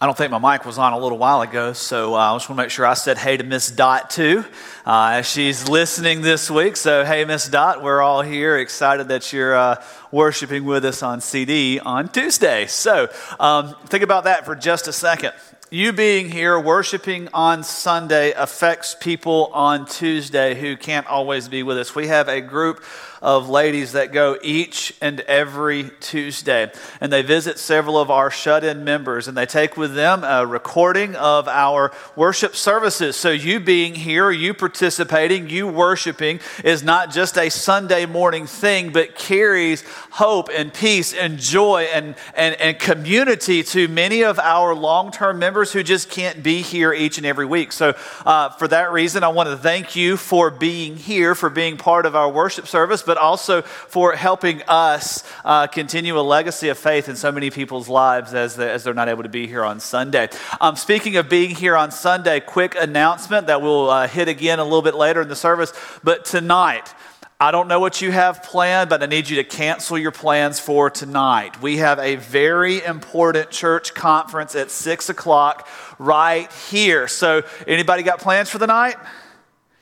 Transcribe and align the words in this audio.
I 0.00 0.06
don't 0.06 0.16
think 0.16 0.30
my 0.30 0.52
mic 0.52 0.64
was 0.64 0.78
on 0.78 0.92
a 0.92 0.98
little 0.98 1.18
while 1.18 1.42
ago, 1.42 1.72
so 1.72 2.14
uh, 2.14 2.18
I 2.18 2.36
just 2.36 2.48
want 2.48 2.58
to 2.58 2.62
make 2.62 2.70
sure 2.70 2.86
I 2.86 2.94
said 2.94 3.18
hey 3.18 3.36
to 3.36 3.42
Miss 3.42 3.68
Dot 3.68 4.10
too, 4.10 4.44
uh, 4.86 5.22
she's 5.22 5.68
listening 5.68 6.22
this 6.22 6.48
week. 6.48 6.76
So, 6.76 7.04
hey, 7.04 7.24
Miss 7.24 7.48
Dot, 7.48 7.82
we're 7.82 8.00
all 8.00 8.22
here, 8.22 8.58
excited 8.58 9.08
that 9.08 9.32
you're 9.32 9.56
uh, 9.56 9.82
worshiping 10.12 10.64
with 10.64 10.84
us 10.84 11.02
on 11.02 11.20
CD 11.20 11.80
on 11.80 12.08
Tuesday. 12.10 12.66
So, 12.66 13.08
um, 13.40 13.74
think 13.86 14.04
about 14.04 14.22
that 14.22 14.44
for 14.44 14.54
just 14.54 14.86
a 14.86 14.92
second. 14.92 15.32
You 15.68 15.92
being 15.92 16.30
here, 16.30 16.60
worshiping 16.60 17.28
on 17.34 17.64
Sunday, 17.64 18.30
affects 18.30 18.94
people 18.98 19.50
on 19.52 19.84
Tuesday 19.84 20.54
who 20.54 20.76
can't 20.76 21.08
always 21.08 21.48
be 21.48 21.64
with 21.64 21.76
us. 21.76 21.96
We 21.96 22.06
have 22.06 22.28
a 22.28 22.40
group 22.40 22.84
of 23.22 23.48
ladies 23.48 23.92
that 23.92 24.12
go 24.12 24.38
each 24.42 24.94
and 25.00 25.20
every 25.20 25.90
Tuesday. 26.00 26.70
And 27.00 27.12
they 27.12 27.22
visit 27.22 27.58
several 27.58 27.98
of 27.98 28.10
our 28.10 28.30
shut 28.30 28.64
in 28.64 28.84
members 28.84 29.28
and 29.28 29.36
they 29.36 29.46
take 29.46 29.76
with 29.76 29.94
them 29.94 30.24
a 30.24 30.46
recording 30.46 31.14
of 31.16 31.48
our 31.48 31.92
worship 32.16 32.54
services. 32.54 33.16
So, 33.16 33.30
you 33.30 33.60
being 33.60 33.94
here, 33.94 34.30
you 34.30 34.54
participating, 34.54 35.50
you 35.50 35.66
worshiping 35.66 36.40
is 36.64 36.82
not 36.82 37.10
just 37.10 37.36
a 37.38 37.50
Sunday 37.50 38.06
morning 38.06 38.46
thing, 38.46 38.92
but 38.92 39.16
carries 39.16 39.82
hope 40.10 40.48
and 40.54 40.72
peace 40.72 41.12
and 41.14 41.38
joy 41.38 41.88
and, 41.92 42.14
and, 42.34 42.60
and 42.60 42.78
community 42.78 43.62
to 43.62 43.88
many 43.88 44.22
of 44.22 44.38
our 44.38 44.74
long 44.74 45.10
term 45.10 45.38
members 45.38 45.72
who 45.72 45.82
just 45.82 46.10
can't 46.10 46.42
be 46.42 46.62
here 46.62 46.92
each 46.92 47.18
and 47.18 47.26
every 47.26 47.46
week. 47.46 47.72
So, 47.72 47.94
uh, 48.24 48.50
for 48.50 48.68
that 48.68 48.92
reason, 48.92 49.24
I 49.24 49.28
want 49.28 49.48
to 49.48 49.56
thank 49.56 49.96
you 49.96 50.16
for 50.16 50.50
being 50.50 50.96
here, 50.96 51.34
for 51.34 51.50
being 51.50 51.76
part 51.76 52.06
of 52.06 52.14
our 52.14 52.30
worship 52.30 52.66
service 52.66 53.02
but 53.08 53.16
also 53.16 53.62
for 53.62 54.12
helping 54.12 54.62
us 54.68 55.24
uh, 55.46 55.66
continue 55.66 56.16
a 56.16 56.20
legacy 56.20 56.68
of 56.68 56.76
faith 56.76 57.08
in 57.08 57.16
so 57.16 57.32
many 57.32 57.48
people's 57.50 57.88
lives 57.88 58.34
as, 58.34 58.54
they, 58.54 58.70
as 58.70 58.84
they're 58.84 58.92
not 58.92 59.08
able 59.08 59.22
to 59.22 59.30
be 59.30 59.46
here 59.46 59.64
on 59.64 59.80
Sunday. 59.80 60.28
Um, 60.60 60.76
speaking 60.76 61.16
of 61.16 61.30
being 61.30 61.56
here 61.56 61.74
on 61.74 61.90
Sunday, 61.90 62.38
quick 62.38 62.76
announcement 62.78 63.46
that 63.46 63.62
we'll 63.62 63.88
uh, 63.88 64.06
hit 64.06 64.28
again 64.28 64.58
a 64.58 64.64
little 64.64 64.82
bit 64.82 64.94
later 64.94 65.22
in 65.22 65.28
the 65.28 65.34
service. 65.34 65.72
But 66.04 66.26
tonight, 66.26 66.94
I 67.40 67.50
don't 67.50 67.66
know 67.66 67.80
what 67.80 68.02
you 68.02 68.10
have 68.10 68.42
planned, 68.42 68.90
but 68.90 69.02
I 69.02 69.06
need 69.06 69.30
you 69.30 69.36
to 69.36 69.44
cancel 69.44 69.96
your 69.96 70.10
plans 70.10 70.60
for 70.60 70.90
tonight. 70.90 71.62
We 71.62 71.78
have 71.78 71.98
a 72.00 72.16
very 72.16 72.84
important 72.84 73.50
church 73.50 73.94
conference 73.94 74.54
at 74.54 74.70
six 74.70 75.08
o'clock 75.08 75.66
right 75.98 76.52
here. 76.68 77.08
So, 77.08 77.42
anybody 77.66 78.02
got 78.02 78.18
plans 78.18 78.50
for 78.50 78.58
the 78.58 78.66
night? 78.66 78.96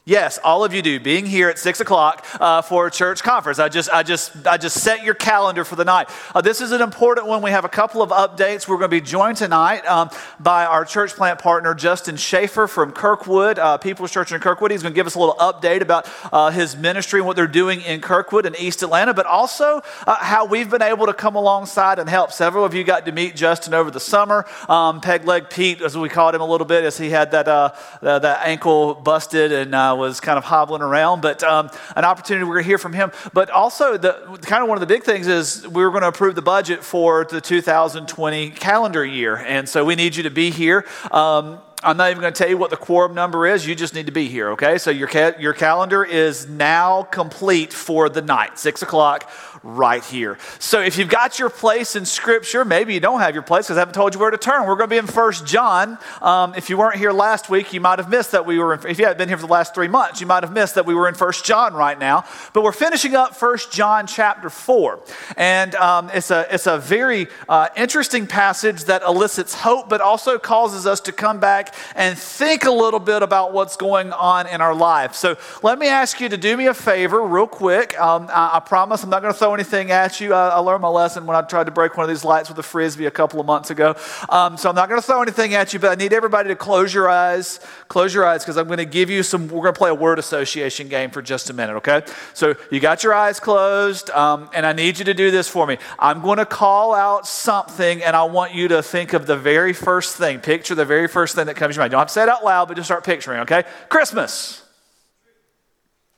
Yes, 0.08 0.38
all 0.44 0.64
of 0.64 0.72
you 0.72 0.82
do. 0.82 1.00
Being 1.00 1.26
here 1.26 1.48
at 1.48 1.58
six 1.58 1.80
o'clock 1.80 2.24
uh, 2.38 2.62
for 2.62 2.86
a 2.86 2.92
church 2.92 3.24
conference. 3.24 3.58
I 3.58 3.68
just, 3.68 3.90
I 3.90 4.04
just, 4.04 4.46
I 4.46 4.56
just 4.56 4.80
set 4.80 5.02
your 5.02 5.14
calendar 5.14 5.64
for 5.64 5.74
the 5.74 5.84
night. 5.84 6.08
Uh, 6.32 6.40
this 6.40 6.60
is 6.60 6.70
an 6.70 6.80
important 6.80 7.26
one. 7.26 7.42
We 7.42 7.50
have 7.50 7.64
a 7.64 7.68
couple 7.68 8.02
of 8.02 8.10
updates. 8.10 8.68
We're 8.68 8.76
going 8.76 8.88
to 8.88 8.96
be 8.96 9.00
joined 9.00 9.36
tonight 9.36 9.84
um, 9.84 10.10
by 10.38 10.64
our 10.64 10.84
church 10.84 11.14
plant 11.14 11.40
partner 11.40 11.74
Justin 11.74 12.16
Schaefer 12.16 12.68
from 12.68 12.92
Kirkwood, 12.92 13.58
uh, 13.58 13.78
People's 13.78 14.12
Church 14.12 14.30
in 14.30 14.38
Kirkwood. 14.40 14.70
He's 14.70 14.80
going 14.80 14.92
to 14.92 14.94
give 14.94 15.08
us 15.08 15.16
a 15.16 15.18
little 15.18 15.34
update 15.40 15.80
about 15.80 16.08
uh, 16.32 16.50
his 16.50 16.76
ministry 16.76 17.18
and 17.18 17.26
what 17.26 17.34
they're 17.34 17.48
doing 17.48 17.80
in 17.80 18.00
Kirkwood 18.00 18.46
and 18.46 18.54
East 18.60 18.84
Atlanta, 18.84 19.12
but 19.12 19.26
also 19.26 19.82
uh, 20.06 20.14
how 20.20 20.44
we've 20.44 20.70
been 20.70 20.82
able 20.82 21.06
to 21.06 21.14
come 21.14 21.34
alongside 21.34 21.98
and 21.98 22.08
help. 22.08 22.30
Several 22.30 22.64
of 22.64 22.74
you 22.74 22.84
got 22.84 23.06
to 23.06 23.10
meet 23.10 23.34
Justin 23.34 23.74
over 23.74 23.90
the 23.90 23.98
summer. 23.98 24.46
Um, 24.68 25.00
Peg 25.00 25.24
leg 25.24 25.50
Pete, 25.50 25.82
as 25.82 25.98
we 25.98 26.08
called 26.08 26.36
him 26.36 26.42
a 26.42 26.46
little 26.46 26.64
bit, 26.64 26.84
as 26.84 26.96
he 26.96 27.10
had 27.10 27.32
that 27.32 27.48
uh, 27.48 27.72
that 28.02 28.46
ankle 28.46 28.94
busted 28.94 29.50
and 29.50 29.74
was 29.96 30.20
kind 30.20 30.38
of 30.38 30.44
hobbling 30.44 30.82
around, 30.82 31.22
but 31.22 31.42
um, 31.42 31.70
an 31.94 32.04
opportunity 32.04 32.44
we're 32.44 32.54
going 32.54 32.64
to 32.64 32.68
hear 32.68 32.78
from 32.78 32.92
him. 32.92 33.12
But 33.32 33.50
also, 33.50 33.96
the 33.96 34.38
kind 34.42 34.62
of 34.62 34.68
one 34.68 34.76
of 34.76 34.80
the 34.80 34.86
big 34.86 35.02
things 35.04 35.26
is 35.26 35.66
we 35.68 35.82
are 35.82 35.90
going 35.90 36.02
to 36.02 36.08
approve 36.08 36.34
the 36.34 36.42
budget 36.42 36.84
for 36.84 37.24
the 37.24 37.40
2020 37.40 38.50
calendar 38.50 39.04
year. 39.04 39.36
And 39.36 39.68
so 39.68 39.84
we 39.84 39.94
need 39.94 40.16
you 40.16 40.22
to 40.24 40.30
be 40.30 40.50
here. 40.50 40.84
Um, 41.10 41.60
I'm 41.82 41.96
not 41.96 42.10
even 42.10 42.22
going 42.22 42.32
to 42.32 42.38
tell 42.38 42.48
you 42.48 42.56
what 42.56 42.70
the 42.70 42.76
quorum 42.76 43.14
number 43.14 43.46
is. 43.46 43.66
You 43.66 43.74
just 43.74 43.94
need 43.94 44.06
to 44.06 44.12
be 44.12 44.28
here, 44.28 44.50
okay? 44.52 44.78
So 44.78 44.90
your, 44.90 45.08
ca- 45.08 45.34
your 45.38 45.52
calendar 45.52 46.02
is 46.02 46.48
now 46.48 47.02
complete 47.02 47.72
for 47.72 48.08
the 48.08 48.22
night, 48.22 48.58
6 48.58 48.82
o'clock 48.82 49.30
right 49.66 50.04
here. 50.04 50.38
So 50.60 50.80
if 50.80 50.96
you've 50.96 51.08
got 51.08 51.38
your 51.40 51.50
place 51.50 51.96
in 51.96 52.06
Scripture, 52.06 52.64
maybe 52.64 52.94
you 52.94 53.00
don't 53.00 53.20
have 53.20 53.34
your 53.34 53.42
place 53.42 53.66
because 53.66 53.76
I 53.76 53.80
haven't 53.80 53.94
told 53.94 54.14
you 54.14 54.20
where 54.20 54.30
to 54.30 54.38
turn. 54.38 54.66
We're 54.66 54.76
going 54.76 54.88
to 54.88 54.94
be 54.94 54.98
in 54.98 55.08
First 55.08 55.44
John. 55.44 55.98
Um, 56.22 56.54
if 56.54 56.70
you 56.70 56.78
weren't 56.78 56.96
here 56.96 57.10
last 57.10 57.50
week, 57.50 57.72
you 57.72 57.80
might 57.80 57.98
have 57.98 58.08
missed 58.08 58.30
that 58.32 58.46
we 58.46 58.60
were. 58.60 58.74
In, 58.74 58.86
if 58.86 58.98
you 58.98 59.06
haven't 59.06 59.18
been 59.18 59.28
here 59.28 59.36
for 59.36 59.46
the 59.46 59.52
last 59.52 59.74
three 59.74 59.88
months, 59.88 60.20
you 60.20 60.26
might 60.26 60.44
have 60.44 60.52
missed 60.52 60.76
that 60.76 60.86
we 60.86 60.94
were 60.94 61.08
in 61.08 61.14
First 61.14 61.44
John 61.44 61.74
right 61.74 61.98
now. 61.98 62.24
But 62.52 62.62
we're 62.62 62.70
finishing 62.70 63.16
up 63.16 63.34
First 63.34 63.72
John 63.72 64.06
chapter 64.06 64.50
four, 64.50 65.00
and 65.36 65.74
um, 65.74 66.10
it's 66.14 66.30
a 66.30 66.46
it's 66.54 66.68
a 66.68 66.78
very 66.78 67.26
uh, 67.48 67.68
interesting 67.76 68.28
passage 68.28 68.84
that 68.84 69.02
elicits 69.02 69.52
hope, 69.54 69.88
but 69.88 70.00
also 70.00 70.38
causes 70.38 70.86
us 70.86 71.00
to 71.00 71.12
come 71.12 71.40
back 71.40 71.74
and 71.96 72.16
think 72.16 72.64
a 72.64 72.70
little 72.70 73.00
bit 73.00 73.22
about 73.24 73.52
what's 73.52 73.76
going 73.76 74.12
on 74.12 74.46
in 74.46 74.60
our 74.60 74.74
life. 74.74 75.14
So 75.14 75.36
let 75.64 75.78
me 75.78 75.88
ask 75.88 76.20
you 76.20 76.28
to 76.28 76.36
do 76.36 76.56
me 76.56 76.66
a 76.66 76.74
favor, 76.74 77.20
real 77.20 77.48
quick. 77.48 77.98
Um, 78.00 78.28
I, 78.30 78.52
I 78.54 78.60
promise 78.60 79.02
I'm 79.02 79.10
not 79.10 79.22
going 79.22 79.32
to 79.32 79.38
throw 79.38 79.55
anything 79.56 79.90
at 79.90 80.20
you. 80.20 80.34
I, 80.34 80.50
I, 80.50 80.58
learned 80.58 80.82
my 80.82 80.88
lesson 80.88 81.26
when 81.26 81.36
I 81.36 81.42
tried 81.42 81.64
to 81.64 81.70
break 81.70 81.96
one 81.96 82.04
of 82.04 82.08
these 82.08 82.24
lights 82.24 82.48
with 82.48 82.58
a 82.58 82.62
frisbee 82.62 83.06
a 83.06 83.10
couple 83.10 83.40
of 83.40 83.46
months 83.46 83.70
ago. 83.70 83.96
Um, 84.28 84.56
so 84.56 84.68
I'm 84.68 84.74
not 84.74 84.88
going 84.88 85.00
to 85.00 85.06
throw 85.06 85.22
anything 85.22 85.54
at 85.54 85.72
you, 85.72 85.78
but 85.78 85.90
I 85.90 85.94
need 85.94 86.12
everybody 86.12 86.50
to 86.50 86.56
close 86.56 86.92
your 86.92 87.08
eyes. 87.08 87.58
Close 87.88 88.14
your 88.14 88.24
eyes 88.24 88.44
because 88.44 88.56
I'm 88.56 88.66
going 88.66 88.78
to 88.78 88.84
give 88.84 89.10
you 89.10 89.22
some. 89.22 89.48
We're 89.48 89.62
going 89.62 89.74
to 89.74 89.78
play 89.78 89.90
a 89.90 89.94
word 89.94 90.18
association 90.18 90.88
game 90.88 91.10
for 91.10 91.22
just 91.22 91.50
a 91.50 91.52
minute, 91.52 91.76
okay? 91.76 92.02
So 92.34 92.54
you 92.70 92.78
got 92.78 93.02
your 93.02 93.14
eyes 93.14 93.40
closed, 93.40 94.10
um, 94.10 94.50
and 94.54 94.66
I 94.66 94.72
need 94.72 94.98
you 94.98 95.06
to 95.06 95.14
do 95.14 95.30
this 95.30 95.48
for 95.48 95.66
me. 95.66 95.78
I'm 95.98 96.20
going 96.20 96.38
to 96.38 96.46
call 96.46 96.94
out 96.94 97.26
something, 97.26 98.02
and 98.02 98.14
I 98.14 98.24
want 98.24 98.54
you 98.54 98.68
to 98.68 98.82
think 98.82 99.14
of 99.14 99.26
the 99.26 99.36
very 99.36 99.72
first 99.72 100.16
thing. 100.16 100.40
Picture 100.40 100.74
the 100.74 100.84
very 100.84 101.08
first 101.08 101.34
thing 101.34 101.46
that 101.46 101.56
comes 101.56 101.74
to 101.74 101.78
your 101.78 101.82
mind. 101.82 101.92
Don't 101.92 102.00
have 102.00 102.08
to 102.08 102.12
say 102.12 102.22
it 102.22 102.28
out 102.28 102.44
loud, 102.44 102.68
but 102.68 102.76
just 102.76 102.86
start 102.86 103.04
picturing, 103.04 103.40
okay? 103.40 103.64
Christmas. 103.88 104.62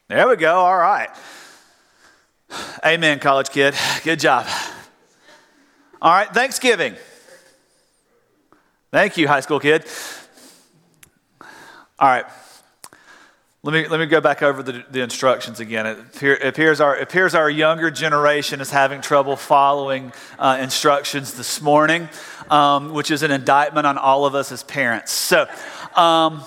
There 0.08 0.26
we 0.26 0.36
go. 0.36 0.54
All 0.54 0.78
right. 0.78 1.10
Amen, 2.84 3.18
college 3.18 3.50
kid. 3.50 3.74
Good 4.04 4.20
job. 4.20 4.46
All 6.00 6.12
right, 6.12 6.32
Thanksgiving. 6.32 6.94
Thank 8.90 9.16
you, 9.16 9.28
high 9.28 9.40
school 9.40 9.60
kid. 9.60 9.84
All 11.98 12.08
right. 12.08 12.24
Let 13.64 13.72
me, 13.72 13.88
let 13.88 13.98
me 13.98 14.06
go 14.06 14.20
back 14.20 14.42
over 14.42 14.62
the, 14.62 14.84
the 14.88 15.00
instructions 15.00 15.58
again. 15.58 15.84
It, 15.84 15.98
appear, 15.98 16.36
appears 16.36 16.80
our, 16.80 16.94
appears 16.96 17.34
our 17.34 17.50
younger 17.50 17.90
generation 17.90 18.60
is 18.60 18.70
having 18.70 19.00
trouble 19.00 19.34
following 19.34 20.12
uh, 20.38 20.58
instructions 20.60 21.34
this 21.34 21.60
morning, 21.60 22.08
um, 22.50 22.94
which 22.94 23.10
is 23.10 23.24
an 23.24 23.32
indictment 23.32 23.86
on 23.86 23.98
all 23.98 24.24
of 24.24 24.36
us 24.36 24.52
as 24.52 24.62
parents. 24.62 25.10
So, 25.10 25.48
um, 25.96 26.44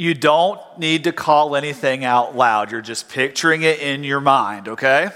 you 0.00 0.14
don't 0.14 0.58
need 0.78 1.04
to 1.04 1.12
call 1.12 1.54
anything 1.54 2.06
out 2.06 2.34
loud. 2.34 2.70
You're 2.72 2.80
just 2.80 3.10
picturing 3.10 3.60
it 3.60 3.80
in 3.80 4.02
your 4.02 4.18
mind, 4.18 4.66
okay? 4.66 5.10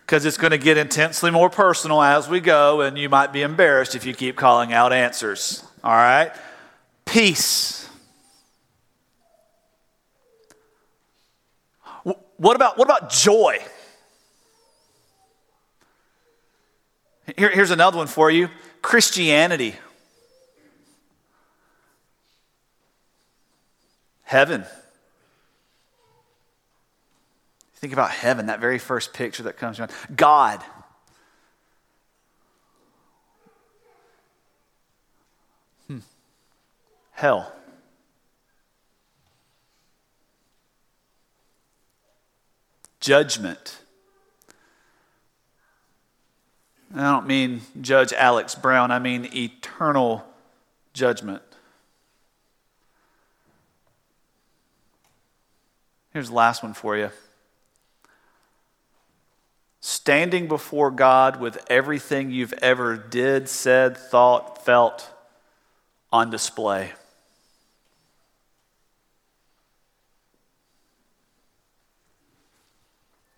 Because 0.00 0.26
it's 0.26 0.36
going 0.36 0.50
to 0.50 0.58
get 0.58 0.76
intensely 0.76 1.30
more 1.30 1.48
personal 1.48 2.02
as 2.02 2.28
we 2.28 2.38
go, 2.40 2.82
and 2.82 2.98
you 2.98 3.08
might 3.08 3.32
be 3.32 3.40
embarrassed 3.40 3.94
if 3.94 4.04
you 4.04 4.12
keep 4.12 4.36
calling 4.36 4.70
out 4.70 4.92
answers, 4.92 5.64
all 5.82 5.94
right? 5.94 6.30
Peace. 7.06 7.88
What 12.02 12.54
about, 12.54 12.76
what 12.76 12.84
about 12.84 13.08
joy? 13.08 13.60
Here, 17.34 17.48
here's 17.48 17.70
another 17.70 17.96
one 17.96 18.08
for 18.08 18.30
you 18.30 18.50
Christianity. 18.82 19.74
Heaven. 24.32 24.64
Think 27.74 27.92
about 27.92 28.10
heaven, 28.10 28.46
that 28.46 28.60
very 28.60 28.78
first 28.78 29.12
picture 29.12 29.42
that 29.42 29.58
comes 29.58 29.76
to 29.76 29.82
mind. 29.82 29.92
God. 30.16 30.62
Hmm. 35.86 35.98
Hell. 37.10 37.52
Judgment. 43.00 43.80
I 46.96 47.02
don't 47.02 47.26
mean 47.26 47.60
Judge 47.82 48.14
Alex 48.14 48.54
Brown, 48.54 48.90
I 48.90 48.98
mean 48.98 49.28
eternal 49.34 50.24
judgment. 50.94 51.42
Here's 56.12 56.28
the 56.28 56.34
last 56.34 56.62
one 56.62 56.74
for 56.74 56.96
you. 56.96 57.10
Standing 59.80 60.46
before 60.46 60.90
God 60.90 61.40
with 61.40 61.64
everything 61.68 62.30
you've 62.30 62.52
ever 62.54 62.96
did, 62.96 63.48
said, 63.48 63.96
thought, 63.96 64.64
felt 64.64 65.08
on 66.12 66.30
display. 66.30 66.92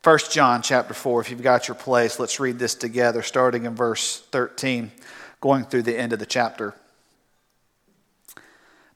First 0.02 0.32
John 0.32 0.60
chapter 0.60 0.92
4, 0.92 1.22
if 1.22 1.30
you've 1.30 1.42
got 1.42 1.66
your 1.66 1.76
place, 1.76 2.20
let's 2.20 2.38
read 2.38 2.58
this 2.58 2.74
together, 2.74 3.22
starting 3.22 3.64
in 3.64 3.74
verse 3.74 4.20
13, 4.32 4.90
going 5.40 5.64
through 5.64 5.84
the 5.84 5.98
end 5.98 6.12
of 6.12 6.18
the 6.18 6.26
chapter. 6.26 6.74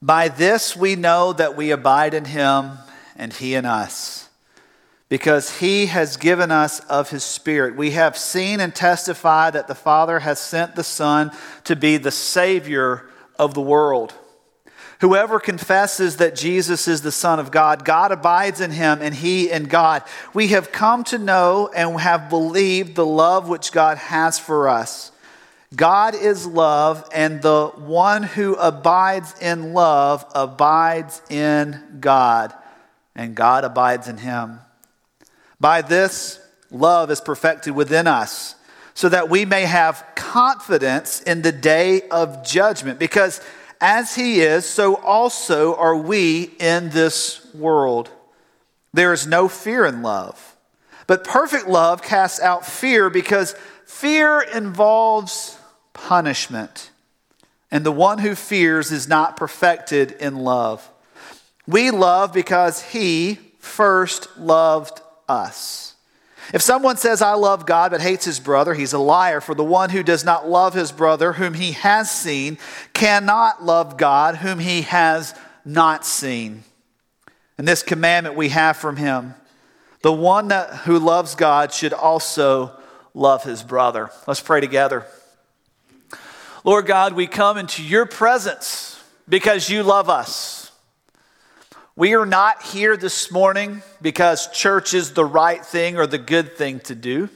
By 0.02 0.28
this 0.28 0.76
we 0.76 0.96
know 0.96 1.32
that 1.32 1.56
we 1.56 1.70
abide 1.70 2.12
in 2.12 2.26
him 2.26 2.72
and 3.18 3.32
he 3.32 3.54
in 3.54 3.66
us, 3.66 4.30
because 5.10 5.58
he 5.58 5.86
has 5.86 6.16
given 6.16 6.50
us 6.50 6.80
of 6.86 7.10
his 7.10 7.24
Spirit. 7.24 7.76
We 7.76 7.90
have 7.90 8.16
seen 8.16 8.60
and 8.60 8.74
testified 8.74 9.52
that 9.52 9.68
the 9.68 9.74
Father 9.74 10.20
has 10.20 10.38
sent 10.38 10.76
the 10.76 10.84
Son 10.84 11.32
to 11.64 11.76
be 11.76 11.96
the 11.98 12.10
Savior 12.10 13.04
of 13.38 13.52
the 13.52 13.60
world. 13.60 14.14
Whoever 15.00 15.38
confesses 15.38 16.16
that 16.16 16.34
Jesus 16.34 16.88
is 16.88 17.02
the 17.02 17.12
Son 17.12 17.38
of 17.38 17.50
God, 17.52 17.84
God 17.84 18.10
abides 18.10 18.60
in 18.60 18.72
him 18.72 18.98
and 19.00 19.14
he 19.14 19.48
in 19.48 19.64
God. 19.64 20.02
We 20.34 20.48
have 20.48 20.72
come 20.72 21.04
to 21.04 21.18
know 21.18 21.70
and 21.74 22.00
have 22.00 22.28
believed 22.28 22.96
the 22.96 23.06
love 23.06 23.48
which 23.48 23.70
God 23.70 23.98
has 23.98 24.38
for 24.38 24.68
us. 24.68 25.12
God 25.76 26.14
is 26.14 26.46
love, 26.46 27.06
and 27.12 27.42
the 27.42 27.68
one 27.76 28.22
who 28.22 28.54
abides 28.54 29.34
in 29.40 29.74
love 29.74 30.24
abides 30.34 31.20
in 31.28 31.98
God, 32.00 32.54
and 33.18 33.34
God 33.34 33.64
abides 33.64 34.08
in 34.08 34.16
him. 34.18 34.60
By 35.60 35.82
this, 35.82 36.40
love 36.70 37.10
is 37.10 37.20
perfected 37.20 37.74
within 37.74 38.06
us, 38.06 38.54
so 38.94 39.08
that 39.08 39.28
we 39.28 39.44
may 39.44 39.62
have 39.62 40.06
confidence 40.14 41.20
in 41.20 41.42
the 41.42 41.52
day 41.52 42.02
of 42.10 42.46
judgment, 42.46 42.98
because 42.98 43.40
as 43.80 44.14
he 44.14 44.40
is, 44.40 44.64
so 44.64 44.94
also 44.96 45.74
are 45.74 45.96
we 45.96 46.50
in 46.58 46.90
this 46.90 47.46
world. 47.54 48.08
There 48.92 49.12
is 49.12 49.26
no 49.26 49.48
fear 49.48 49.84
in 49.84 50.02
love, 50.02 50.56
but 51.06 51.24
perfect 51.24 51.66
love 51.66 52.02
casts 52.02 52.40
out 52.40 52.64
fear, 52.64 53.10
because 53.10 53.54
fear 53.84 54.40
involves 54.40 55.58
punishment. 55.92 56.92
And 57.70 57.84
the 57.84 57.92
one 57.92 58.18
who 58.18 58.34
fears 58.34 58.92
is 58.92 59.08
not 59.08 59.36
perfected 59.36 60.12
in 60.12 60.36
love. 60.36 60.88
We 61.68 61.90
love 61.90 62.32
because 62.32 62.82
he 62.82 63.38
first 63.58 64.38
loved 64.38 65.02
us. 65.28 65.94
If 66.54 66.62
someone 66.62 66.96
says, 66.96 67.20
I 67.20 67.34
love 67.34 67.66
God, 67.66 67.90
but 67.90 68.00
hates 68.00 68.24
his 68.24 68.40
brother, 68.40 68.72
he's 68.72 68.94
a 68.94 68.98
liar. 68.98 69.42
For 69.42 69.54
the 69.54 69.62
one 69.62 69.90
who 69.90 70.02
does 70.02 70.24
not 70.24 70.48
love 70.48 70.72
his 70.72 70.90
brother, 70.90 71.34
whom 71.34 71.52
he 71.52 71.72
has 71.72 72.10
seen, 72.10 72.56
cannot 72.94 73.62
love 73.62 73.98
God, 73.98 74.36
whom 74.36 74.58
he 74.58 74.80
has 74.82 75.34
not 75.62 76.06
seen. 76.06 76.64
And 77.58 77.68
this 77.68 77.82
commandment 77.82 78.34
we 78.34 78.48
have 78.48 78.78
from 78.78 78.96
him 78.96 79.34
the 80.00 80.12
one 80.12 80.48
that, 80.48 80.70
who 80.70 80.98
loves 80.98 81.34
God 81.34 81.72
should 81.72 81.92
also 81.92 82.72
love 83.12 83.42
his 83.42 83.62
brother. 83.62 84.10
Let's 84.26 84.40
pray 84.40 84.60
together. 84.60 85.04
Lord 86.64 86.86
God, 86.86 87.12
we 87.12 87.26
come 87.26 87.58
into 87.58 87.82
your 87.82 88.06
presence 88.06 89.02
because 89.28 89.68
you 89.68 89.82
love 89.82 90.08
us. 90.08 90.57
We 91.98 92.14
are 92.14 92.26
not 92.26 92.62
here 92.62 92.96
this 92.96 93.32
morning 93.32 93.82
because 94.00 94.46
church 94.52 94.94
is 94.94 95.14
the 95.14 95.24
right 95.24 95.66
thing 95.66 95.96
or 95.96 96.06
the 96.06 96.16
good 96.16 96.56
thing 96.56 96.78
to 96.82 96.94
do. 96.94 97.28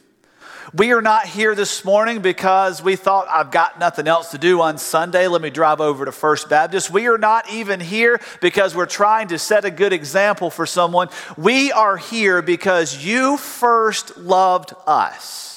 We 0.72 0.92
are 0.92 1.02
not 1.02 1.26
here 1.26 1.56
this 1.56 1.84
morning 1.84 2.22
because 2.22 2.80
we 2.80 2.94
thought, 2.94 3.26
I've 3.28 3.50
got 3.50 3.80
nothing 3.80 4.06
else 4.06 4.30
to 4.30 4.38
do 4.38 4.60
on 4.60 4.78
Sunday. 4.78 5.26
Let 5.26 5.42
me 5.42 5.50
drive 5.50 5.80
over 5.80 6.04
to 6.04 6.12
First 6.12 6.48
Baptist. 6.48 6.92
We 6.92 7.08
are 7.08 7.18
not 7.18 7.50
even 7.50 7.80
here 7.80 8.20
because 8.40 8.72
we're 8.72 8.86
trying 8.86 9.26
to 9.28 9.38
set 9.40 9.64
a 9.64 9.70
good 9.72 9.92
example 9.92 10.48
for 10.48 10.64
someone. 10.64 11.08
We 11.36 11.72
are 11.72 11.96
here 11.96 12.40
because 12.40 13.04
you 13.04 13.38
first 13.38 14.16
loved 14.16 14.74
us. 14.86 15.51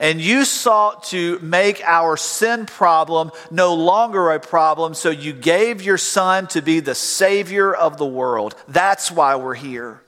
And 0.00 0.20
you 0.20 0.44
sought 0.44 1.04
to 1.04 1.38
make 1.40 1.82
our 1.84 2.16
sin 2.16 2.66
problem 2.66 3.30
no 3.50 3.74
longer 3.74 4.30
a 4.30 4.40
problem, 4.40 4.94
so 4.94 5.10
you 5.10 5.32
gave 5.32 5.82
your 5.82 5.98
son 5.98 6.46
to 6.48 6.62
be 6.62 6.80
the 6.80 6.94
Savior 6.94 7.74
of 7.74 7.96
the 7.96 8.06
world. 8.06 8.54
That's 8.68 9.10
why 9.10 9.36
we're 9.36 9.54
here. 9.54 10.00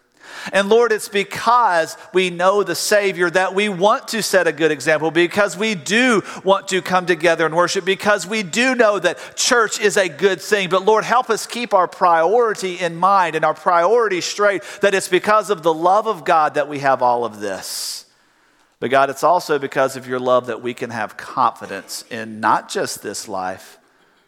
And 0.52 0.68
Lord, 0.68 0.92
it's 0.92 1.08
because 1.08 1.96
we 2.12 2.30
know 2.30 2.62
the 2.62 2.74
Savior 2.74 3.30
that 3.30 3.54
we 3.54 3.68
want 3.68 4.08
to 4.08 4.22
set 4.22 4.46
a 4.46 4.52
good 4.52 4.70
example, 4.70 5.10
because 5.10 5.56
we 5.56 5.74
do 5.74 6.22
want 6.44 6.68
to 6.68 6.82
come 6.82 7.06
together 7.06 7.46
and 7.46 7.54
worship, 7.54 7.84
because 7.84 8.26
we 8.26 8.42
do 8.42 8.74
know 8.74 8.98
that 8.98 9.18
church 9.34 9.80
is 9.80 9.96
a 9.96 10.08
good 10.08 10.40
thing. 10.40 10.68
But 10.68 10.84
Lord, 10.84 11.04
help 11.04 11.30
us 11.30 11.46
keep 11.46 11.74
our 11.74 11.88
priority 11.88 12.74
in 12.78 12.96
mind 12.96 13.34
and 13.34 13.44
our 13.44 13.54
priority 13.54 14.20
straight, 14.20 14.62
that 14.82 14.94
it's 14.94 15.08
because 15.08 15.50
of 15.50 15.62
the 15.62 15.74
love 15.74 16.06
of 16.06 16.24
God 16.24 16.54
that 16.54 16.68
we 16.68 16.78
have 16.80 17.02
all 17.02 17.24
of 17.24 17.40
this. 17.40 18.05
But 18.78 18.90
God, 18.90 19.08
it's 19.08 19.24
also 19.24 19.58
because 19.58 19.96
of 19.96 20.06
your 20.06 20.18
love 20.18 20.46
that 20.46 20.62
we 20.62 20.74
can 20.74 20.90
have 20.90 21.16
confidence 21.16 22.04
in 22.10 22.40
not 22.40 22.68
just 22.68 23.02
this 23.02 23.26
life, 23.26 23.78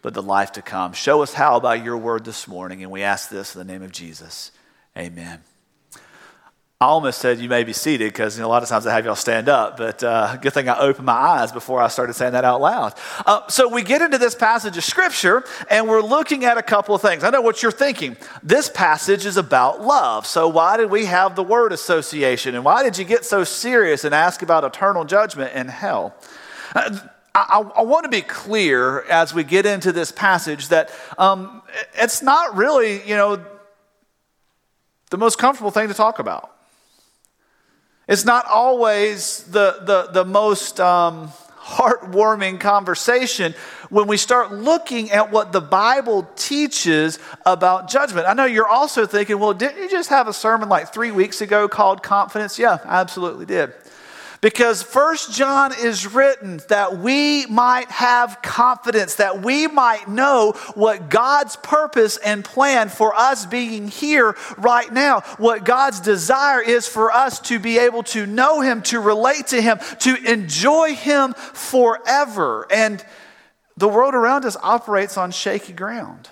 but 0.01 0.13
the 0.13 0.23
life 0.23 0.53
to 0.53 0.61
come. 0.61 0.93
Show 0.93 1.21
us 1.21 1.33
how 1.33 1.59
by 1.59 1.75
your 1.75 1.97
word 1.97 2.25
this 2.25 2.47
morning, 2.47 2.81
and 2.81 2.91
we 2.91 3.03
ask 3.03 3.29
this 3.29 3.55
in 3.55 3.59
the 3.59 3.71
name 3.71 3.83
of 3.83 3.91
Jesus. 3.91 4.51
Amen. 4.97 5.41
I 6.81 6.85
almost 6.85 7.19
said 7.19 7.39
you 7.39 7.49
may 7.49 7.65
be 7.65 7.73
seated 7.73 8.13
because 8.13 8.37
you 8.37 8.41
know, 8.41 8.47
a 8.47 8.51
lot 8.51 8.63
of 8.63 8.69
times 8.69 8.87
I 8.87 8.93
have 8.93 9.03
y'all 9.03 9.13
stand 9.13 9.49
up, 9.49 9.75
but 9.75 10.01
uh, 10.01 10.37
good 10.37 10.53
thing 10.53 10.69
I 10.69 10.79
opened 10.79 11.07
my 11.07 11.11
eyes 11.11 11.51
before 11.51 11.81
I 11.81 11.89
started 11.89 12.13
saying 12.13 12.31
that 12.31 12.45
out 12.45 12.61
loud. 12.61 12.93
Uh, 13.25 13.45
so 13.49 13.67
we 13.67 13.83
get 13.83 14.01
into 14.01 14.17
this 14.17 14.33
passage 14.33 14.77
of 14.77 14.85
scripture 14.85 15.43
and 15.69 15.89
we're 15.89 15.99
looking 15.99 16.45
at 16.45 16.57
a 16.57 16.61
couple 16.63 16.95
of 16.95 17.01
things. 17.01 17.25
I 17.25 17.31
know 17.31 17.41
what 17.41 17.61
you're 17.61 17.73
thinking. 17.73 18.15
This 18.41 18.69
passage 18.69 19.25
is 19.25 19.35
about 19.35 19.81
love. 19.81 20.25
So 20.25 20.47
why 20.47 20.77
did 20.77 20.89
we 20.89 21.03
have 21.03 21.35
the 21.35 21.43
word 21.43 21.73
association? 21.73 22.55
And 22.55 22.63
why 22.63 22.81
did 22.81 22.97
you 22.97 23.03
get 23.03 23.25
so 23.25 23.43
serious 23.43 24.05
and 24.05 24.15
ask 24.15 24.41
about 24.41 24.63
eternal 24.63 25.03
judgment 25.03 25.51
and 25.53 25.69
hell? 25.69 26.15
Uh, 26.73 26.97
I, 27.35 27.59
I, 27.75 27.81
want 27.81 28.05
to 28.05 28.09
be 28.09 28.21
clear 28.21 29.01
as 29.09 29.33
we 29.33 29.43
get 29.43 29.65
into 29.65 29.91
this 29.91 30.13
passage 30.13 30.69
that 30.69 30.91
um, 31.17 31.61
it's 31.95 32.21
not 32.21 32.55
really, 32.55 33.05
you 33.05 33.17
know, 33.17 33.45
the 35.09 35.17
most 35.17 35.37
comfortable 35.37 35.71
thing 35.71 35.89
to 35.89 35.93
talk 35.93 36.19
about. 36.19 36.55
It's 38.09 38.25
not 38.25 38.47
always 38.47 39.43
the, 39.43 39.77
the, 39.83 40.09
the 40.11 40.25
most 40.25 40.79
um, 40.79 41.31
heartwarming 41.59 42.59
conversation 42.59 43.53
when 43.91 44.07
we 44.07 44.17
start 44.17 44.51
looking 44.51 45.11
at 45.11 45.29
what 45.31 45.51
the 45.51 45.61
Bible 45.61 46.27
teaches 46.35 47.19
about 47.45 47.87
judgment. 47.87 48.25
I 48.27 48.33
know 48.33 48.45
you're 48.45 48.67
also 48.67 49.05
thinking, 49.05 49.37
well, 49.37 49.53
didn't 49.53 49.79
you 49.83 49.89
just 49.91 50.09
have 50.09 50.27
a 50.27 50.33
sermon 50.33 50.69
like 50.69 50.91
three 50.91 51.11
weeks 51.11 51.41
ago 51.41 51.67
called 51.67 52.01
Confidence? 52.01 52.57
Yeah, 52.57 52.79
I 52.83 52.99
absolutely 52.99 53.45
did. 53.45 53.73
Because 54.41 54.81
First 54.81 55.33
John 55.33 55.73
is 55.77 56.07
written 56.13 56.61
that 56.69 56.97
we 56.97 57.45
might 57.47 57.89
have 57.89 58.41
confidence, 58.41 59.15
that 59.15 59.41
we 59.41 59.67
might 59.67 60.07
know 60.07 60.53
what 60.75 61.09
God's 61.09 61.57
purpose 61.57 62.15
and 62.15 62.45
plan 62.45 62.87
for 62.87 63.13
us 63.13 63.45
being 63.45 63.89
here 63.89 64.37
right 64.57 64.91
now, 64.93 65.21
what 65.37 65.65
God's 65.65 65.99
desire 65.99 66.61
is 66.61 66.87
for 66.87 67.11
us 67.11 67.39
to 67.41 67.59
be 67.59 67.79
able 67.79 68.03
to 68.03 68.25
know 68.25 68.61
Him, 68.61 68.81
to 68.83 69.01
relate 69.01 69.47
to 69.47 69.61
Him, 69.61 69.77
to 69.99 70.15
enjoy 70.31 70.95
Him 70.95 71.33
forever. 71.33 72.65
And 72.71 73.03
the 73.75 73.89
world 73.89 74.13
around 74.13 74.45
us 74.45 74.55
operates 74.61 75.17
on 75.17 75.31
shaky 75.31 75.73
ground. 75.73 76.29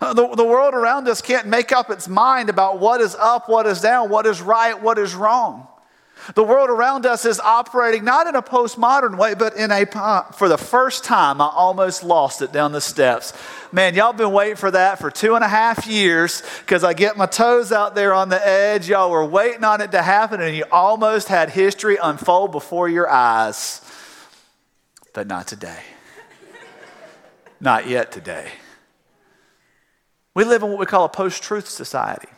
Uh, 0.00 0.14
the, 0.14 0.34
the 0.34 0.44
world 0.44 0.74
around 0.74 1.06
us 1.06 1.22
can't 1.22 1.46
make 1.46 1.70
up 1.70 1.88
its 1.90 2.08
mind 2.08 2.48
about 2.48 2.80
what 2.80 3.00
is 3.00 3.14
up, 3.14 3.48
what 3.48 3.66
is 3.66 3.80
down, 3.80 4.08
what 4.08 4.26
is 4.26 4.40
right, 4.40 4.82
what 4.82 4.98
is 4.98 5.14
wrong. 5.14 5.68
The 6.34 6.44
world 6.44 6.70
around 6.70 7.06
us 7.06 7.24
is 7.24 7.40
operating 7.40 8.04
not 8.04 8.26
in 8.26 8.34
a 8.34 8.42
postmodern 8.42 9.16
way, 9.16 9.34
but 9.34 9.56
in 9.56 9.70
a, 9.70 9.86
uh, 9.94 10.22
for 10.32 10.48
the 10.48 10.58
first 10.58 11.02
time, 11.04 11.40
I 11.40 11.48
almost 11.48 12.04
lost 12.04 12.42
it 12.42 12.52
down 12.52 12.72
the 12.72 12.80
steps. 12.80 13.32
Man, 13.72 13.94
y'all 13.94 14.12
been 14.12 14.32
waiting 14.32 14.56
for 14.56 14.70
that 14.70 14.98
for 14.98 15.10
two 15.10 15.34
and 15.34 15.42
a 15.42 15.48
half 15.48 15.86
years 15.86 16.42
because 16.60 16.84
I 16.84 16.92
get 16.92 17.16
my 17.16 17.26
toes 17.26 17.72
out 17.72 17.94
there 17.94 18.12
on 18.12 18.28
the 18.28 18.46
edge. 18.46 18.88
Y'all 18.88 19.10
were 19.10 19.24
waiting 19.24 19.64
on 19.64 19.80
it 19.80 19.92
to 19.92 20.02
happen, 20.02 20.40
and 20.40 20.54
you 20.54 20.64
almost 20.70 21.28
had 21.28 21.50
history 21.50 21.96
unfold 22.02 22.52
before 22.52 22.88
your 22.88 23.08
eyes. 23.08 23.80
But 25.14 25.26
not 25.26 25.46
today. 25.46 25.80
not 27.60 27.88
yet 27.88 28.12
today. 28.12 28.50
We 30.34 30.44
live 30.44 30.62
in 30.62 30.68
what 30.70 30.78
we 30.78 30.86
call 30.86 31.04
a 31.04 31.08
post 31.08 31.42
truth 31.42 31.68
society. 31.68 32.28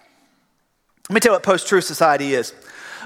Let 1.09 1.15
me 1.15 1.21
tell 1.21 1.33
you 1.33 1.37
what 1.37 1.43
post 1.43 1.67
truth 1.67 1.85
society 1.85 2.35
is. 2.35 2.55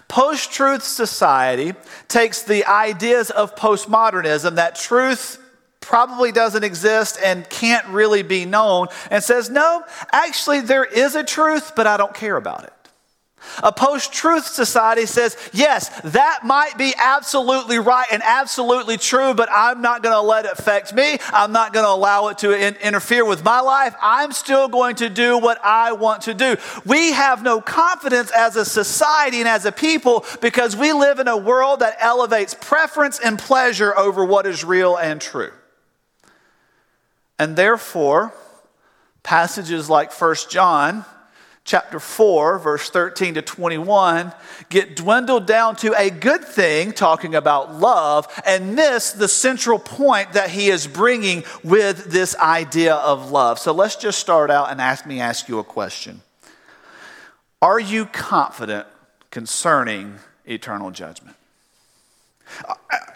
Post 0.08 0.52
truth 0.52 0.82
society 0.82 1.74
takes 2.08 2.42
the 2.42 2.64
ideas 2.66 3.30
of 3.30 3.54
postmodernism, 3.56 4.56
that 4.56 4.74
truth 4.76 5.38
probably 5.80 6.32
doesn't 6.32 6.64
exist 6.64 7.18
and 7.24 7.48
can't 7.48 7.86
really 7.88 8.22
be 8.22 8.44
known, 8.44 8.88
and 9.10 9.22
says, 9.22 9.48
no, 9.48 9.84
actually, 10.12 10.60
there 10.60 10.84
is 10.84 11.14
a 11.14 11.22
truth, 11.22 11.72
but 11.76 11.86
I 11.86 11.96
don't 11.96 12.14
care 12.14 12.36
about 12.36 12.64
it. 12.64 12.72
A 13.62 13.72
post 13.72 14.12
truth 14.12 14.46
society 14.46 15.06
says, 15.06 15.36
yes, 15.52 15.88
that 16.00 16.40
might 16.44 16.76
be 16.76 16.94
absolutely 16.96 17.78
right 17.78 18.06
and 18.10 18.22
absolutely 18.22 18.96
true, 18.96 19.34
but 19.34 19.48
I'm 19.50 19.80
not 19.82 20.02
going 20.02 20.14
to 20.14 20.20
let 20.20 20.44
it 20.44 20.52
affect 20.52 20.92
me. 20.94 21.18
I'm 21.28 21.52
not 21.52 21.72
going 21.72 21.84
to 21.84 21.90
allow 21.90 22.28
it 22.28 22.38
to 22.38 22.52
in- 22.52 22.76
interfere 22.76 23.24
with 23.24 23.44
my 23.44 23.60
life. 23.60 23.94
I'm 24.02 24.32
still 24.32 24.68
going 24.68 24.96
to 24.96 25.08
do 25.08 25.38
what 25.38 25.58
I 25.64 25.92
want 25.92 26.22
to 26.22 26.34
do. 26.34 26.56
We 26.84 27.12
have 27.12 27.42
no 27.42 27.60
confidence 27.60 28.30
as 28.30 28.56
a 28.56 28.64
society 28.64 29.38
and 29.38 29.48
as 29.48 29.64
a 29.64 29.72
people 29.72 30.24
because 30.40 30.76
we 30.76 30.92
live 30.92 31.18
in 31.18 31.28
a 31.28 31.36
world 31.36 31.80
that 31.80 31.96
elevates 32.00 32.54
preference 32.54 33.18
and 33.20 33.38
pleasure 33.38 33.96
over 33.96 34.24
what 34.24 34.46
is 34.46 34.64
real 34.64 34.96
and 34.96 35.20
true. 35.20 35.52
And 37.38 37.56
therefore, 37.56 38.34
passages 39.22 39.88
like 39.88 40.12
1 40.12 40.36
John 40.48 41.04
chapter 41.66 41.98
4, 42.00 42.60
verse 42.60 42.88
13 42.88 43.34
to 43.34 43.42
21, 43.42 44.32
get 44.70 44.96
dwindled 44.96 45.46
down 45.46 45.76
to 45.76 45.92
a 46.00 46.08
good 46.08 46.42
thing, 46.42 46.92
talking 46.92 47.34
about 47.34 47.74
love, 47.74 48.26
and 48.46 48.74
miss 48.74 49.12
the 49.12 49.28
central 49.28 49.78
point 49.78 50.32
that 50.32 50.48
he 50.48 50.68
is 50.68 50.86
bringing 50.86 51.44
with 51.62 52.06
this 52.06 52.36
idea 52.36 52.94
of 52.94 53.32
love. 53.32 53.58
So 53.58 53.72
let's 53.72 53.96
just 53.96 54.20
start 54.20 54.48
out 54.48 54.70
and 54.70 54.80
ask 54.80 55.04
me 55.04 55.20
ask 55.20 55.48
you 55.48 55.58
a 55.58 55.64
question. 55.64 56.22
Are 57.60 57.80
you 57.80 58.06
confident 58.06 58.86
concerning 59.30 60.20
eternal 60.44 60.92
judgment? 60.92 61.35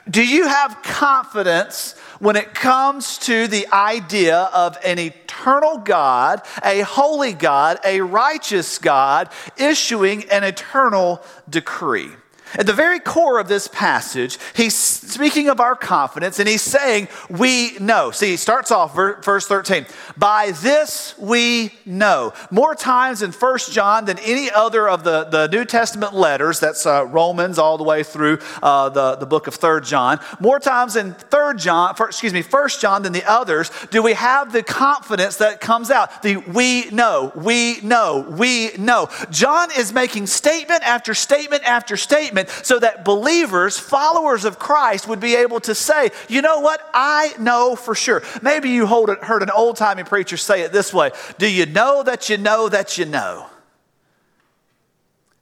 Do 0.08 0.26
you 0.26 0.48
have 0.48 0.82
confidence 0.82 1.96
when 2.18 2.36
it 2.36 2.54
comes 2.54 3.18
to 3.18 3.46
the 3.46 3.66
idea 3.72 4.50
of 4.52 4.76
an 4.84 4.98
eternal 4.98 5.78
God, 5.78 6.42
a 6.64 6.80
holy 6.80 7.32
God, 7.32 7.78
a 7.84 8.00
righteous 8.00 8.78
God 8.78 9.30
issuing 9.56 10.28
an 10.30 10.42
eternal 10.44 11.22
decree? 11.48 12.10
At 12.54 12.66
the 12.66 12.72
very 12.72 13.00
core 13.00 13.38
of 13.38 13.48
this 13.48 13.68
passage, 13.68 14.38
he's 14.54 14.74
speaking 14.74 15.48
of 15.48 15.60
our 15.60 15.76
confidence 15.76 16.38
and 16.38 16.48
he's 16.48 16.62
saying, 16.62 17.08
We 17.28 17.78
know. 17.78 18.10
See, 18.10 18.30
he 18.30 18.36
starts 18.36 18.70
off 18.70 18.94
verse 18.94 19.46
13. 19.46 19.86
By 20.16 20.52
this 20.52 21.14
we 21.18 21.74
know. 21.84 22.32
More 22.50 22.74
times 22.74 23.22
in 23.22 23.32
First 23.32 23.72
John 23.72 24.04
than 24.04 24.18
any 24.20 24.50
other 24.50 24.88
of 24.88 25.04
the, 25.04 25.24
the 25.24 25.48
New 25.48 25.64
Testament 25.64 26.14
letters, 26.14 26.60
that's 26.60 26.86
uh, 26.86 27.06
Romans 27.06 27.58
all 27.58 27.78
the 27.78 27.84
way 27.84 28.02
through 28.02 28.38
uh, 28.62 28.88
the, 28.88 29.16
the 29.16 29.26
book 29.26 29.46
of 29.46 29.54
Third 29.54 29.84
John, 29.84 30.20
more 30.40 30.58
times 30.58 30.96
in 30.96 31.14
Third 31.14 31.58
John, 31.58 31.94
excuse 32.00 32.32
me, 32.32 32.42
First 32.42 32.80
John 32.80 33.02
than 33.02 33.12
the 33.12 33.24
others, 33.30 33.70
do 33.90 34.02
we 34.02 34.14
have 34.14 34.52
the 34.52 34.62
confidence 34.62 35.36
that 35.36 35.60
comes 35.60 35.90
out. 35.90 36.22
The 36.22 36.36
we 36.36 36.90
know, 36.90 37.32
we 37.34 37.80
know, 37.82 38.26
we 38.28 38.70
know. 38.76 39.08
John 39.30 39.70
is 39.76 39.92
making 39.92 40.26
statement 40.26 40.82
after 40.82 41.14
statement 41.14 41.64
after 41.64 41.96
statement 41.96 42.39
so 42.48 42.78
that 42.78 43.04
believers, 43.04 43.78
followers 43.78 44.44
of 44.44 44.58
Christ, 44.58 45.08
would 45.08 45.20
be 45.20 45.36
able 45.36 45.60
to 45.60 45.74
say, 45.74 46.10
you 46.28 46.42
know 46.42 46.60
what? 46.60 46.80
I 46.92 47.34
know 47.38 47.76
for 47.76 47.94
sure. 47.94 48.22
Maybe 48.42 48.70
you 48.70 48.86
heard 48.86 49.42
an 49.42 49.50
old 49.50 49.76
timey 49.76 50.04
preacher 50.04 50.36
say 50.36 50.62
it 50.62 50.72
this 50.72 50.92
way 50.92 51.10
Do 51.38 51.50
you 51.50 51.66
know 51.66 52.02
that 52.02 52.28
you 52.28 52.36
know 52.38 52.68
that 52.68 52.98
you 52.98 53.04
know? 53.04 53.46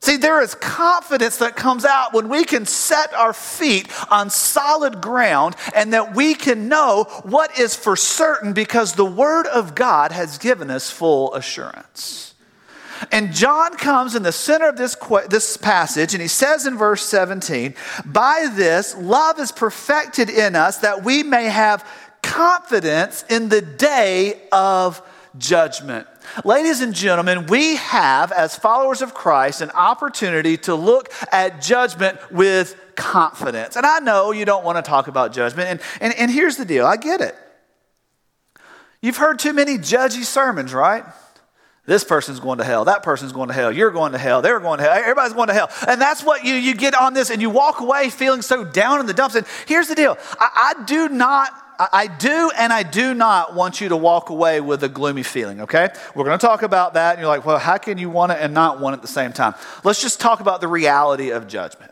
See, 0.01 0.15
there 0.15 0.41
is 0.41 0.55
confidence 0.55 1.37
that 1.37 1.57
comes 1.57 1.83
out 1.83 2.13
when 2.13 2.29
we 2.29 2.45
can 2.45 2.65
set 2.65 3.13
our 3.13 3.33
feet 3.33 3.89
on 4.09 4.29
solid 4.29 5.01
ground 5.01 5.55
and 5.75 5.93
that 5.93 6.15
we 6.15 6.35
can 6.35 6.69
know 6.69 7.03
what 7.23 7.59
is 7.59 7.75
for 7.75 7.97
certain 7.97 8.53
because 8.53 8.93
the 8.93 9.05
Word 9.05 9.45
of 9.47 9.75
God 9.75 10.13
has 10.13 10.37
given 10.37 10.71
us 10.71 10.89
full 10.89 11.33
assurance. 11.33 12.28
And 13.11 13.33
John 13.33 13.77
comes 13.77 14.15
in 14.15 14.23
the 14.23 14.31
center 14.31 14.67
of 14.67 14.77
this, 14.77 14.95
this 15.29 15.57
passage 15.57 16.13
and 16.13 16.21
he 16.21 16.27
says 16.27 16.65
in 16.65 16.77
verse 16.77 17.03
17, 17.05 17.75
By 18.05 18.49
this, 18.53 18.95
love 18.95 19.39
is 19.39 19.51
perfected 19.51 20.29
in 20.29 20.55
us 20.55 20.77
that 20.79 21.03
we 21.03 21.23
may 21.23 21.45
have 21.45 21.87
confidence 22.21 23.23
in 23.29 23.49
the 23.49 23.61
day 23.61 24.41
of 24.51 25.01
judgment. 25.37 26.07
Ladies 26.45 26.81
and 26.81 26.93
gentlemen, 26.93 27.47
we 27.47 27.75
have, 27.77 28.31
as 28.31 28.55
followers 28.55 29.01
of 29.01 29.13
Christ, 29.13 29.61
an 29.61 29.71
opportunity 29.71 30.57
to 30.57 30.75
look 30.75 31.11
at 31.31 31.61
judgment 31.61 32.19
with 32.31 32.79
confidence. 32.95 33.75
And 33.75 33.85
I 33.85 33.99
know 33.99 34.31
you 34.31 34.45
don't 34.45 34.63
want 34.63 34.83
to 34.83 34.87
talk 34.87 35.07
about 35.07 35.33
judgment. 35.33 35.69
And, 35.69 35.79
and, 36.01 36.13
and 36.19 36.31
here's 36.31 36.57
the 36.57 36.65
deal 36.65 36.85
I 36.85 36.97
get 36.97 37.21
it. 37.21 37.35
You've 39.01 39.17
heard 39.17 39.39
too 39.39 39.53
many 39.53 39.77
judgy 39.77 40.23
sermons, 40.23 40.73
right? 40.73 41.05
This 41.85 42.03
person's 42.03 42.39
going 42.39 42.59
to 42.59 42.63
hell. 42.63 42.85
That 42.85 43.03
person's 43.03 43.31
going 43.31 43.47
to 43.47 43.53
hell. 43.53 43.71
You're 43.71 43.91
going 43.91 44.11
to 44.11 44.17
hell. 44.17 44.41
They're 44.41 44.59
going 44.59 44.77
to 44.77 44.83
hell. 44.83 44.93
Everybody's 44.93 45.33
going 45.33 45.47
to 45.47 45.53
hell. 45.53 45.69
And 45.87 45.99
that's 45.99 46.23
what 46.23 46.43
you, 46.43 46.53
you 46.53 46.75
get 46.75 46.93
on 46.93 47.13
this, 47.13 47.31
and 47.31 47.41
you 47.41 47.49
walk 47.49 47.79
away 47.79 48.09
feeling 48.09 48.41
so 48.41 48.63
down 48.63 48.99
in 48.99 49.05
the 49.05 49.13
dumps. 49.13 49.35
And 49.35 49.47
here's 49.67 49.87
the 49.87 49.95
deal 49.95 50.17
I, 50.39 50.73
I 50.77 50.83
do 50.83 51.09
not 51.09 51.51
I 51.79 52.07
do 52.07 52.51
and 52.57 52.73
I 52.73 52.83
do 52.83 53.13
not 53.13 53.55
want 53.55 53.79
you 53.79 53.89
to 53.89 53.95
walk 53.95 54.29
away 54.29 54.59
with 54.59 54.83
a 54.83 54.89
gloomy 54.89 55.23
feeling, 55.23 55.61
okay? 55.61 55.89
We're 56.13 56.25
going 56.25 56.37
to 56.37 56.45
talk 56.45 56.61
about 56.61 56.95
that. 56.95 57.13
And 57.13 57.21
you're 57.21 57.29
like, 57.29 57.45
well, 57.45 57.57
how 57.57 57.77
can 57.77 57.97
you 57.97 58.09
want 58.09 58.33
it 58.33 58.39
and 58.41 58.53
not 58.53 58.81
want 58.81 58.95
it 58.95 58.97
at 58.97 59.01
the 59.01 59.07
same 59.07 59.31
time? 59.31 59.55
Let's 59.85 60.01
just 60.01 60.19
talk 60.19 60.41
about 60.41 60.59
the 60.59 60.67
reality 60.67 61.29
of 61.29 61.47
judgment. 61.47 61.88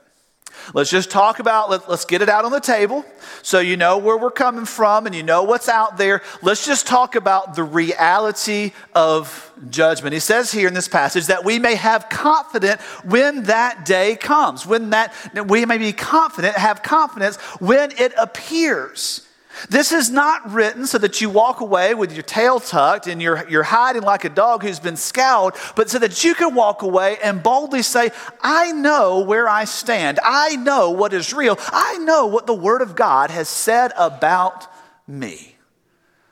Let's 0.74 0.90
just 0.90 1.10
talk 1.10 1.40
about, 1.40 1.70
let, 1.70 1.88
us 1.90 2.06
get 2.06 2.22
it 2.22 2.30
out 2.30 2.46
on 2.46 2.52
the 2.52 2.60
table 2.60 3.06
so 3.42 3.60
you 3.60 3.78
know 3.78 3.98
where 3.98 4.18
we're 4.18 4.32
coming 4.32 4.66
from 4.66 5.06
and 5.06 5.16
you 5.16 5.24
know 5.24 5.44
what's 5.44 5.70
out 5.70 5.98
there. 5.98 6.22
Let's 6.42 6.66
just 6.66 6.88
talk 6.88 7.16
about 7.16 7.56
the 7.56 7.64
reality 7.64 8.72
of 8.94 9.52
judgment. 9.70 10.14
He 10.14 10.20
says 10.20 10.52
here 10.52 10.68
in 10.68 10.74
this 10.74 10.88
passage 10.88 11.28
that 11.28 11.46
we 11.46 11.60
may 11.60 11.76
have 11.76 12.10
confidence 12.10 12.82
when 13.04 13.44
that 13.44 13.86
day 13.86 14.16
comes, 14.16 14.66
when 14.66 14.92
that, 14.92 15.14
we 15.48 15.66
may 15.66 15.78
be 15.78 15.94
confident, 15.94 16.56
have 16.56 16.84
confidence 16.84 17.38
when 17.60 17.92
it 17.98 18.14
appears. 18.18 19.27
This 19.70 19.92
is 19.92 20.10
not 20.10 20.52
written 20.52 20.88
so 20.88 20.98
that 20.98 21.22
you 21.22 21.30
walk 21.30 21.62
away 21.62 21.94
with 21.94 22.14
your 22.14 22.24
tail 22.24 22.60
tucked 22.60 23.08
and 23.08 23.22
you're, 23.22 23.48
you're 23.50 23.64
hiding 23.64 24.04
like 24.04 24.24
a 24.26 24.30
dog 24.30 24.64
who's 24.64 24.80
been 24.80 24.98
scowled, 24.98 25.54
but 25.76 25.90
so 25.90 26.00
that 26.00 26.24
you 26.24 26.36
can 26.36 26.56
walk 26.56 26.82
away 26.82 27.18
and 27.24 27.44
boldly 27.44 27.82
say, 27.82 28.12
I 28.42 28.72
know 28.72 29.20
where 29.20 29.48
I 29.48 29.66
stand. 29.66 30.20
I 30.24 30.56
know 30.56 30.92
what 30.92 31.14
is 31.14 31.34
real. 31.34 31.58
I 31.68 31.98
know 32.00 32.28
what 32.28 32.48
the 32.48 32.54
Word 32.54 32.82
of 32.82 32.96
God 32.96 33.32
has 33.32 33.50
said 33.50 33.92
about 33.98 34.68
me. 35.08 35.56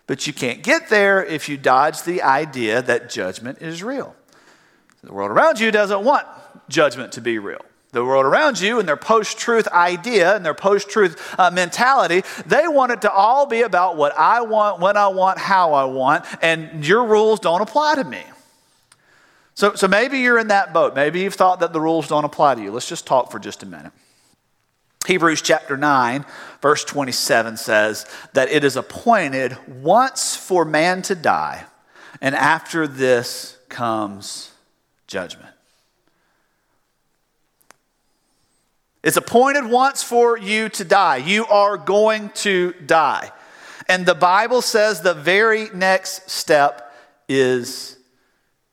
But 0.07 0.27
you 0.27 0.33
can't 0.33 0.61
get 0.61 0.89
there 0.89 1.25
if 1.25 1.49
you 1.49 1.57
dodge 1.57 2.03
the 2.03 2.21
idea 2.21 2.81
that 2.81 3.09
judgment 3.09 3.61
is 3.61 3.81
real. 3.81 4.15
The 5.03 5.13
world 5.13 5.31
around 5.31 5.59
you 5.59 5.71
doesn't 5.71 6.03
want 6.03 6.27
judgment 6.69 7.11
to 7.13 7.21
be 7.21 7.39
real 7.39 7.61
the 7.95 8.05
world 8.05 8.25
around 8.25 8.59
you 8.59 8.79
and 8.79 8.87
their 8.87 8.97
post 8.97 9.39
truth 9.39 9.67
idea 9.69 10.35
and 10.35 10.45
their 10.45 10.53
post 10.53 10.89
truth 10.89 11.33
uh, 11.39 11.49
mentality, 11.49 12.23
they 12.45 12.67
want 12.67 12.91
it 12.91 13.01
to 13.01 13.11
all 13.11 13.45
be 13.47 13.61
about 13.61 13.97
what 13.97 14.13
I 14.17 14.41
want, 14.41 14.79
when 14.79 14.97
I 14.97 15.07
want, 15.07 15.39
how 15.39 15.73
I 15.73 15.85
want, 15.85 16.25
and 16.41 16.85
your 16.85 17.05
rules 17.05 17.39
don't 17.39 17.61
apply 17.61 17.95
to 17.95 18.03
me. 18.03 18.21
So, 19.55 19.73
so 19.73 19.87
maybe 19.87 20.19
you're 20.19 20.37
in 20.37 20.49
that 20.49 20.73
boat. 20.73 20.93
Maybe 20.93 21.21
you've 21.21 21.33
thought 21.33 21.61
that 21.61 21.71
the 21.71 21.79
rules 21.79 22.09
don't 22.09 22.25
apply 22.25 22.55
to 22.55 22.61
you. 22.61 22.71
Let's 22.71 22.89
just 22.89 23.07
talk 23.07 23.31
for 23.31 23.39
just 23.39 23.63
a 23.63 23.65
minute. 23.65 23.93
Hebrews 25.07 25.41
chapter 25.41 25.77
9, 25.77 26.25
verse 26.61 26.83
27 26.83 27.57
says 27.57 28.05
that 28.33 28.49
it 28.49 28.63
is 28.63 28.75
appointed 28.75 29.57
once 29.81 30.35
for 30.35 30.65
man 30.65 31.01
to 31.03 31.15
die, 31.15 31.65
and 32.21 32.35
after 32.35 32.87
this 32.87 33.57
comes 33.69 34.51
judgment. 35.07 35.54
It's 39.05 39.17
appointed 39.17 39.67
once 39.67 40.01
for 40.01 40.35
you 40.35 40.67
to 40.69 40.83
die. 40.83 41.17
You 41.17 41.45
are 41.45 41.77
going 41.77 42.31
to 42.37 42.73
die. 42.87 43.31
And 43.87 44.03
the 44.03 44.15
Bible 44.15 44.63
says 44.63 45.01
the 45.01 45.13
very 45.13 45.69
next 45.75 46.27
step 46.31 46.91
is 47.29 47.97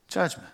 judgment. 0.08 0.48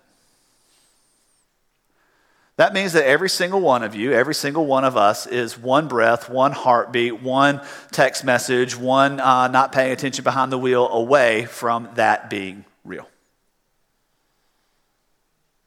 That 2.56 2.75
means 2.75 2.92
that 2.94 3.06
every 3.06 3.30
single 3.30 3.61
one 3.61 3.85
of 3.85 3.94
you, 3.94 4.12
every 4.12 4.35
single 4.35 4.66
one 4.66 4.85
of 4.85 4.97
us, 4.97 5.28
is 5.28 5.56
one 5.56 5.87
breath, 5.87 6.28
one 6.28 6.50
heartbeat, 6.50 7.23
one 7.23 7.61
text 7.92 8.25
message, 8.25 8.76
one 8.76 9.20
uh, 9.20 9.47
not 9.47 9.70
paying 9.70 9.92
attention 9.92 10.25
behind 10.25 10.50
the 10.50 10.58
wheel 10.58 10.88
away 10.88 11.44
from 11.44 11.88
that 11.94 12.28
being 12.28 12.64
real. 12.85 13.08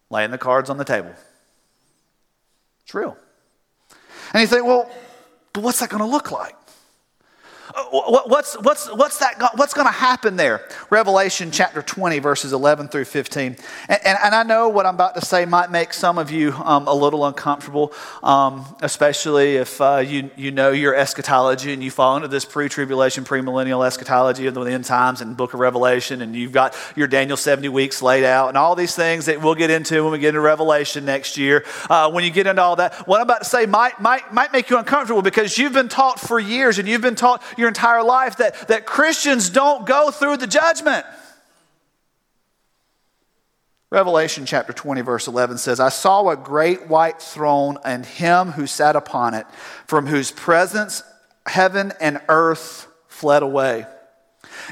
Laying 0.10 0.32
the 0.32 0.38
cards 0.38 0.70
on 0.70 0.78
the 0.78 0.84
table. 0.84 1.14
It's 2.84 2.94
real. 2.94 3.16
And 4.34 4.42
you 4.42 4.48
think, 4.48 4.66
well, 4.66 4.90
but 5.54 5.64
what's 5.64 5.80
that 5.80 5.90
going 5.90 6.02
to 6.02 6.10
look 6.10 6.32
like? 6.32 6.56
What's, 7.92 8.56
what's, 8.62 8.92
what's, 8.94 9.18
that, 9.20 9.52
what's 9.56 9.74
going 9.74 9.88
to 9.88 9.94
happen 9.94 10.36
there? 10.36 10.68
Revelation 10.90 11.52
chapter 11.52 11.82
20, 11.82 12.20
verses 12.20 12.54
11 12.54 12.90
through 12.90 13.06
15. 13.06 13.56
And, 13.88 14.00
and, 14.06 14.18
and 14.24 14.36
I 14.36 14.44
know 14.44 14.70
what 14.70 14.86
I'm 14.86 14.96
about 14.96 15.16
to 15.16 15.22
say 15.26 15.46
might 15.46 15.72
make 15.72 15.94
some 15.94 16.18
of 16.18 16.32
you 16.32 16.52
um, 16.54 16.88
a 16.88 16.94
little 16.94 17.26
uncomfortable, 17.26 17.94
um, 18.24 18.66
especially 18.82 19.58
if 19.58 19.80
uh, 19.80 19.98
you, 19.98 20.32
you 20.36 20.52
know 20.52 20.72
your 20.72 20.96
eschatology 20.96 21.74
and 21.74 21.84
you 21.84 21.92
fall 21.92 22.16
into 22.16 22.28
this 22.28 22.46
pre 22.46 22.68
tribulation, 22.68 23.24
premillennial 23.24 23.86
eschatology 23.86 24.48
of 24.48 24.54
the 24.54 24.62
end 24.62 24.86
times 24.86 25.22
and 25.22 25.38
book 25.38 25.54
of 25.54 25.60
Revelation, 25.60 26.22
and 26.22 26.36
you've 26.36 26.52
got 26.52 26.76
your 26.96 27.08
Daniel 27.08 27.38
70 27.38 27.70
weeks 27.70 28.02
laid 28.02 28.24
out, 28.24 28.50
and 28.50 28.58
all 28.58 28.76
these 28.76 28.96
things 28.96 29.26
that 29.26 29.42
we'll 29.42 29.56
get 29.56 29.70
into 29.70 30.04
when 30.04 30.12
we 30.12 30.20
get 30.20 30.30
into 30.30 30.42
Revelation 30.42 31.06
next 31.06 31.38
year. 31.38 31.64
Uh, 31.90 32.12
when 32.12 32.24
you 32.24 32.32
get 32.32 32.48
into 32.48 32.62
all 32.62 32.76
that, 32.76 32.96
what 33.08 33.18
I'm 33.18 33.24
about 33.24 33.44
to 33.44 33.50
say 33.50 33.66
might, 33.66 34.00
might, 34.00 34.34
might 34.34 34.52
make 34.52 34.70
you 34.70 34.78
uncomfortable 34.78 35.22
because 35.22 35.58
you've 35.58 35.74
been 35.74 35.90
taught 35.90 36.20
for 36.20 36.40
years 36.40 36.80
and 36.80 36.88
you've 36.88 37.02
been 37.02 37.16
taught 37.16 37.44
your 37.62 37.70
entire 37.70 38.04
life 38.04 38.38
that, 38.38 38.68
that 38.68 38.86
Christians 38.86 39.50
don't 39.50 39.86
go 39.86 40.12
through 40.12 40.38
the 40.38 40.48
judgment. 40.48 41.06
Revelation 43.92 44.46
chapter 44.46 44.72
20, 44.72 45.02
verse 45.02 45.28
11 45.28 45.58
says, 45.58 45.82
I 45.82 45.90
saw 45.90 46.30
a 46.30 46.38
great 46.38 46.88
white 46.88 47.22
throne 47.22 47.78
and 47.84 48.06
him 48.06 48.52
who 48.52 48.66
sat 48.66 48.96
upon 48.96 49.34
it, 49.34 49.46
from 49.86 50.08
whose 50.08 50.32
presence 50.32 51.04
heaven 51.46 51.92
and 52.00 52.22
earth 52.30 52.88
fled 53.08 53.44
away. 53.44 53.86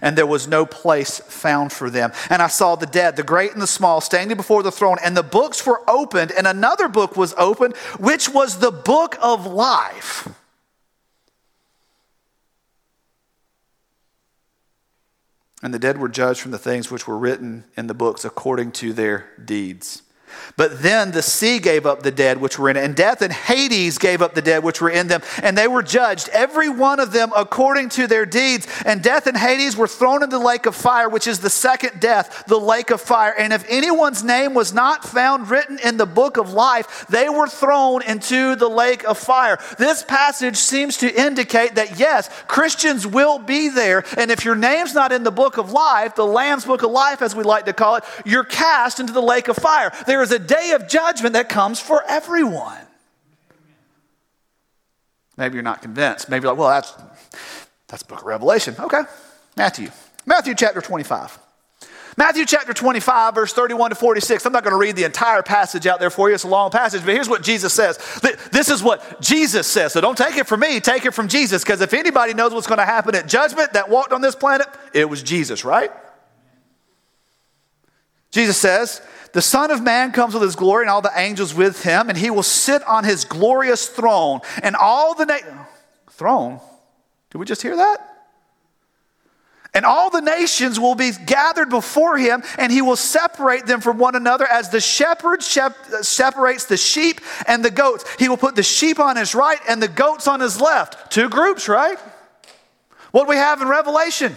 and 0.01 0.17
there 0.17 0.25
was 0.25 0.48
no 0.48 0.65
place 0.65 1.19
found 1.19 1.72
for 1.72 1.89
them. 1.89 2.12
And 2.29 2.41
I 2.41 2.48
saw 2.48 2.75
the 2.75 2.86
dead, 2.86 3.15
the 3.15 3.24
great 3.24 3.51
and 3.53 3.62
the 3.62 3.67
small, 3.67 4.01
standing 4.01 4.38
before 4.38 4.63
the 4.63 4.72
throne, 4.72 4.98
and 5.03 5.15
the 5.15 5.24
books 5.24 5.65
were 5.65 5.81
opened, 5.89 6.31
and 6.31 6.48
another 6.48 6.88
book 6.88 7.17
was 7.17 7.34
opened, 7.38 7.75
which 8.00 8.29
was 8.29 8.60
the 8.60 8.72
book 8.72 9.17
of 9.22 9.46
life. 9.46 10.27
And 15.62 15.74
the 15.74 15.80
dead 15.80 15.98
were 15.98 16.10
judged 16.10 16.39
from 16.39 16.51
the 16.51 16.58
things 16.58 16.89
which 16.89 17.08
were 17.08 17.18
written 17.18 17.66
in 17.75 17.88
the 17.88 17.94
books 17.94 18.24
according 18.24 18.72
to 18.74 18.94
their 18.94 19.30
deeds. 19.44 20.04
But 20.58 20.81
then 20.81 21.12
the 21.12 21.22
sea 21.22 21.60
gave 21.60 21.86
up 21.86 22.03
the 22.03 22.12
dead 22.12 22.39
which 22.39 22.60
were 22.60 22.69
in 22.69 22.77
it, 22.77 22.84
and 22.84 22.96
death 22.96 23.22
and 23.22 23.34
Hades 23.34 23.98
gave 23.98 24.22
up 24.22 24.34
the 24.34 24.41
dead 24.41 24.63
which 24.63 24.81
were 24.81 24.89
in 24.89 25.08
them, 25.08 25.22
and 25.41 25.58
they 25.58 25.67
were 25.67 25.84
judged, 25.84 26.29
every 26.29 26.69
one 26.69 27.00
of 27.00 27.12
them 27.12 27.31
according 27.36 27.89
to 27.89 28.08
their 28.08 28.25
deeds. 28.25 28.67
And 28.86 29.01
death 29.01 29.27
and 29.27 29.38
Hades 29.38 29.75
were 29.75 29.88
thrown 29.88 30.24
into 30.24 30.38
the 30.38 30.43
lake 30.43 30.65
of 30.65 30.75
fire, 30.75 31.10
which 31.10 31.27
is 31.27 31.39
the 31.39 31.50
second 31.50 32.00
death, 32.00 32.43
the 32.48 32.60
lake 32.60 32.89
of 32.89 33.01
fire. 33.01 33.34
And 33.38 33.53
if 33.53 33.65
anyone's 33.69 34.24
name 34.24 34.53
was 34.53 34.74
not 34.74 35.05
found 35.05 35.50
written 35.50 35.79
in 35.84 35.98
the 35.98 36.05
book 36.05 36.38
of 36.38 36.53
life, 36.53 37.08
they 37.08 37.29
were 37.29 37.48
thrown 37.48 38.01
into 38.03 38.55
the 38.55 38.69
lake 38.69 39.03
of 39.05 39.17
fire. 39.17 39.60
This 39.77 40.03
passage 40.03 40.58
seems 40.58 40.98
to 40.98 41.22
indicate 41.22 41.75
that 41.75 42.00
yes, 42.00 42.29
Christians 42.48 43.05
will 43.05 43.39
be 43.39 43.69
there, 43.69 44.03
and 44.17 44.31
if 44.31 44.46
your 44.46 44.55
name's 44.55 44.93
not 44.93 45.12
in 45.12 45.24
the 45.24 45.31
book 45.31 45.58
of 45.58 45.72
life, 45.72 46.15
the 46.15 46.25
Lamb's 46.25 46.65
book 46.65 46.84
of 46.84 46.91
life, 46.91 47.22
as 47.22 47.36
we 47.36 47.43
like 47.43 47.65
to 47.65 47.74
call 47.74 47.96
it, 47.96 48.03
you're 48.25 48.43
cast 48.43 49.00
into 49.00 49.13
the 49.13 49.22
lake 49.22 49.48
of 49.48 49.58
fire. 49.58 49.91
There 50.05 50.22
is 50.22 50.28
a 50.31 50.39
day 50.39 50.71
of 50.71 50.88
judgment 50.88 51.33
that 51.33 51.50
comes 51.50 51.79
for 51.79 52.03
everyone. 52.07 52.77
Maybe 55.38 55.55
you're 55.55 55.63
not 55.63 55.81
convinced. 55.81 56.29
Maybe 56.29 56.43
you're 56.43 56.51
like, 56.51 56.59
well, 56.59 56.69
that's, 56.69 56.93
that's 57.88 58.03
book 58.03 58.19
of 58.19 58.25
Revelation. 58.25 58.75
Okay. 58.77 59.01
Matthew. 59.55 59.89
Matthew 60.25 60.53
chapter 60.53 60.81
25. 60.81 61.39
Matthew 62.17 62.45
chapter 62.45 62.74
25, 62.74 63.36
verse 63.36 63.53
31 63.53 63.91
to 63.91 63.95
46. 63.95 64.45
I'm 64.45 64.51
not 64.51 64.65
going 64.65 64.74
to 64.74 64.77
read 64.77 64.98
the 64.98 65.05
entire 65.05 65.41
passage 65.41 65.88
out 65.88 66.01
there 66.01 66.09
for 66.09 66.27
you. 66.27 66.36
It's 66.36 66.43
a 66.43 66.50
long 66.50 66.69
passage, 66.69 67.05
but 67.05 67.13
here's 67.13 67.29
what 67.29 67.43
Jesus 67.43 67.71
says. 67.74 67.98
This 68.51 68.67
is 68.67 68.83
what 68.83 69.21
Jesus 69.21 69.65
says. 69.67 69.93
So 69.93 70.01
don't 70.01 70.17
take 70.17 70.36
it 70.36 70.45
from 70.45 70.59
me, 70.59 70.81
take 70.81 71.05
it 71.05 71.13
from 71.13 71.29
Jesus. 71.29 71.63
Because 71.63 71.79
if 71.79 71.93
anybody 71.93 72.33
knows 72.33 72.53
what's 72.53 72.67
going 72.67 72.79
to 72.79 72.86
happen 72.86 73.15
at 73.15 73.29
judgment 73.29 73.71
that 73.71 73.89
walked 73.89 74.12
on 74.12 74.19
this 74.19 74.36
planet, 74.36 74.67
it 74.93 75.09
was 75.09 75.24
Jesus, 75.24 75.63
right? 75.63 75.91
Jesus 78.31 78.57
says, 78.57 79.01
the 79.33 79.41
Son 79.41 79.71
of 79.71 79.81
Man 79.81 80.12
comes 80.12 80.33
with 80.33 80.43
his 80.43 80.55
glory 80.55 80.83
and 80.83 80.89
all 80.89 81.01
the 81.01 81.12
angels 81.15 81.53
with 81.53 81.83
him, 81.83 82.09
and 82.09 82.17
he 82.17 82.29
will 82.29 82.43
sit 82.43 82.83
on 82.88 83.03
his 83.03 83.25
glorious 83.25 83.88
throne. 83.88 84.41
And 84.63 84.75
all 84.75 85.15
the 85.15 85.25
na- 85.25 85.65
throne. 86.12 86.59
Did 87.29 87.38
we 87.38 87.45
just 87.45 87.62
hear 87.62 87.75
that? 87.75 88.05
And 89.74 89.86
all 89.86 90.09
the 90.09 90.21
nations 90.21 90.79
will 90.79 90.95
be 90.95 91.12
gathered 91.12 91.69
before 91.69 92.17
him, 92.17 92.43
and 92.57 92.71
he 92.71 92.81
will 92.81 92.95
separate 92.95 93.67
them 93.67 93.81
from 93.81 94.00
one 94.00 94.15
another 94.15 94.48
as 94.48 94.69
the 94.69 94.81
shepherd 94.81 95.43
shep- 95.43 95.77
separates 96.01 96.65
the 96.65 96.77
sheep 96.77 97.21
and 97.48 97.63
the 97.63 97.69
goats. 97.69 98.03
He 98.17 98.29
will 98.29 98.38
put 98.38 98.55
the 98.55 98.63
sheep 98.63 99.00
on 99.00 99.15
his 99.15 99.36
right 99.36 99.59
and 99.69 99.81
the 99.81 99.88
goats 99.88 100.27
on 100.27 100.39
his 100.39 100.59
left. 100.59 101.12
Two 101.12 101.29
groups, 101.29 101.69
right? 101.69 102.00
What 103.12 103.27
we 103.27 103.36
have 103.36 103.62
in 103.62 103.67
Revelation? 103.67 104.36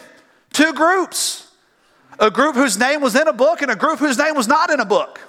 Two 0.53 0.75
groups 0.75 1.51
a 2.19 2.31
group 2.31 2.55
whose 2.55 2.79
name 2.79 3.01
was 3.01 3.15
in 3.15 3.27
a 3.29 3.33
book 3.33 3.63
and 3.63 3.71
a 3.71 3.77
group 3.77 3.99
whose 3.99 4.19
name 4.19 4.35
was 4.35 4.49
not 4.49 4.71
in 4.71 4.81
a 4.81 4.85
book. 4.85 5.21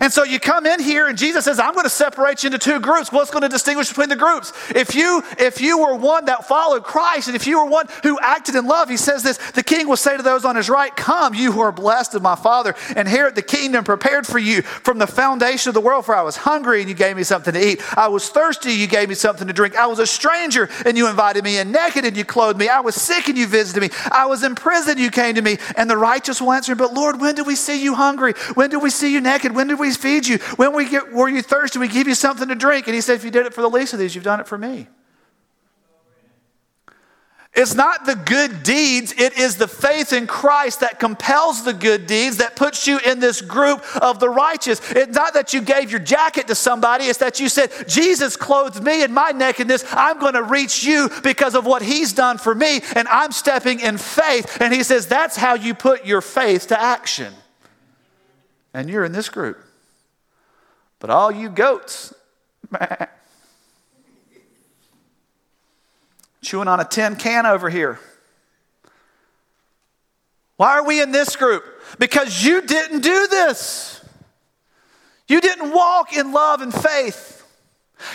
And 0.00 0.12
so 0.12 0.24
you 0.24 0.40
come 0.40 0.66
in 0.66 0.80
here 0.80 1.06
and 1.06 1.16
Jesus 1.16 1.44
says, 1.44 1.58
I'm 1.58 1.74
going 1.74 1.84
to 1.84 1.90
separate 1.90 2.42
you 2.42 2.48
into 2.48 2.58
two 2.58 2.80
groups. 2.80 3.12
What's 3.12 3.30
going 3.30 3.42
to 3.42 3.48
distinguish 3.48 3.88
between 3.88 4.08
the 4.08 4.16
groups? 4.16 4.52
If 4.74 4.94
you, 4.94 5.22
if 5.38 5.60
you 5.60 5.78
were 5.78 5.94
one 5.94 6.26
that 6.26 6.46
followed 6.46 6.84
Christ 6.84 7.28
and 7.28 7.36
if 7.36 7.46
you 7.46 7.58
were 7.58 7.70
one 7.70 7.86
who 8.02 8.18
acted 8.20 8.54
in 8.54 8.66
love, 8.66 8.88
he 8.88 8.96
says 8.96 9.22
this, 9.22 9.38
the 9.52 9.62
king 9.62 9.88
will 9.88 9.96
say 9.96 10.16
to 10.16 10.22
those 10.22 10.44
on 10.44 10.56
his 10.56 10.68
right, 10.68 10.94
come, 10.94 11.34
you 11.34 11.52
who 11.52 11.60
are 11.60 11.72
blessed 11.72 12.14
of 12.14 12.22
my 12.22 12.34
father, 12.34 12.74
inherit 12.96 13.34
the 13.34 13.42
kingdom 13.42 13.84
prepared 13.84 14.26
for 14.26 14.38
you 14.38 14.62
from 14.62 14.98
the 14.98 15.06
foundation 15.06 15.70
of 15.70 15.74
the 15.74 15.80
world. 15.80 16.04
For 16.06 16.14
I 16.14 16.22
was 16.22 16.36
hungry 16.36 16.80
and 16.80 16.88
you 16.88 16.94
gave 16.94 17.16
me 17.16 17.22
something 17.22 17.54
to 17.54 17.68
eat. 17.68 17.80
I 17.96 18.08
was 18.08 18.28
thirsty, 18.28 18.72
you 18.72 18.86
gave 18.86 19.08
me 19.08 19.14
something 19.14 19.46
to 19.46 19.52
drink. 19.52 19.76
I 19.76 19.86
was 19.86 19.98
a 19.98 20.06
stranger 20.06 20.68
and 20.84 20.96
you 20.96 21.08
invited 21.08 21.44
me 21.44 21.58
in 21.58 21.72
naked 21.72 22.04
and 22.04 22.16
you 22.16 22.24
clothed 22.24 22.58
me. 22.58 22.68
I 22.68 22.80
was 22.80 22.94
sick 22.94 23.28
and 23.28 23.38
you 23.38 23.46
visited 23.46 23.80
me. 23.80 23.90
I 24.10 24.26
was 24.26 24.42
in 24.42 24.54
prison, 24.54 24.98
you 24.98 25.10
came 25.10 25.34
to 25.36 25.42
me. 25.42 25.58
And 25.76 25.88
the 25.88 25.96
righteous 25.96 26.40
will 26.40 26.52
answer, 26.52 26.74
but 26.74 26.92
Lord, 26.92 27.20
when 27.20 27.34
did 27.34 27.46
we 27.46 27.56
see 27.56 27.82
you 27.82 27.94
hungry? 27.94 28.34
When 28.54 28.70
did 28.70 28.82
we 28.82 28.90
see 28.90 29.12
you 29.12 29.20
naked? 29.20 29.54
When 29.54 29.68
did 29.68 29.78
we 29.78 29.83
we 29.84 29.94
feed 29.94 30.26
you? 30.26 30.38
When 30.56 30.74
we 30.74 30.88
get, 30.88 31.12
were 31.12 31.28
you 31.28 31.42
thirsty, 31.42 31.78
we 31.78 31.88
give 31.88 32.08
you 32.08 32.14
something 32.14 32.48
to 32.48 32.54
drink. 32.54 32.86
And 32.86 32.94
he 32.94 33.00
said, 33.00 33.16
if 33.16 33.24
you 33.24 33.30
did 33.30 33.46
it 33.46 33.54
for 33.54 33.62
the 33.62 33.70
least 33.70 33.92
of 33.92 33.98
these, 33.98 34.14
you've 34.14 34.24
done 34.24 34.40
it 34.40 34.48
for 34.48 34.58
me. 34.58 34.88
It's 37.56 37.74
not 37.74 38.04
the 38.04 38.16
good 38.16 38.64
deeds, 38.64 39.14
it 39.16 39.38
is 39.38 39.56
the 39.58 39.68
faith 39.68 40.12
in 40.12 40.26
Christ 40.26 40.80
that 40.80 40.98
compels 40.98 41.62
the 41.62 41.72
good 41.72 42.08
deeds 42.08 42.38
that 42.38 42.56
puts 42.56 42.88
you 42.88 42.98
in 42.98 43.20
this 43.20 43.40
group 43.40 43.80
of 44.02 44.18
the 44.18 44.28
righteous. 44.28 44.80
It's 44.90 45.14
not 45.14 45.34
that 45.34 45.54
you 45.54 45.60
gave 45.60 45.88
your 45.88 46.00
jacket 46.00 46.48
to 46.48 46.56
somebody, 46.56 47.04
it's 47.04 47.20
that 47.20 47.38
you 47.38 47.48
said, 47.48 47.70
Jesus 47.86 48.36
clothed 48.36 48.82
me 48.82 49.04
in 49.04 49.14
my 49.14 49.30
nakedness. 49.30 49.84
I'm 49.92 50.18
going 50.18 50.34
to 50.34 50.42
reach 50.42 50.82
you 50.82 51.08
because 51.22 51.54
of 51.54 51.64
what 51.64 51.82
he's 51.82 52.12
done 52.12 52.38
for 52.38 52.56
me, 52.56 52.80
and 52.96 53.06
I'm 53.06 53.30
stepping 53.30 53.78
in 53.78 53.98
faith. 53.98 54.60
And 54.60 54.74
he 54.74 54.82
says, 54.82 55.06
that's 55.06 55.36
how 55.36 55.54
you 55.54 55.74
put 55.74 56.04
your 56.04 56.22
faith 56.22 56.66
to 56.68 56.80
action. 56.80 57.32
And 58.72 58.90
you're 58.90 59.04
in 59.04 59.12
this 59.12 59.28
group. 59.28 59.60
But 61.04 61.10
all 61.10 61.30
you 61.30 61.50
goats, 61.50 62.14
chewing 66.40 66.66
on 66.66 66.80
a 66.80 66.84
tin 66.86 67.16
can 67.16 67.44
over 67.44 67.68
here. 67.68 68.00
Why 70.56 70.78
are 70.78 70.86
we 70.86 71.02
in 71.02 71.12
this 71.12 71.36
group? 71.36 71.62
Because 71.98 72.42
you 72.42 72.62
didn't 72.62 73.00
do 73.00 73.26
this. 73.26 74.02
You 75.28 75.42
didn't 75.42 75.72
walk 75.74 76.16
in 76.16 76.32
love 76.32 76.62
and 76.62 76.72
faith. 76.72 77.46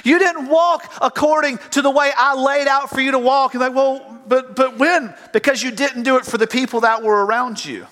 You 0.03 0.17
didn't 0.17 0.47
walk 0.47 0.91
according 0.99 1.59
to 1.69 1.83
the 1.83 1.91
way 1.91 2.11
I 2.17 2.33
laid 2.33 2.67
out 2.67 2.89
for 2.89 3.01
you 3.01 3.11
to 3.11 3.19
walk. 3.19 3.53
And 3.53 3.61
like, 3.61 3.75
well, 3.75 4.19
but 4.27 4.55
but 4.55 4.79
when? 4.79 5.13
Because 5.31 5.61
you 5.61 5.69
didn't 5.69 6.01
do 6.01 6.17
it 6.17 6.25
for 6.25 6.39
the 6.39 6.47
people 6.47 6.81
that 6.81 7.03
were 7.03 7.23
around 7.23 7.63
you. 7.63 7.85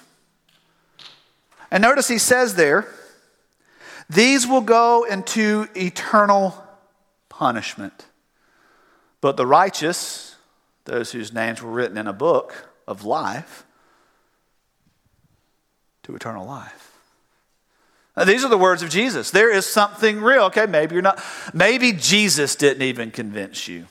And 1.70 1.84
notice 1.84 2.08
he 2.08 2.18
says 2.18 2.56
there, 2.56 2.88
these 4.10 4.48
will 4.48 4.62
go 4.62 5.04
into 5.04 5.68
eternal 5.76 6.64
punishment. 7.30 8.06
But 9.22 9.38
the 9.38 9.46
righteous, 9.46 10.36
those 10.86 11.12
whose 11.12 11.34
names 11.34 11.62
were 11.62 11.72
written 11.72 11.98
in 11.98 12.08
a 12.08 12.14
book 12.14 12.70
of 12.88 13.04
life, 13.04 13.66
to 16.04 16.16
eternal 16.16 16.46
life. 16.46 16.94
Now, 18.16 18.24
these 18.24 18.44
are 18.44 18.50
the 18.50 18.58
words 18.58 18.82
of 18.82 18.90
Jesus. 18.90 19.30
There 19.30 19.54
is 19.54 19.66
something 19.66 20.22
real. 20.22 20.44
Okay, 20.46 20.66
maybe 20.66 20.96
you're 20.96 21.02
not, 21.02 21.22
maybe 21.54 21.92
Jesus 21.92 22.56
didn't 22.56 22.82
even 22.82 23.12
convince 23.12 23.68
you. 23.68 23.86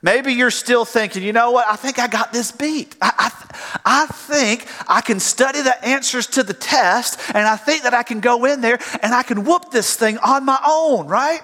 Maybe 0.00 0.32
you're 0.32 0.50
still 0.50 0.84
thinking, 0.84 1.22
you 1.22 1.32
know 1.32 1.50
what? 1.50 1.66
I 1.66 1.76
think 1.76 1.98
I 1.98 2.06
got 2.06 2.32
this 2.32 2.52
beat. 2.52 2.94
I, 3.02 3.12
I, 3.18 3.45
I, 3.96 4.06
think 4.06 4.66
I 4.86 5.00
can 5.00 5.20
study 5.20 5.62
the 5.62 5.84
answers 5.84 6.26
to 6.28 6.42
the 6.42 6.52
test, 6.52 7.18
and 7.28 7.46
I 7.46 7.56
think 7.56 7.84
that 7.84 7.94
I 7.94 8.02
can 8.02 8.20
go 8.20 8.44
in 8.44 8.60
there 8.60 8.78
and 9.02 9.14
I 9.14 9.22
can 9.22 9.44
whoop 9.44 9.70
this 9.70 9.96
thing 9.96 10.18
on 10.18 10.44
my 10.44 10.60
own, 10.66 11.06
right? 11.06 11.40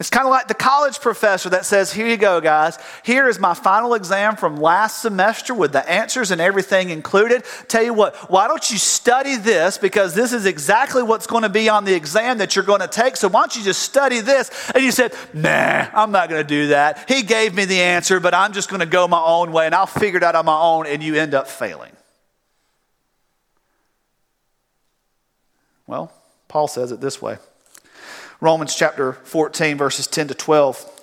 It's 0.00 0.10
kind 0.10 0.26
of 0.26 0.30
like 0.30 0.46
the 0.46 0.54
college 0.54 1.00
professor 1.00 1.50
that 1.50 1.66
says, 1.66 1.92
Here 1.92 2.06
you 2.06 2.16
go, 2.16 2.40
guys. 2.40 2.78
Here 3.02 3.28
is 3.28 3.40
my 3.40 3.52
final 3.52 3.94
exam 3.94 4.36
from 4.36 4.56
last 4.56 5.02
semester 5.02 5.54
with 5.54 5.72
the 5.72 5.88
answers 5.90 6.30
and 6.30 6.40
everything 6.40 6.90
included. 6.90 7.42
Tell 7.66 7.82
you 7.82 7.92
what, 7.92 8.14
why 8.30 8.46
don't 8.46 8.70
you 8.70 8.78
study 8.78 9.34
this? 9.34 9.76
Because 9.76 10.14
this 10.14 10.32
is 10.32 10.46
exactly 10.46 11.02
what's 11.02 11.26
going 11.26 11.42
to 11.42 11.48
be 11.48 11.68
on 11.68 11.84
the 11.84 11.94
exam 11.94 12.38
that 12.38 12.54
you're 12.54 12.64
going 12.64 12.80
to 12.80 12.86
take. 12.86 13.16
So 13.16 13.26
why 13.26 13.40
don't 13.40 13.56
you 13.56 13.64
just 13.64 13.82
study 13.82 14.20
this? 14.20 14.70
And 14.72 14.84
you 14.84 14.92
said, 14.92 15.12
Nah, 15.34 15.88
I'm 15.92 16.12
not 16.12 16.28
going 16.28 16.42
to 16.42 16.48
do 16.48 16.68
that. 16.68 17.10
He 17.10 17.24
gave 17.24 17.52
me 17.52 17.64
the 17.64 17.80
answer, 17.80 18.20
but 18.20 18.34
I'm 18.34 18.52
just 18.52 18.70
going 18.70 18.80
to 18.80 18.86
go 18.86 19.08
my 19.08 19.22
own 19.22 19.50
way 19.50 19.66
and 19.66 19.74
I'll 19.74 19.86
figure 19.86 20.18
it 20.18 20.22
out 20.22 20.36
on 20.36 20.44
my 20.44 20.60
own. 20.60 20.86
And 20.86 21.02
you 21.02 21.16
end 21.16 21.34
up 21.34 21.48
failing. 21.48 21.90
Well, 25.88 26.12
Paul 26.46 26.68
says 26.68 26.92
it 26.92 27.00
this 27.00 27.20
way. 27.20 27.38
Romans 28.40 28.74
chapter 28.74 29.14
14, 29.14 29.76
verses 29.76 30.06
10 30.06 30.28
to 30.28 30.34
12. 30.34 30.94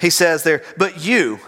He 0.00 0.10
says 0.10 0.44
there, 0.44 0.62
But 0.76 1.04
you, 1.04 1.40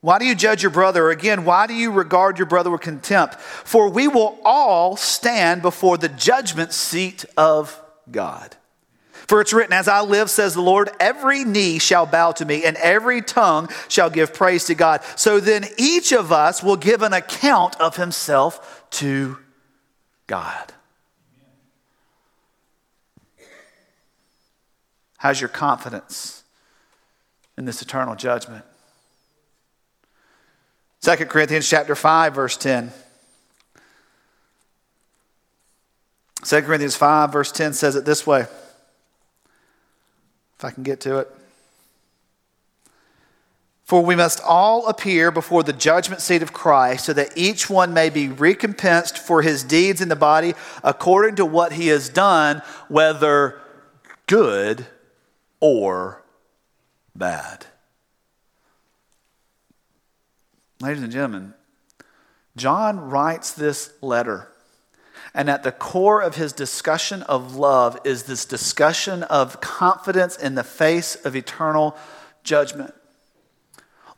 why 0.00 0.18
do 0.18 0.26
you 0.26 0.34
judge 0.34 0.62
your 0.62 0.70
brother? 0.70 1.06
Or 1.06 1.10
again, 1.10 1.44
why 1.44 1.66
do 1.66 1.74
you 1.74 1.90
regard 1.90 2.38
your 2.38 2.46
brother 2.46 2.70
with 2.70 2.82
contempt? 2.82 3.34
For 3.36 3.88
we 3.88 4.06
will 4.06 4.38
all 4.44 4.96
stand 4.96 5.62
before 5.62 5.96
the 5.96 6.08
judgment 6.08 6.72
seat 6.72 7.24
of 7.36 7.80
God. 8.10 8.56
For 9.26 9.40
it's 9.40 9.52
written, 9.52 9.72
As 9.72 9.88
I 9.88 10.00
live, 10.00 10.30
says 10.30 10.54
the 10.54 10.62
Lord, 10.62 10.90
every 11.00 11.44
knee 11.44 11.78
shall 11.78 12.06
bow 12.06 12.32
to 12.32 12.44
me, 12.44 12.64
and 12.64 12.76
every 12.78 13.20
tongue 13.20 13.68
shall 13.88 14.08
give 14.08 14.32
praise 14.32 14.64
to 14.66 14.74
God. 14.74 15.02
So 15.16 15.40
then 15.40 15.66
each 15.76 16.12
of 16.12 16.32
us 16.32 16.62
will 16.62 16.76
give 16.76 17.02
an 17.02 17.12
account 17.12 17.78
of 17.80 17.96
himself 17.96 18.86
to 18.92 19.38
God. 20.26 20.72
How's 25.18 25.40
your 25.40 25.48
confidence 25.48 26.44
in 27.56 27.64
this 27.64 27.82
eternal 27.82 28.14
judgment? 28.14 28.64
2 31.02 31.16
Corinthians 31.26 31.68
chapter 31.68 31.94
5, 31.94 32.34
verse 32.34 32.56
10. 32.56 32.92
2 36.44 36.62
Corinthians 36.62 36.96
5, 36.96 37.32
verse 37.32 37.52
10 37.52 37.72
says 37.72 37.96
it 37.96 38.04
this 38.04 38.26
way. 38.26 38.40
If 38.40 40.64
I 40.64 40.70
can 40.70 40.84
get 40.84 41.00
to 41.00 41.18
it. 41.18 41.28
For 43.84 44.04
we 44.04 44.14
must 44.14 44.40
all 44.44 44.86
appear 44.86 45.30
before 45.30 45.62
the 45.62 45.72
judgment 45.72 46.20
seat 46.20 46.42
of 46.42 46.52
Christ, 46.52 47.06
so 47.06 47.12
that 47.14 47.32
each 47.36 47.70
one 47.70 47.94
may 47.94 48.10
be 48.10 48.28
recompensed 48.28 49.18
for 49.18 49.42
his 49.42 49.64
deeds 49.64 50.00
in 50.00 50.08
the 50.08 50.16
body 50.16 50.54
according 50.84 51.36
to 51.36 51.44
what 51.44 51.72
he 51.72 51.88
has 51.88 52.08
done, 52.08 52.62
whether 52.88 53.60
good 54.26 54.86
or 55.60 56.24
bad. 57.14 57.66
Ladies 60.80 61.02
and 61.02 61.12
gentlemen, 61.12 61.54
John 62.56 63.10
writes 63.10 63.52
this 63.52 63.92
letter. 64.00 64.48
And 65.34 65.50
at 65.50 65.62
the 65.62 65.72
core 65.72 66.22
of 66.22 66.36
his 66.36 66.52
discussion 66.52 67.22
of 67.24 67.54
love 67.54 67.98
is 68.04 68.24
this 68.24 68.44
discussion 68.44 69.22
of 69.24 69.60
confidence 69.60 70.36
in 70.36 70.54
the 70.54 70.64
face 70.64 71.14
of 71.16 71.36
eternal 71.36 71.96
judgment. 72.42 72.94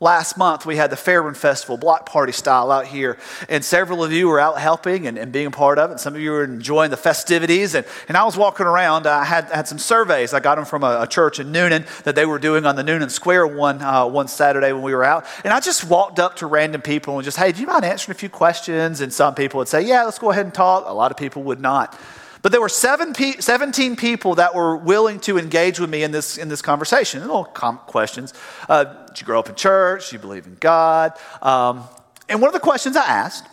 Last 0.01 0.35
month, 0.35 0.65
we 0.65 0.77
had 0.77 0.89
the 0.89 0.97
Fairburn 0.97 1.35
Festival, 1.35 1.77
block 1.77 2.09
party 2.09 2.31
style, 2.31 2.71
out 2.71 2.87
here. 2.87 3.19
And 3.47 3.63
several 3.63 4.03
of 4.03 4.11
you 4.11 4.27
were 4.29 4.39
out 4.39 4.59
helping 4.59 5.05
and, 5.05 5.15
and 5.15 5.31
being 5.31 5.45
a 5.45 5.51
part 5.51 5.77
of 5.77 5.91
it. 5.91 5.93
And 5.93 5.99
Some 6.01 6.15
of 6.15 6.21
you 6.21 6.31
were 6.31 6.43
enjoying 6.43 6.89
the 6.89 6.97
festivities. 6.97 7.75
And, 7.75 7.85
and 8.07 8.17
I 8.17 8.23
was 8.23 8.35
walking 8.35 8.65
around. 8.65 9.05
I 9.05 9.23
had, 9.23 9.45
had 9.51 9.67
some 9.67 9.77
surveys. 9.77 10.33
I 10.33 10.39
got 10.39 10.55
them 10.55 10.65
from 10.65 10.83
a, 10.83 11.01
a 11.01 11.07
church 11.07 11.39
in 11.39 11.53
Newnan 11.53 11.85
that 12.01 12.15
they 12.15 12.25
were 12.25 12.39
doing 12.39 12.65
on 12.65 12.75
the 12.75 12.81
Newnan 12.81 13.11
Square 13.11 13.47
one, 13.55 13.79
uh, 13.83 14.07
one 14.07 14.27
Saturday 14.27 14.73
when 14.73 14.81
we 14.81 14.95
were 14.95 15.03
out. 15.03 15.27
And 15.43 15.53
I 15.53 15.59
just 15.59 15.83
walked 15.83 16.17
up 16.17 16.37
to 16.37 16.47
random 16.47 16.81
people 16.81 17.19
and 17.19 17.23
just, 17.23 17.37
hey, 17.37 17.51
do 17.51 17.61
you 17.61 17.67
mind 17.67 17.85
answering 17.85 18.15
a 18.15 18.17
few 18.17 18.29
questions? 18.29 19.01
And 19.01 19.13
some 19.13 19.35
people 19.35 19.59
would 19.59 19.67
say, 19.67 19.83
yeah, 19.83 20.03
let's 20.03 20.17
go 20.17 20.31
ahead 20.31 20.45
and 20.45 20.53
talk. 20.53 20.85
A 20.87 20.93
lot 20.93 21.11
of 21.11 21.17
people 21.17 21.43
would 21.43 21.61
not. 21.61 21.95
But 22.41 22.51
there 22.51 22.61
were 22.61 22.69
seven 22.69 23.13
pe- 23.13 23.39
17 23.39 23.95
people 23.95 24.35
that 24.35 24.55
were 24.55 24.75
willing 24.75 25.19
to 25.21 25.37
engage 25.37 25.79
with 25.79 25.89
me 25.89 26.03
in 26.03 26.11
this, 26.11 26.37
in 26.37 26.49
this 26.49 26.61
conversation. 26.61 27.21
Little 27.21 27.45
questions. 27.45 28.33
Uh, 28.67 28.85
did 29.05 29.21
you 29.21 29.25
grow 29.25 29.39
up 29.39 29.49
in 29.49 29.55
church? 29.55 30.09
Do 30.09 30.15
you 30.15 30.19
believe 30.19 30.47
in 30.47 30.57
God? 30.59 31.13
Um, 31.41 31.83
and 32.27 32.41
one 32.41 32.47
of 32.47 32.53
the 32.53 32.59
questions 32.59 32.95
I 32.95 33.05
asked 33.05 33.45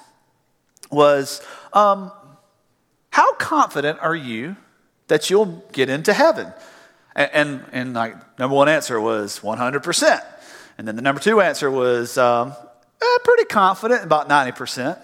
was, 0.90 1.42
um, 1.72 2.12
How 3.11 3.35
confident 3.35 3.98
are 4.01 4.16
you 4.16 4.57
that 5.09 5.29
you'll 5.29 5.64
get 5.72 5.90
into 5.90 6.12
heaven? 6.12 6.53
And, 7.14 7.31
and, 7.33 7.64
and 7.72 7.94
like, 7.94 8.38
number 8.38 8.55
one 8.55 8.68
answer 8.68 9.01
was 9.01 9.40
100%. 9.40 10.24
And 10.79 10.87
then 10.87 10.96
the 10.96 11.03
number 11.03 11.20
two 11.20 11.40
answer 11.40 11.70
was 11.70 12.16
um, 12.16 12.55
eh, 13.03 13.18
pretty 13.24 13.44
confident, 13.44 14.05
about 14.05 14.29
90%. 14.29 14.98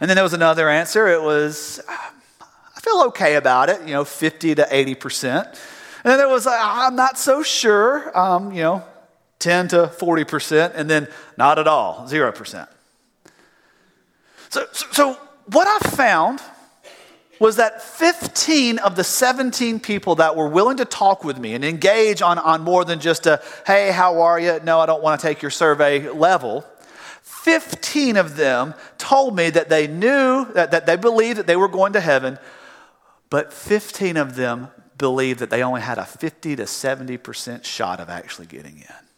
And 0.00 0.08
then 0.08 0.14
there 0.14 0.22
was 0.22 0.34
another 0.34 0.68
answer. 0.68 1.08
It 1.08 1.20
was, 1.20 1.80
I 2.78 2.80
feel 2.80 3.02
okay 3.08 3.34
about 3.34 3.70
it, 3.70 3.80
you 3.80 3.92
know, 3.92 4.04
50 4.04 4.54
to 4.54 4.62
80%. 4.62 5.46
And 5.46 5.56
then 6.04 6.18
there 6.18 6.28
was, 6.28 6.46
I'm 6.46 6.94
not 6.94 7.18
so 7.18 7.42
sure, 7.42 8.16
um, 8.16 8.52
you 8.52 8.62
know, 8.62 8.84
10 9.40 9.68
to 9.68 9.76
40%, 9.88 10.74
and 10.76 10.88
then 10.88 11.08
not 11.36 11.58
at 11.58 11.66
all, 11.66 12.06
0%. 12.08 12.68
So, 14.50 14.66
so, 14.70 14.86
so 14.92 15.14
what 15.46 15.66
I 15.66 15.88
found 15.88 16.40
was 17.40 17.56
that 17.56 17.82
15 17.82 18.78
of 18.78 18.94
the 18.94 19.02
17 19.02 19.80
people 19.80 20.14
that 20.14 20.36
were 20.36 20.48
willing 20.48 20.76
to 20.76 20.84
talk 20.84 21.24
with 21.24 21.36
me 21.36 21.54
and 21.54 21.64
engage 21.64 22.22
on, 22.22 22.38
on 22.38 22.62
more 22.62 22.84
than 22.84 23.00
just 23.00 23.26
a, 23.26 23.42
hey, 23.66 23.90
how 23.90 24.20
are 24.20 24.38
you? 24.38 24.60
No, 24.62 24.78
I 24.78 24.86
don't 24.86 25.02
want 25.02 25.20
to 25.20 25.26
take 25.26 25.42
your 25.42 25.50
survey 25.50 26.08
level. 26.08 26.64
15 27.22 28.16
of 28.16 28.36
them 28.36 28.74
told 28.98 29.34
me 29.34 29.50
that 29.50 29.68
they 29.68 29.88
knew, 29.88 30.44
that, 30.52 30.70
that 30.70 30.86
they 30.86 30.94
believed 30.94 31.40
that 31.40 31.48
they 31.48 31.56
were 31.56 31.66
going 31.66 31.94
to 31.94 32.00
heaven, 32.00 32.38
but 33.30 33.52
15 33.52 34.16
of 34.16 34.36
them 34.36 34.68
believed 34.96 35.40
that 35.40 35.50
they 35.50 35.62
only 35.62 35.80
had 35.80 35.98
a 35.98 36.04
50 36.04 36.56
to 36.56 36.64
70% 36.64 37.64
shot 37.64 38.00
of 38.00 38.08
actually 38.08 38.46
getting 38.46 38.78
in. 38.78 39.08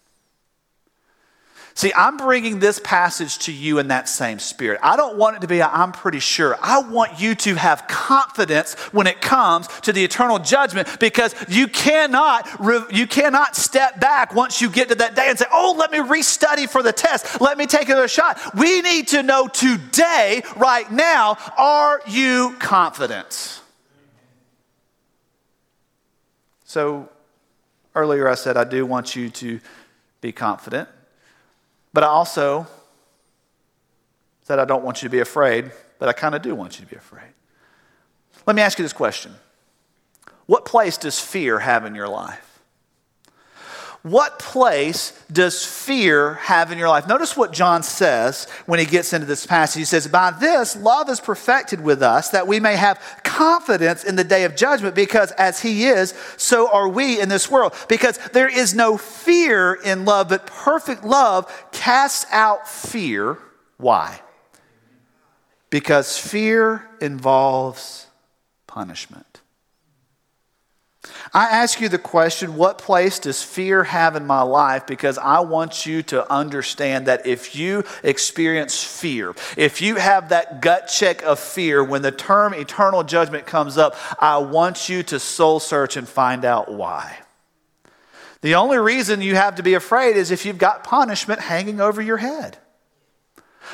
See, 1.75 1.93
I'm 1.97 2.17
bringing 2.17 2.59
this 2.59 2.81
passage 2.83 3.39
to 3.41 3.53
you 3.53 3.79
in 3.79 3.89
that 3.89 4.09
same 4.09 4.39
spirit. 4.39 4.81
I 4.83 4.97
don't 4.97 5.17
want 5.17 5.37
it 5.37 5.41
to 5.41 5.47
be, 5.47 5.63
I'm 5.63 5.93
pretty 5.93 6.19
sure. 6.19 6.57
I 6.61 6.81
want 6.81 7.21
you 7.21 7.35
to 7.37 7.55
have 7.55 7.87
confidence 7.87 8.75
when 8.93 9.07
it 9.07 9.21
comes 9.21 9.69
to 9.83 9.93
the 9.93 10.05
eternal 10.05 10.39
judgment 10.39 10.99
because 10.99 11.35
you 11.49 11.69
cannot, 11.69 12.47
you 12.93 13.07
cannot 13.07 13.57
step 13.57 14.01
back 14.01 14.35
once 14.35 14.61
you 14.61 14.69
get 14.69 14.89
to 14.89 14.97
that 14.97 15.15
day 15.15 15.29
and 15.29 15.39
say, 15.39 15.47
oh, 15.51 15.75
let 15.79 15.91
me 15.91 15.99
restudy 15.99 16.69
for 16.69 16.83
the 16.83 16.93
test. 16.93 17.41
Let 17.41 17.57
me 17.57 17.67
take 17.67 17.89
another 17.89 18.09
shot. 18.09 18.39
We 18.55 18.83
need 18.83 19.09
to 19.09 19.23
know 19.23 19.47
today, 19.47 20.43
right 20.57 20.91
now, 20.91 21.39
are 21.57 22.03
you 22.07 22.57
confident? 22.59 23.60
So 26.71 27.09
earlier 27.97 28.29
I 28.29 28.37
said 28.37 28.57
I 28.57 28.63
do 28.63 28.87
want 28.87 29.17
you 29.17 29.29
to 29.29 29.59
be 30.21 30.31
confident, 30.31 30.89
but 31.93 32.05
I 32.05 32.07
also 32.07 32.65
said 34.43 34.61
I 34.61 34.65
don't 34.67 34.85
want 34.85 35.03
you 35.03 35.09
to 35.09 35.11
be 35.11 35.19
afraid, 35.19 35.73
but 35.99 36.09
I 36.09 36.13
kind 36.13 36.33
of 36.33 36.43
do 36.43 36.55
want 36.55 36.79
you 36.79 36.85
to 36.85 36.89
be 36.89 36.97
afraid. 36.97 37.33
Let 38.47 38.55
me 38.55 38.63
ask 38.63 38.79
you 38.79 38.85
this 38.85 38.93
question 38.93 39.35
What 40.47 40.65
place 40.65 40.97
does 40.97 41.19
fear 41.19 41.59
have 41.59 41.85
in 41.85 41.97
your 41.97 42.07
life? 42.07 42.50
What 44.03 44.39
place 44.39 45.13
does 45.31 45.63
fear 45.63 46.35
have 46.35 46.73
in 46.73 46.79
your 46.79 46.89
life? 46.89 47.07
Notice 47.07 47.37
what 47.37 47.53
John 47.53 47.83
says 47.83 48.47
when 48.65 48.79
he 48.79 48.87
gets 48.87 49.13
into 49.13 49.27
this 49.27 49.45
passage. 49.45 49.81
He 49.81 49.85
says, 49.85 50.09
By 50.09 50.31
this, 50.31 50.75
love 50.75 51.11
is 51.11 51.21
perfected 51.21 51.83
with 51.83 52.03
us, 52.03 52.31
that 52.31 52.47
we 52.47 52.61
may 52.61 52.77
have 52.77 52.99
confidence 53.25 54.03
in 54.03 54.17
the 54.17 54.25
day 54.25 54.45
of 54.45 54.57
judgment, 54.57 54.95
because 54.95 55.33
as 55.33 55.61
he 55.61 55.85
is, 55.85 56.15
so 56.39 56.73
are 56.73 56.89
we 56.89 57.21
in 57.21 57.29
this 57.29 57.51
world. 57.51 57.75
Because 57.89 58.17
there 58.33 58.49
is 58.49 58.75
no 58.75 58.97
fear 58.97 59.75
in 59.75 60.07
love, 60.07 60.31
but 60.31 60.47
perfect 60.47 61.05
love 61.05 61.53
casts 61.71 62.25
out 62.33 62.67
fear. 62.67 63.37
Why? 63.77 64.19
Because 65.69 66.17
fear 66.17 66.89
involves 67.03 68.07
punishment. 68.67 69.30
I 71.33 71.47
ask 71.47 71.81
you 71.81 71.89
the 71.89 71.99
question 71.99 72.57
what 72.57 72.79
place 72.79 73.19
does 73.19 73.43
fear 73.43 73.85
have 73.85 74.17
in 74.17 74.27
my 74.27 74.43
life? 74.43 74.87
Because 74.87 75.17
I 75.17 75.41
want 75.41 75.87
you 75.87 76.03
to 76.05 76.31
understand 76.31 77.07
that 77.07 77.27
if 77.27 77.57
you 77.57 77.85
experience 78.03 78.83
fear, 78.83 79.35
if 79.57 79.81
you 79.81 79.97
have 79.97 80.29
that 80.29 80.61
gut 80.61 80.89
check 80.89 81.23
of 81.23 81.39
fear 81.39 81.83
when 81.83 82.03
the 82.03 82.13
term 82.13 82.53
eternal 82.53 83.03
judgment 83.03 83.47
comes 83.47 83.79
up, 83.79 83.97
I 84.21 84.39
want 84.39 84.89
you 84.89 85.03
to 85.05 85.19
soul 85.19 85.61
search 85.61 85.97
and 85.97 86.09
find 86.09 86.45
out 86.45 86.71
why. 86.71 87.17
The 88.43 88.57
only 88.57 88.79
reason 88.79 89.23
you 89.23 89.37
have 89.37 89.57
to 89.57 89.63
be 89.63 89.75
afraid 89.75 90.17
is 90.17 90.31
if 90.31 90.45
you've 90.45 90.59
got 90.59 90.85
punishment 90.85 91.41
hanging 91.41 91.81
over 91.81 92.03
your 92.03 92.17
head. 92.19 92.59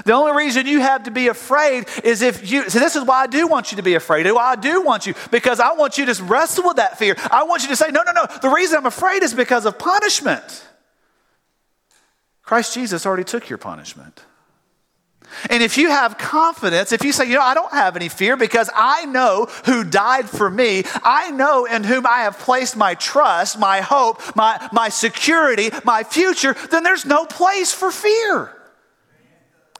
The 0.05 0.13
only 0.13 0.33
reason 0.37 0.67
you 0.67 0.81
have 0.81 1.05
to 1.05 1.11
be 1.11 1.29
afraid 1.29 1.89
is 2.05 2.23
if 2.23 2.51
you, 2.51 2.69
see, 2.69 2.79
this 2.79 2.97
is 2.97 3.05
why 3.05 3.23
I 3.23 3.27
do 3.27 3.47
want 3.47 3.73
you 3.73 3.77
to 3.77 3.83
be 3.83 3.95
afraid. 3.95 4.31
Why 4.31 4.53
I 4.53 4.57
do 4.57 4.83
want 4.83 5.07
you, 5.07 5.15
because 5.31 5.61
I 5.61 5.73
want 5.73 5.99
you 5.99 6.07
to 6.07 6.25
wrestle 6.25 6.65
with 6.67 6.77
that 6.77 6.99
fear. 6.99 7.17
I 7.31 7.45
want 7.45 7.63
you 7.63 7.69
to 7.69 7.77
say, 7.77 7.91
no, 7.91 8.03
no, 8.03 8.13
no. 8.13 8.27
The 8.43 8.51
reason 8.51 8.79
I'm 8.79 8.87
afraid 8.87 9.23
is 9.23 9.35
because 9.35 9.65
of 9.67 9.79
punishment. 9.79 10.65
Christ 12.43 12.75
Jesus 12.75 13.07
already 13.07 13.25
took 13.25 13.49
your 13.49 13.59
punishment. 13.59 14.25
And 15.51 15.63
if 15.63 15.77
you 15.77 15.89
have 15.89 16.19
confidence, 16.19 16.93
if 16.93 17.05
you 17.05 17.13
say, 17.13 17.27
you 17.27 17.35
know, 17.35 17.43
I 17.43 17.55
don't 17.55 17.73
have 17.73 17.97
any 17.97 18.09
fear 18.09 18.37
because 18.37 18.71
I 18.75 19.05
know 19.07 19.47
who 19.65 19.85
died 19.85 20.29
for 20.29 20.49
me, 20.49 20.85
I 21.03 21.31
know 21.31 21.65
in 21.65 21.85
whom 21.85 22.07
I 22.07 22.21
have 22.21 22.39
placed 22.39 22.77
my 22.77 22.95
trust, 22.95 23.59
my 23.59 23.81
hope, 23.81 24.21
my, 24.37 24.69
my 24.73 24.89
security, 24.89 25.71
my 25.85 26.05
future, 26.05 26.55
then 26.71 26.85
there's 26.85 27.05
no 27.05 27.27
place 27.27 27.73
for 27.73 27.91
fear. 27.91 28.56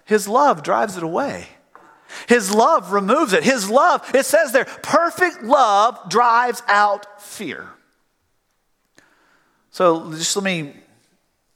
His 0.07 0.27
love 0.27 0.63
drives 0.63 0.97
it 0.97 1.03
away. 1.03 1.49
His 2.29 2.55
love 2.55 2.93
removes 2.93 3.33
it. 3.33 3.45
His 3.45 3.69
love, 3.69 4.09
it 4.15 4.25
says 4.25 4.53
there, 4.53 4.65
perfect 4.65 5.43
love 5.43 6.09
drives 6.09 6.63
out 6.69 7.21
fear. 7.21 7.69
So 9.71 10.11
just 10.13 10.35
let 10.37 10.45
me 10.45 10.73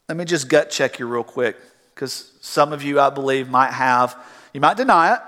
let 0.09 0.17
me 0.17 0.25
just 0.25 0.49
gut 0.49 0.71
check 0.71 0.99
you 0.99 1.07
real 1.07 1.23
quick 1.23 1.57
because 1.95 2.33
some 2.41 2.73
of 2.73 2.83
you, 2.83 2.99
I 2.99 3.11
believe, 3.11 3.49
might 3.49 3.73
have, 3.73 4.17
you 4.53 4.61
might 4.61 4.77
deny 4.77 5.15
it. 5.15 5.21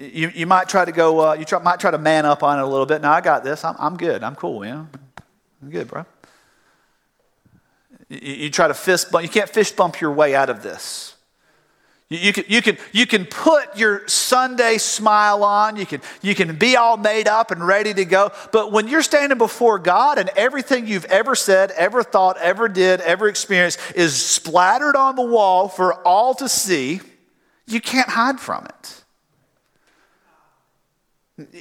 You, 0.00 0.32
you 0.34 0.46
might 0.46 0.70
try 0.70 0.86
to 0.86 0.92
go, 0.92 1.28
uh, 1.28 1.34
you 1.34 1.44
try, 1.44 1.58
might 1.58 1.78
try 1.78 1.90
to 1.90 1.98
man 1.98 2.24
up 2.24 2.42
on 2.42 2.58
it 2.58 2.62
a 2.62 2.66
little 2.66 2.86
bit. 2.86 3.02
Now 3.02 3.12
I 3.12 3.20
got 3.20 3.44
this. 3.44 3.62
I'm, 3.64 3.76
I'm 3.78 3.98
good. 3.98 4.22
I'm 4.22 4.34
cool, 4.34 4.60
man. 4.60 4.88
I'm 5.62 5.68
good, 5.68 5.88
bro. 5.88 6.06
You, 8.08 8.18
you 8.44 8.50
try 8.50 8.68
to 8.68 8.74
fist 8.74 9.12
bump, 9.12 9.22
you 9.22 9.28
can't 9.28 9.50
fist 9.50 9.76
bump 9.76 10.00
your 10.00 10.12
way 10.12 10.34
out 10.34 10.48
of 10.48 10.62
this. 10.62 11.11
You 12.12 12.32
can, 12.34 12.44
you, 12.46 12.60
can, 12.60 12.76
you 12.92 13.06
can 13.06 13.24
put 13.24 13.76
your 13.78 14.06
Sunday 14.06 14.76
smile 14.76 15.42
on, 15.44 15.76
you 15.76 15.86
can, 15.86 16.02
you 16.20 16.34
can 16.34 16.56
be 16.56 16.76
all 16.76 16.98
made 16.98 17.26
up 17.26 17.50
and 17.50 17.66
ready 17.66 17.94
to 17.94 18.04
go. 18.04 18.32
But 18.52 18.70
when 18.70 18.86
you're 18.86 19.02
standing 19.02 19.38
before 19.38 19.78
God 19.78 20.18
and 20.18 20.28
everything 20.36 20.86
you've 20.86 21.06
ever 21.06 21.34
said, 21.34 21.70
ever 21.70 22.02
thought, 22.02 22.36
ever 22.36 22.68
did, 22.68 23.00
ever 23.00 23.28
experienced 23.28 23.78
is 23.94 24.14
splattered 24.14 24.94
on 24.94 25.16
the 25.16 25.22
wall 25.22 25.68
for 25.68 25.94
all 26.06 26.34
to 26.34 26.50
see, 26.50 27.00
you 27.66 27.80
can't 27.80 28.10
hide 28.10 28.38
from 28.38 28.66
it. 28.66 29.04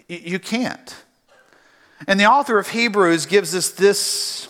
You 0.09 0.37
can't. 0.37 0.95
And 2.07 2.19
the 2.19 2.25
author 2.25 2.59
of 2.59 2.67
Hebrews 2.67 3.25
gives 3.25 3.55
us 3.55 3.69
this 3.69 4.49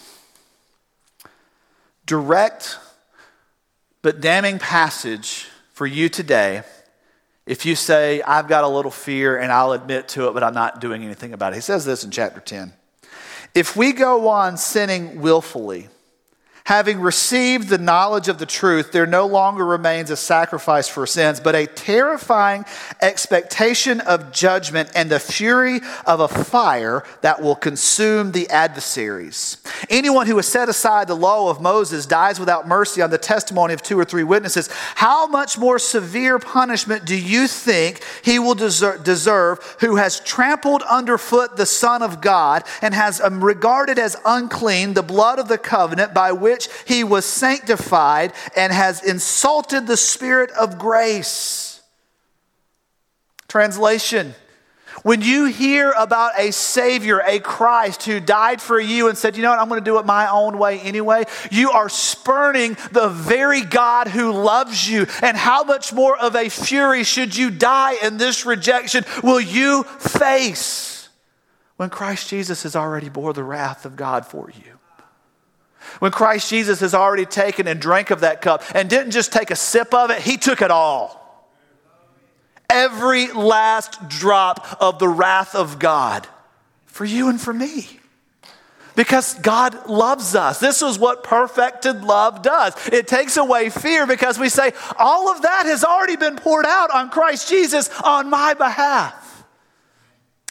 direct 2.07 2.79
but 4.01 4.19
damning 4.19 4.57
passage 4.57 5.50
for 5.81 5.87
you 5.87 6.09
today 6.09 6.61
if 7.47 7.65
you 7.65 7.75
say, 7.75 8.21
I've 8.21 8.47
got 8.47 8.63
a 8.63 8.67
little 8.67 8.91
fear 8.91 9.39
and 9.39 9.51
I'll 9.51 9.71
admit 9.71 10.09
to 10.09 10.27
it, 10.27 10.33
but 10.35 10.43
I'm 10.43 10.53
not 10.53 10.79
doing 10.79 11.03
anything 11.03 11.33
about 11.33 11.53
it. 11.53 11.55
He 11.55 11.61
says 11.61 11.85
this 11.85 12.03
in 12.03 12.11
chapter 12.11 12.39
10. 12.39 12.71
If 13.55 13.75
we 13.75 13.91
go 13.91 14.27
on 14.27 14.57
sinning 14.57 15.21
willfully, 15.21 15.89
Having 16.65 17.01
received 17.01 17.69
the 17.69 17.77
knowledge 17.77 18.27
of 18.27 18.37
the 18.37 18.45
truth, 18.45 18.91
there 18.91 19.07
no 19.07 19.25
longer 19.25 19.65
remains 19.65 20.11
a 20.11 20.15
sacrifice 20.15 20.87
for 20.87 21.07
sins, 21.07 21.39
but 21.39 21.55
a 21.55 21.65
terrifying 21.65 22.65
expectation 23.01 23.99
of 24.01 24.31
judgment 24.31 24.89
and 24.93 25.09
the 25.09 25.19
fury 25.19 25.81
of 26.05 26.19
a 26.19 26.27
fire 26.27 27.03
that 27.21 27.41
will 27.41 27.55
consume 27.55 28.31
the 28.31 28.47
adversaries. 28.49 29.57
Anyone 29.89 30.27
who 30.27 30.35
has 30.35 30.47
set 30.47 30.69
aside 30.69 31.07
the 31.07 31.15
law 31.15 31.49
of 31.49 31.61
Moses 31.61 32.05
dies 32.05 32.39
without 32.39 32.67
mercy 32.67 33.01
on 33.01 33.09
the 33.09 33.17
testimony 33.17 33.73
of 33.73 33.81
two 33.81 33.99
or 33.99 34.05
three 34.05 34.23
witnesses. 34.23 34.69
How 34.95 35.25
much 35.25 35.57
more 35.57 35.79
severe 35.79 36.37
punishment 36.37 37.05
do 37.05 37.17
you 37.17 37.47
think 37.47 38.03
he 38.23 38.37
will 38.37 38.55
deserve 38.55 39.77
who 39.79 39.95
has 39.95 40.19
trampled 40.19 40.83
underfoot 40.83 41.57
the 41.57 41.65
Son 41.65 42.03
of 42.03 42.21
God 42.21 42.63
and 42.81 42.93
has 42.93 43.19
um, 43.19 43.43
regarded 43.43 43.97
as 43.97 44.15
unclean 44.25 44.93
the 44.93 45.01
blood 45.01 45.39
of 45.39 45.47
the 45.47 45.57
covenant 45.57 46.13
by 46.13 46.31
which 46.31 46.50
which 46.51 46.69
he 46.85 47.03
was 47.03 47.25
sanctified 47.25 48.33
and 48.55 48.73
has 48.73 49.03
insulted 49.03 49.87
the 49.87 49.97
Spirit 49.97 50.51
of 50.51 50.77
grace. 50.77 51.81
Translation 53.47 54.35
when 55.03 55.21
you 55.21 55.45
hear 55.45 55.91
about 55.97 56.37
a 56.37 56.51
Savior, 56.51 57.21
a 57.25 57.39
Christ 57.39 58.03
who 58.03 58.19
died 58.19 58.61
for 58.61 58.79
you 58.79 59.07
and 59.07 59.17
said, 59.17 59.35
you 59.35 59.41
know 59.41 59.49
what, 59.49 59.59
I'm 59.59 59.69
going 59.69 59.81
to 59.81 59.89
do 59.89 59.97
it 59.97 60.05
my 60.05 60.29
own 60.29 60.57
way 60.57 60.79
anyway, 60.79 61.23
you 61.49 61.71
are 61.71 61.89
spurning 61.89 62.77
the 62.91 63.07
very 63.07 63.61
God 63.61 64.07
who 64.09 64.31
loves 64.31 64.87
you. 64.87 65.07
And 65.23 65.37
how 65.37 65.63
much 65.63 65.91
more 65.91 66.17
of 66.17 66.35
a 66.35 66.49
fury 66.49 67.03
should 67.03 67.35
you 67.35 67.49
die 67.49 67.95
in 68.03 68.17
this 68.17 68.45
rejection 68.45 69.05
will 69.23 69.41
you 69.41 69.83
face 69.83 71.09
when 71.77 71.89
Christ 71.89 72.29
Jesus 72.29 72.63
has 72.63 72.75
already 72.75 73.09
bore 73.09 73.33
the 73.33 73.43
wrath 73.43 73.85
of 73.85 73.95
God 73.95 74.25
for 74.25 74.51
you? 74.51 74.80
When 75.99 76.11
Christ 76.11 76.49
Jesus 76.49 76.79
has 76.79 76.93
already 76.93 77.25
taken 77.25 77.67
and 77.67 77.79
drank 77.79 78.11
of 78.11 78.21
that 78.21 78.41
cup 78.41 78.63
and 78.73 78.89
didn't 78.89 79.11
just 79.11 79.31
take 79.31 79.51
a 79.51 79.55
sip 79.55 79.93
of 79.93 80.09
it, 80.09 80.21
he 80.21 80.37
took 80.37 80.61
it 80.61 80.71
all. 80.71 81.19
Every 82.69 83.27
last 83.27 84.07
drop 84.07 84.81
of 84.81 84.99
the 84.99 85.07
wrath 85.07 85.55
of 85.55 85.77
God 85.77 86.27
for 86.85 87.05
you 87.05 87.27
and 87.29 87.39
for 87.39 87.53
me. 87.53 87.87
Because 88.95 89.35
God 89.35 89.89
loves 89.89 90.35
us. 90.35 90.59
This 90.59 90.81
is 90.81 90.99
what 90.99 91.23
perfected 91.23 92.03
love 92.03 92.41
does. 92.41 92.75
It 92.87 93.07
takes 93.07 93.37
away 93.37 93.69
fear 93.69 94.05
because 94.05 94.37
we 94.37 94.49
say, 94.49 94.73
all 94.97 95.29
of 95.29 95.43
that 95.43 95.65
has 95.65 95.83
already 95.83 96.17
been 96.17 96.35
poured 96.35 96.65
out 96.65 96.91
on 96.91 97.09
Christ 97.09 97.47
Jesus 97.47 97.89
on 98.03 98.29
my 98.29 98.53
behalf. 98.53 99.20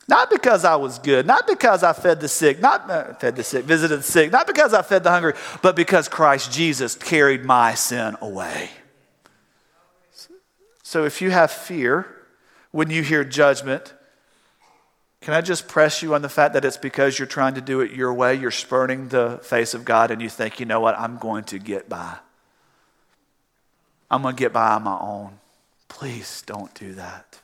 Not 0.08 0.30
because 0.30 0.64
I 0.64 0.74
was 0.76 0.98
good, 0.98 1.26
not 1.26 1.46
because 1.46 1.84
I 1.84 1.92
fed 1.92 2.20
the 2.20 2.28
sick, 2.28 2.60
not 2.60 2.90
uh, 2.90 3.14
fed 3.14 3.36
the 3.36 3.44
sick, 3.44 3.64
visited 3.64 4.00
the 4.00 4.02
sick, 4.02 4.32
not 4.32 4.46
because 4.46 4.74
I 4.74 4.82
fed 4.82 5.04
the 5.04 5.10
hungry, 5.10 5.34
but 5.62 5.76
because 5.76 6.08
Christ 6.08 6.50
Jesus 6.50 6.96
carried 6.96 7.44
my 7.44 7.74
sin 7.74 8.16
away. 8.20 8.70
So 10.82 11.04
if 11.04 11.22
you 11.22 11.30
have 11.30 11.52
fear 11.52 12.06
when 12.72 12.90
you 12.90 13.02
hear 13.02 13.22
judgment, 13.22 13.94
can 15.20 15.34
I 15.34 15.42
just 15.42 15.68
press 15.68 16.02
you 16.02 16.14
on 16.14 16.22
the 16.22 16.28
fact 16.28 16.54
that 16.54 16.64
it's 16.64 16.78
because 16.78 17.18
you're 17.18 17.26
trying 17.28 17.54
to 17.54 17.60
do 17.60 17.80
it 17.80 17.92
your 17.92 18.12
way? 18.12 18.34
You're 18.34 18.50
spurning 18.50 19.08
the 19.08 19.38
face 19.42 19.74
of 19.74 19.84
God 19.84 20.10
and 20.10 20.22
you 20.22 20.28
think, 20.28 20.58
you 20.58 20.66
know 20.66 20.80
what, 20.80 20.98
I'm 20.98 21.18
going 21.18 21.44
to 21.44 21.58
get 21.58 21.88
by. 21.88 22.16
I'm 24.10 24.22
going 24.22 24.34
to 24.34 24.40
get 24.40 24.52
by 24.52 24.70
on 24.70 24.82
my 24.82 24.98
own. 24.98 25.38
Please 25.88 26.42
don't 26.46 26.74
do 26.74 26.94
that. 26.94 27.39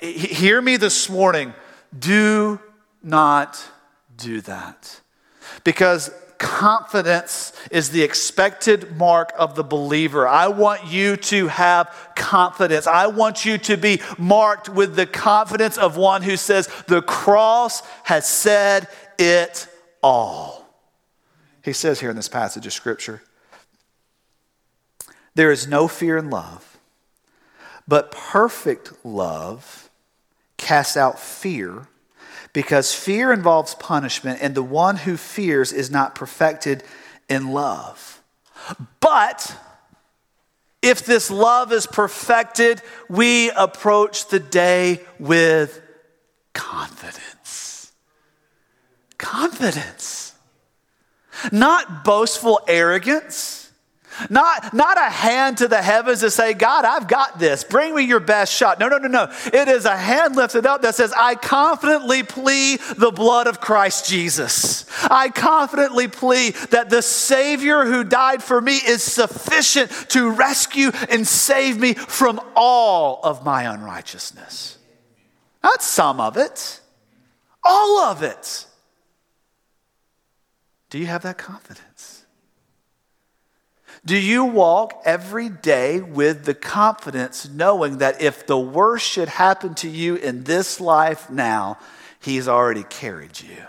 Hear 0.00 0.60
me 0.60 0.76
this 0.76 1.08
morning. 1.08 1.54
Do 1.96 2.60
not 3.02 3.62
do 4.16 4.40
that. 4.42 5.00
Because 5.62 6.10
confidence 6.38 7.52
is 7.70 7.90
the 7.90 8.02
expected 8.02 8.96
mark 8.96 9.32
of 9.38 9.54
the 9.54 9.64
believer. 9.64 10.26
I 10.26 10.48
want 10.48 10.86
you 10.86 11.16
to 11.16 11.48
have 11.48 12.12
confidence. 12.16 12.86
I 12.86 13.06
want 13.06 13.44
you 13.44 13.58
to 13.58 13.76
be 13.76 14.00
marked 14.18 14.68
with 14.68 14.96
the 14.96 15.06
confidence 15.06 15.78
of 15.78 15.96
one 15.96 16.22
who 16.22 16.36
says, 16.36 16.68
The 16.86 17.02
cross 17.02 17.82
has 18.04 18.28
said 18.28 18.88
it 19.18 19.66
all. 20.02 20.68
He 21.62 21.72
says 21.72 22.00
here 22.00 22.10
in 22.10 22.16
this 22.16 22.28
passage 22.28 22.66
of 22.66 22.72
Scripture, 22.72 23.22
There 25.34 25.50
is 25.50 25.66
no 25.66 25.88
fear 25.88 26.18
in 26.18 26.30
love, 26.30 26.78
but 27.88 28.10
perfect 28.10 28.92
love 29.04 29.83
casts 30.64 30.96
out 30.96 31.20
fear 31.20 31.86
because 32.54 32.94
fear 32.94 33.32
involves 33.32 33.74
punishment, 33.74 34.38
and 34.40 34.54
the 34.54 34.62
one 34.62 34.96
who 34.96 35.16
fears 35.16 35.72
is 35.72 35.90
not 35.90 36.14
perfected 36.14 36.82
in 37.28 37.52
love. 37.52 38.22
But 39.00 39.56
if 40.80 41.04
this 41.04 41.30
love 41.30 41.72
is 41.72 41.86
perfected, 41.86 42.80
we 43.08 43.50
approach 43.50 44.28
the 44.28 44.38
day 44.40 45.00
with 45.18 45.82
confidence. 46.52 47.92
Confidence. 49.18 50.32
Not 51.50 52.04
boastful 52.04 52.60
arrogance 52.68 53.63
not, 54.30 54.72
not 54.72 54.98
a 54.98 55.10
hand 55.10 55.58
to 55.58 55.68
the 55.68 55.82
heavens 55.82 56.20
to 56.20 56.30
say, 56.30 56.54
God, 56.54 56.84
I've 56.84 57.08
got 57.08 57.38
this. 57.38 57.64
Bring 57.64 57.94
me 57.94 58.04
your 58.04 58.20
best 58.20 58.52
shot. 58.52 58.78
No, 58.78 58.88
no, 58.88 58.98
no, 58.98 59.08
no. 59.08 59.32
It 59.46 59.68
is 59.68 59.84
a 59.84 59.96
hand 59.96 60.36
lifted 60.36 60.66
up 60.66 60.82
that 60.82 60.94
says, 60.94 61.12
I 61.16 61.34
confidently 61.34 62.22
plead 62.22 62.80
the 62.96 63.10
blood 63.10 63.46
of 63.46 63.60
Christ 63.60 64.08
Jesus. 64.08 64.86
I 65.10 65.28
confidently 65.30 66.08
plead 66.08 66.54
that 66.70 66.90
the 66.90 67.02
Savior 67.02 67.84
who 67.84 68.04
died 68.04 68.42
for 68.42 68.60
me 68.60 68.76
is 68.76 69.02
sufficient 69.02 69.90
to 70.10 70.30
rescue 70.30 70.90
and 71.10 71.26
save 71.26 71.78
me 71.78 71.94
from 71.94 72.40
all 72.54 73.20
of 73.22 73.44
my 73.44 73.62
unrighteousness. 73.64 74.78
Not 75.62 75.82
some 75.82 76.20
of 76.20 76.36
it, 76.36 76.80
all 77.62 78.00
of 78.00 78.22
it. 78.22 78.66
Do 80.90 80.98
you 80.98 81.06
have 81.06 81.22
that 81.22 81.38
confidence? 81.38 82.13
Do 84.06 84.18
you 84.18 84.44
walk 84.44 85.00
every 85.04 85.48
day 85.48 86.00
with 86.00 86.44
the 86.44 86.54
confidence 86.54 87.48
knowing 87.48 87.98
that 87.98 88.20
if 88.20 88.46
the 88.46 88.58
worst 88.58 89.06
should 89.06 89.28
happen 89.28 89.74
to 89.76 89.88
you 89.88 90.16
in 90.16 90.44
this 90.44 90.80
life 90.80 91.30
now, 91.30 91.78
He's 92.20 92.48
already 92.48 92.84
carried 92.84 93.40
you? 93.40 93.64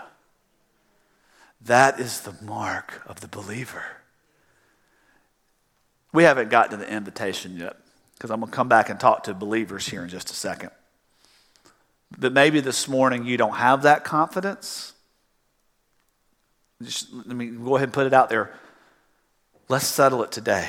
That 1.62 1.98
is 2.00 2.20
the 2.20 2.34
mark 2.42 3.02
of 3.06 3.20
the 3.20 3.28
believer. 3.28 3.84
We 6.12 6.24
haven't 6.24 6.48
gotten 6.48 6.78
to 6.78 6.84
the 6.84 6.90
invitation 6.90 7.56
yet 7.56 7.76
because 8.14 8.30
I'm 8.30 8.40
going 8.40 8.50
to 8.50 8.56
come 8.56 8.68
back 8.68 8.88
and 8.88 8.98
talk 8.98 9.24
to 9.24 9.34
believers 9.34 9.86
here 9.86 10.02
in 10.02 10.08
just 10.08 10.30
a 10.30 10.34
second. 10.34 10.70
But 12.16 12.32
maybe 12.32 12.60
this 12.60 12.88
morning 12.88 13.26
you 13.26 13.36
don't 13.36 13.56
have 13.56 13.82
that 13.82 14.04
confidence. 14.04 14.94
Just, 16.82 17.12
let 17.12 17.26
me 17.26 17.46
go 17.46 17.76
ahead 17.76 17.88
and 17.88 17.92
put 17.92 18.06
it 18.06 18.14
out 18.14 18.28
there. 18.28 18.54
Let's 19.68 19.86
settle 19.86 20.22
it 20.22 20.30
today. 20.30 20.68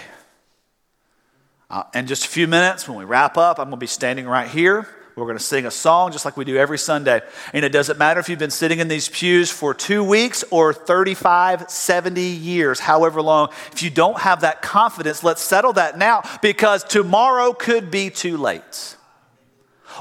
Uh, 1.69 1.83
in 1.93 2.07
just 2.07 2.25
a 2.25 2.27
few 2.29 2.47
minutes, 2.47 2.87
when 2.87 2.97
we 2.97 3.05
wrap 3.05 3.37
up, 3.37 3.59
I'm 3.59 3.65
going 3.65 3.71
to 3.71 3.77
be 3.77 3.87
standing 3.87 4.25
right 4.25 4.47
here. 4.47 4.87
We're 5.15 5.25
going 5.25 5.37
to 5.37 5.43
sing 5.43 5.65
a 5.65 5.71
song 5.71 6.11
just 6.11 6.25
like 6.25 6.37
we 6.37 6.45
do 6.45 6.57
every 6.57 6.77
Sunday. 6.79 7.21
And 7.53 7.65
it 7.65 7.71
doesn't 7.71 7.97
matter 7.97 8.19
if 8.19 8.29
you've 8.29 8.39
been 8.39 8.51
sitting 8.51 8.79
in 8.79 8.87
these 8.87 9.09
pews 9.09 9.51
for 9.51 9.73
two 9.73 10.03
weeks 10.03 10.43
or 10.51 10.73
35, 10.73 11.69
70 11.69 12.21
years, 12.21 12.79
however 12.79 13.21
long. 13.21 13.49
If 13.71 13.83
you 13.83 13.89
don't 13.89 14.19
have 14.19 14.41
that 14.41 14.61
confidence, 14.61 15.23
let's 15.23 15.41
settle 15.41 15.73
that 15.73 15.97
now 15.97 16.23
because 16.41 16.83
tomorrow 16.83 17.53
could 17.53 17.91
be 17.91 18.09
too 18.09 18.37
late. 18.37 18.95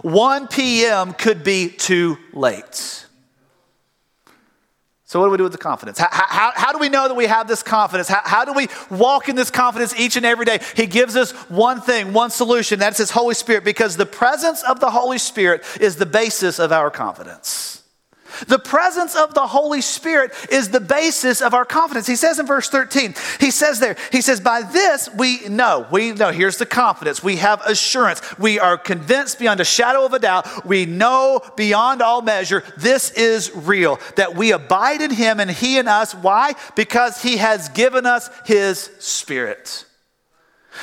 1 0.02 0.48
p.m. 0.48 1.12
could 1.14 1.42
be 1.42 1.70
too 1.70 2.18
late. 2.32 3.05
So, 5.08 5.20
what 5.20 5.26
do 5.26 5.30
we 5.30 5.36
do 5.36 5.44
with 5.44 5.52
the 5.52 5.58
confidence? 5.58 6.00
How, 6.00 6.08
how, 6.10 6.52
how 6.56 6.72
do 6.72 6.78
we 6.78 6.88
know 6.88 7.06
that 7.06 7.14
we 7.14 7.26
have 7.26 7.46
this 7.46 7.62
confidence? 7.62 8.08
How, 8.08 8.22
how, 8.24 8.44
do 8.44 8.52
we 8.52 8.66
walk 8.90 9.28
in 9.28 9.36
this 9.36 9.52
confidence 9.52 9.94
each 9.98 10.16
and 10.16 10.26
every 10.26 10.44
day? 10.44 10.58
He 10.74 10.86
gives 10.86 11.14
us 11.14 11.30
one 11.48 11.80
thing, 11.80 12.12
one 12.12 12.30
solution. 12.30 12.80
That's 12.80 12.98
His 12.98 13.12
Holy 13.12 13.36
Spirit, 13.36 13.62
because 13.62 13.96
the 13.96 14.04
presence 14.04 14.64
of 14.64 14.80
the 14.80 14.90
Holy 14.90 15.18
Spirit 15.18 15.62
is 15.80 15.94
the 15.94 16.06
basis 16.06 16.58
of 16.58 16.72
our 16.72 16.90
confidence. 16.90 17.84
The 18.48 18.58
presence 18.58 19.14
of 19.14 19.34
the 19.34 19.46
Holy 19.46 19.80
Spirit 19.80 20.32
is 20.50 20.70
the 20.70 20.80
basis 20.80 21.40
of 21.40 21.54
our 21.54 21.64
confidence. 21.64 22.06
He 22.06 22.16
says 22.16 22.38
in 22.38 22.46
verse 22.46 22.68
13, 22.68 23.14
he 23.40 23.50
says 23.50 23.80
there, 23.80 23.96
he 24.12 24.20
says, 24.20 24.40
By 24.40 24.62
this 24.62 25.08
we 25.16 25.48
know, 25.48 25.86
we 25.90 26.12
know, 26.12 26.30
here's 26.30 26.58
the 26.58 26.66
confidence. 26.66 27.22
We 27.22 27.36
have 27.36 27.60
assurance. 27.66 28.20
We 28.38 28.58
are 28.58 28.76
convinced 28.78 29.38
beyond 29.38 29.60
a 29.60 29.64
shadow 29.64 30.04
of 30.04 30.12
a 30.12 30.18
doubt. 30.18 30.66
We 30.66 30.86
know 30.86 31.40
beyond 31.56 32.02
all 32.02 32.22
measure 32.22 32.62
this 32.76 33.10
is 33.12 33.54
real, 33.54 33.98
that 34.16 34.36
we 34.36 34.52
abide 34.52 35.00
in 35.00 35.10
Him 35.10 35.40
and 35.40 35.50
He 35.50 35.78
in 35.78 35.88
us. 35.88 36.14
Why? 36.14 36.54
Because 36.74 37.22
He 37.22 37.38
has 37.38 37.68
given 37.70 38.06
us 38.06 38.30
His 38.44 38.90
Spirit. 38.98 39.84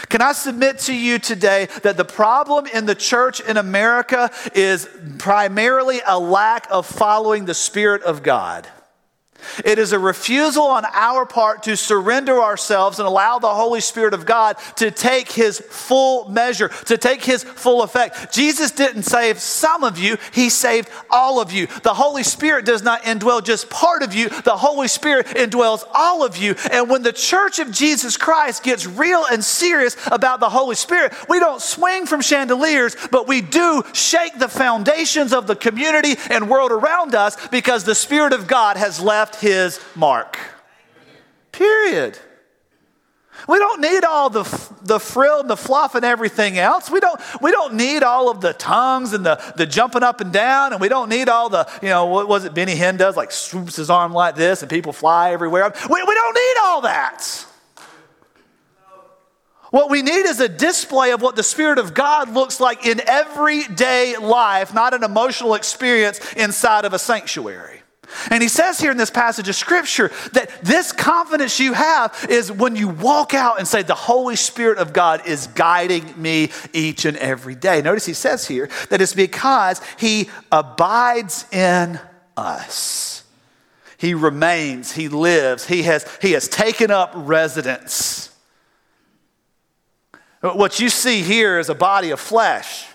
Can 0.10 0.22
I 0.22 0.34
submit 0.34 0.80
to 0.80 0.94
you 0.94 1.20
today 1.20 1.68
that 1.84 1.98
the 1.98 2.06
problem 2.06 2.66
in 2.68 2.86
the 2.86 2.96
church 2.96 3.40
in 3.40 3.58
America 3.58 4.32
is 4.54 4.88
primarily 5.18 6.02
a 6.06 6.20
lack 6.20 6.68
of 6.70 6.86
following 6.86 7.46
the 7.46 7.54
Spirit 7.54 8.04
of 8.04 8.24
God? 8.24 8.68
It 9.66 9.80
is 9.80 9.92
a 9.92 10.00
refusal 10.00 10.64
on 10.64 10.86
our 10.94 11.26
part 11.26 11.64
to 11.64 11.78
surrender 11.78 12.42
ourselves 12.42 13.00
and 13.00 13.08
allow 13.08 13.40
the 13.40 13.54
Holy 13.54 13.82
Spirit 13.82 14.14
of 14.14 14.26
God 14.26 14.58
to 14.78 14.92
take 14.92 15.32
his 15.32 15.60
full 15.60 16.30
measure, 16.30 16.70
to 16.86 16.98
take 16.98 17.24
his 17.24 17.44
full 17.44 17.84
effect. 17.84 18.34
Jesus 18.34 18.72
didn't 18.72 19.04
save 19.04 19.40
some 19.40 19.84
of 19.84 19.98
you, 19.98 20.18
he 20.32 20.50
saved 20.50 20.90
all 21.10 21.40
of 21.40 21.52
you. 21.52 21.68
The 21.84 21.94
Holy 21.94 22.24
Spirit 22.24 22.66
does 22.66 22.84
not 22.84 23.04
indwell 23.04 23.44
just 23.44 23.70
part 23.70 24.04
of 24.04 24.14
you, 24.14 24.30
the 24.30 24.58
Holy 24.58 24.88
Spirit 24.88 25.28
indwells 25.28 25.84
all 25.94 26.24
of 26.24 26.38
you. 26.38 26.56
And 26.72 26.90
when 26.90 27.04
the 27.04 27.14
church 27.14 27.60
of 27.60 27.72
Jesus 27.72 28.18
Christ 28.18 28.64
gets 28.64 28.86
real 28.86 29.26
and 29.32 29.44
serious 29.44 29.96
about 30.08 30.40
the 30.40 30.50
Holy 30.50 30.76
Spirit, 30.76 31.14
we 31.30 31.40
don't 31.40 31.62
swing 31.62 32.06
from 32.06 32.22
chandeliers, 32.22 32.96
but 33.12 33.28
we 33.28 33.42
do 33.42 33.84
shake 33.94 34.38
the 34.38 34.48
foundations 34.48 35.34
of 35.34 35.48
the 35.48 35.56
community 35.56 36.16
and 36.30 36.50
world 36.50 36.72
around 36.72 37.16
us 37.16 37.36
because 37.48 37.84
the 37.84 37.96
Spirit 37.96 38.34
of 38.34 38.48
God 38.48 38.78
has 38.78 39.00
left 39.00 39.33
left 39.34 39.42
his 39.42 39.80
mark. 39.96 40.38
Period. 41.52 42.18
We 43.48 43.58
don't 43.58 43.82
need 43.82 44.04
all 44.04 44.30
the, 44.30 44.44
the 44.84 45.00
frill 45.00 45.42
and 45.42 45.50
the 45.50 45.58
fluff 45.58 45.96
and 45.96 46.06
everything 46.06 46.60
else. 46.60 46.90
We 46.90 47.00
don't, 47.00 47.20
we 47.42 47.52
don't 47.52 47.74
need 47.74 48.04
all 48.04 48.30
of 48.30 48.42
the 48.42 48.54
tongues 48.54 49.14
and 49.14 49.26
the, 49.26 49.42
the 49.58 49.66
jumping 49.66 50.04
up 50.04 50.22
and 50.22 50.32
down, 50.32 50.72
and 50.72 50.80
we 50.80 50.88
don't 50.88 51.10
need 51.10 51.30
all 51.30 51.50
the, 51.50 51.68
you 51.82 51.90
know, 51.90 52.06
what 52.06 52.28
was 52.28 52.46
it 52.46 52.54
Benny 52.54 52.76
Hinn 52.76 52.98
does, 52.98 53.18
like 53.18 53.32
swoops 53.32 53.76
his 53.76 53.90
arm 53.90 54.14
like 54.14 54.36
this 54.36 54.62
and 54.62 54.70
people 54.70 54.94
fly 54.94 55.32
everywhere. 55.32 55.74
We, 55.90 56.04
we 56.04 56.14
don't 56.14 56.36
need 56.36 56.56
all 56.64 56.82
that. 56.82 57.46
What 59.72 59.90
we 59.90 60.04
need 60.04 60.28
is 60.28 60.40
a 60.40 60.48
display 60.48 61.12
of 61.12 61.24
what 61.24 61.36
the 61.36 61.42
Spirit 61.42 61.80
of 61.80 61.96
God 61.96 62.30
looks 62.30 62.60
like 62.60 62.86
in 62.86 63.02
everyday 63.08 64.16
life, 64.18 64.76
not 64.76 64.94
an 64.94 65.04
emotional 65.04 65.56
experience 65.56 66.20
inside 66.34 66.86
of 66.86 66.94
a 66.94 67.00
sanctuary. 67.00 67.83
And 68.30 68.42
he 68.44 68.50
says 68.50 68.80
here 68.80 68.92
in 68.92 68.98
this 68.98 69.10
passage 69.10 69.50
of 69.50 69.56
scripture 69.56 70.12
that 70.34 70.50
this 70.62 70.92
confidence 70.92 71.60
you 71.60 71.74
have 71.74 72.26
is 72.30 72.52
when 72.52 72.76
you 72.76 72.90
walk 72.90 73.34
out 73.34 73.60
and 73.60 73.68
say, 73.68 73.82
The 73.82 73.96
Holy 73.96 74.36
Spirit 74.36 74.78
of 74.78 74.94
God 74.94 75.26
is 75.26 75.48
guiding 75.48 76.22
me 76.22 76.52
each 76.74 77.06
and 77.06 77.18
every 77.18 77.56
day. 77.56 77.82
Notice 77.82 78.06
he 78.06 78.14
says 78.14 78.48
here 78.48 78.70
that 78.90 79.02
it's 79.02 79.14
because 79.14 79.82
he 79.98 80.30
abides 80.52 81.46
in 81.52 82.00
us. 82.38 83.24
He 83.98 84.14
remains, 84.14 84.92
he 84.92 85.08
lives, 85.08 85.66
he 85.66 85.84
has, 85.84 86.06
he 86.22 86.34
has 86.34 86.48
taken 86.50 86.92
up 86.92 87.12
residence. 87.16 88.30
What 90.42 90.82
you 90.82 90.90
see 90.90 91.22
here 91.22 91.58
is 91.58 91.70
a 91.70 91.76
body 91.76 92.12
of 92.12 92.20
flesh. 92.20 92.86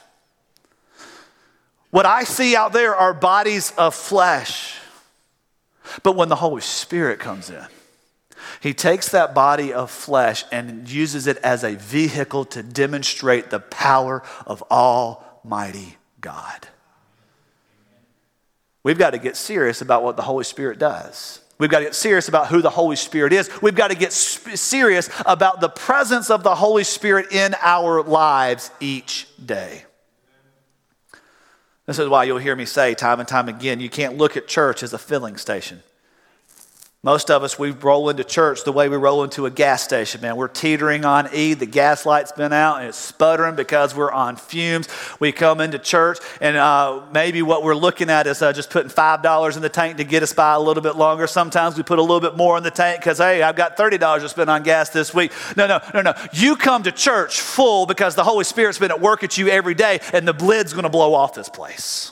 What 1.91 2.05
I 2.05 2.25
see 2.25 2.55
out 2.55 2.75
there 2.75 2.95
are 2.95 3.15
bodies 3.15 3.73
of 3.79 3.95
flesh. 3.95 4.68
But 6.03 6.17
when 6.17 6.29
the 6.29 6.37
Holy 6.37 6.63
Spirit 6.63 7.19
comes 7.19 7.51
in, 7.51 7.67
he 8.61 8.75
takes 8.75 9.11
that 9.11 9.35
body 9.35 9.73
of 9.73 9.91
flesh 9.91 10.45
and 10.53 10.89
uses 10.89 11.27
it 11.27 11.37
as 11.39 11.65
a 11.65 11.75
vehicle 11.75 12.45
to 12.47 12.63
demonstrate 12.63 13.51
the 13.51 13.61
power 13.61 14.23
of 14.47 14.63
Almighty 14.71 15.97
God. 16.21 16.69
We've 18.83 18.99
got 18.99 19.11
to 19.11 19.19
get 19.19 19.37
serious 19.37 19.83
about 19.83 20.03
what 20.03 20.17
the 20.17 20.23
Holy 20.23 20.45
Spirit 20.45 20.79
does. 20.79 21.41
We've 21.59 21.71
got 21.71 21.81
to 21.81 21.87
get 21.87 21.95
serious 21.97 22.29
about 22.29 22.47
who 22.47 22.63
the 22.63 22.71
Holy 22.71 22.95
Spirit 22.95 23.33
is. 23.33 23.51
We've 23.61 23.75
got 23.75 23.91
to 23.91 23.97
get 23.97 24.13
serious 24.13 25.11
about 25.27 25.61
the 25.61 25.69
presence 25.69 26.31
of 26.31 26.45
the 26.45 26.55
Holy 26.55 26.85
Spirit 26.85 27.33
in 27.33 27.57
our 27.61 28.03
lives 28.03 28.71
each 28.79 29.27
day. 29.45 29.85
This 31.87 31.99
is 31.99 32.09
why 32.09 32.25
you'll 32.25 32.39
hear 32.39 32.55
me 32.55 32.65
say 32.65 32.95
time 32.95 33.19
and 33.19 33.29
time 33.29 33.49
again 33.49 33.81
you 33.81 33.91
can't 33.91 34.17
look 34.17 34.37
at 34.37 34.47
church 34.47 34.83
as 34.83 34.93
a 34.93 34.99
filling 34.99 35.37
station. 35.37 35.83
Most 37.05 37.31
of 37.31 37.45
us, 37.45 37.57
we 37.57 37.71
roll 37.71 38.09
into 38.09 38.25
church 38.25 38.65
the 38.65 38.73
way 38.73 38.89
we 38.89 38.97
roll 38.97 39.23
into 39.23 39.47
a 39.47 39.53
gas 39.53 39.85
station, 39.85 40.21
man. 40.21 40.35
We're 40.35 40.49
teetering 40.49 41.05
on 41.05 41.33
E. 41.33 41.55
The 41.55 41.65
gas 41.65 42.05
light's 42.05 42.33
been 42.33 42.53
out 42.53 42.81
and 42.81 42.89
it's 42.89 42.99
sputtering 42.99 43.55
because 43.55 43.95
we're 43.95 44.11
on 44.11 44.35
fumes. 44.35 44.89
We 45.21 45.31
come 45.31 45.61
into 45.61 45.79
church 45.79 46.19
and 46.41 46.57
uh, 46.57 47.03
maybe 47.15 47.41
what 47.41 47.63
we're 47.63 47.77
looking 47.77 48.11
at 48.11 48.27
is 48.27 48.43
uh, 48.43 48.53
just 48.53 48.71
putting 48.71 48.91
$5 48.91 49.55
in 49.55 49.63
the 49.63 49.69
tank 49.69 49.99
to 49.99 50.05
get 50.05 50.25
us 50.25 50.33
by 50.33 50.55
a 50.55 50.61
little 50.61 50.83
bit 50.83 50.97
longer. 50.97 51.29
Sometimes 51.29 51.77
we 51.77 51.85
put 51.85 52.01
a 52.01 52.03
little 52.03 52.19
bit 52.19 52.37
more 52.37 52.57
in 52.59 52.65
the 52.65 52.71
tank 52.73 52.99
because, 52.99 53.19
hey, 53.19 53.43
I've 53.43 53.55
got 53.55 53.77
$30 53.77 54.21
to 54.21 54.29
spend 54.29 54.51
on 54.51 54.65
gas 54.65 54.91
this 54.91 55.15
week. 55.15 55.31
No, 55.57 55.69
no, 55.69 55.79
no, 55.95 56.03
no. 56.03 56.15
You 56.33 56.57
come 56.57 56.83
to 56.83 56.91
church 56.91 57.41
full 57.41 57.87
because 57.87 58.17
the 58.17 58.25
Holy 58.25 58.43
Spirit's 58.43 58.81
been 58.81 58.91
at 58.91 59.01
work 59.01 59.23
at 59.23 59.39
you 59.39 59.47
every 59.47 59.75
day 59.75 60.01
and 60.13 60.27
the 60.27 60.33
lid's 60.33 60.73
going 60.73 60.83
to 60.83 60.91
blow 60.91 61.15
off 61.15 61.33
this 61.33 61.49
place. 61.49 62.11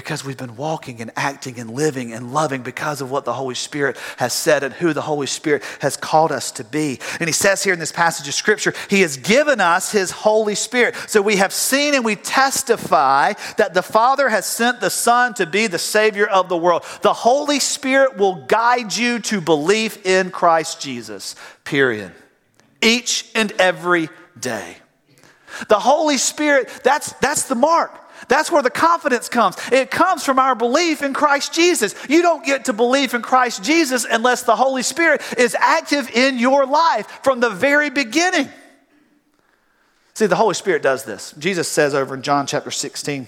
Because 0.00 0.24
we've 0.24 0.38
been 0.38 0.56
walking 0.56 1.02
and 1.02 1.10
acting 1.14 1.60
and 1.60 1.68
living 1.74 2.14
and 2.14 2.32
loving 2.32 2.62
because 2.62 3.02
of 3.02 3.10
what 3.10 3.26
the 3.26 3.34
Holy 3.34 3.54
Spirit 3.54 3.98
has 4.16 4.32
said 4.32 4.62
and 4.62 4.72
who 4.72 4.94
the 4.94 5.02
Holy 5.02 5.26
Spirit 5.26 5.62
has 5.80 5.94
called 5.94 6.32
us 6.32 6.50
to 6.52 6.64
be. 6.64 6.98
And 7.20 7.28
he 7.28 7.34
says 7.34 7.62
here 7.62 7.74
in 7.74 7.78
this 7.78 7.92
passage 7.92 8.26
of 8.26 8.32
Scripture, 8.32 8.72
He 8.88 9.02
has 9.02 9.18
given 9.18 9.60
us 9.60 9.92
His 9.92 10.10
Holy 10.10 10.54
Spirit. 10.54 10.96
So 11.06 11.20
we 11.20 11.36
have 11.36 11.52
seen 11.52 11.94
and 11.94 12.02
we 12.02 12.16
testify 12.16 13.34
that 13.58 13.74
the 13.74 13.82
Father 13.82 14.30
has 14.30 14.46
sent 14.46 14.80
the 14.80 14.88
Son 14.88 15.34
to 15.34 15.44
be 15.44 15.66
the 15.66 15.78
Savior 15.78 16.26
of 16.26 16.48
the 16.48 16.56
world. 16.56 16.82
The 17.02 17.12
Holy 17.12 17.60
Spirit 17.60 18.16
will 18.16 18.46
guide 18.46 18.96
you 18.96 19.18
to 19.18 19.42
belief 19.42 20.06
in 20.06 20.30
Christ 20.30 20.80
Jesus, 20.80 21.36
period. 21.64 22.12
Each 22.80 23.30
and 23.34 23.52
every 23.60 24.08
day. 24.40 24.78
The 25.68 25.78
Holy 25.78 26.16
Spirit, 26.16 26.70
that's, 26.82 27.12
that's 27.20 27.42
the 27.42 27.54
mark. 27.54 27.99
That's 28.28 28.50
where 28.50 28.62
the 28.62 28.70
confidence 28.70 29.28
comes. 29.28 29.56
It 29.72 29.90
comes 29.90 30.24
from 30.24 30.38
our 30.38 30.54
belief 30.54 31.02
in 31.02 31.14
Christ 31.14 31.52
Jesus. 31.52 31.94
You 32.08 32.22
don't 32.22 32.44
get 32.44 32.66
to 32.66 32.72
believe 32.72 33.14
in 33.14 33.22
Christ 33.22 33.64
Jesus 33.64 34.06
unless 34.08 34.42
the 34.42 34.56
Holy 34.56 34.82
Spirit 34.82 35.22
is 35.38 35.56
active 35.58 36.10
in 36.10 36.38
your 36.38 36.66
life 36.66 37.06
from 37.22 37.40
the 37.40 37.50
very 37.50 37.90
beginning. 37.90 38.48
See, 40.14 40.26
the 40.26 40.36
Holy 40.36 40.54
Spirit 40.54 40.82
does 40.82 41.04
this. 41.04 41.32
Jesus 41.38 41.68
says 41.68 41.94
over 41.94 42.14
in 42.14 42.22
John 42.22 42.46
chapter 42.46 42.70
16, 42.70 43.26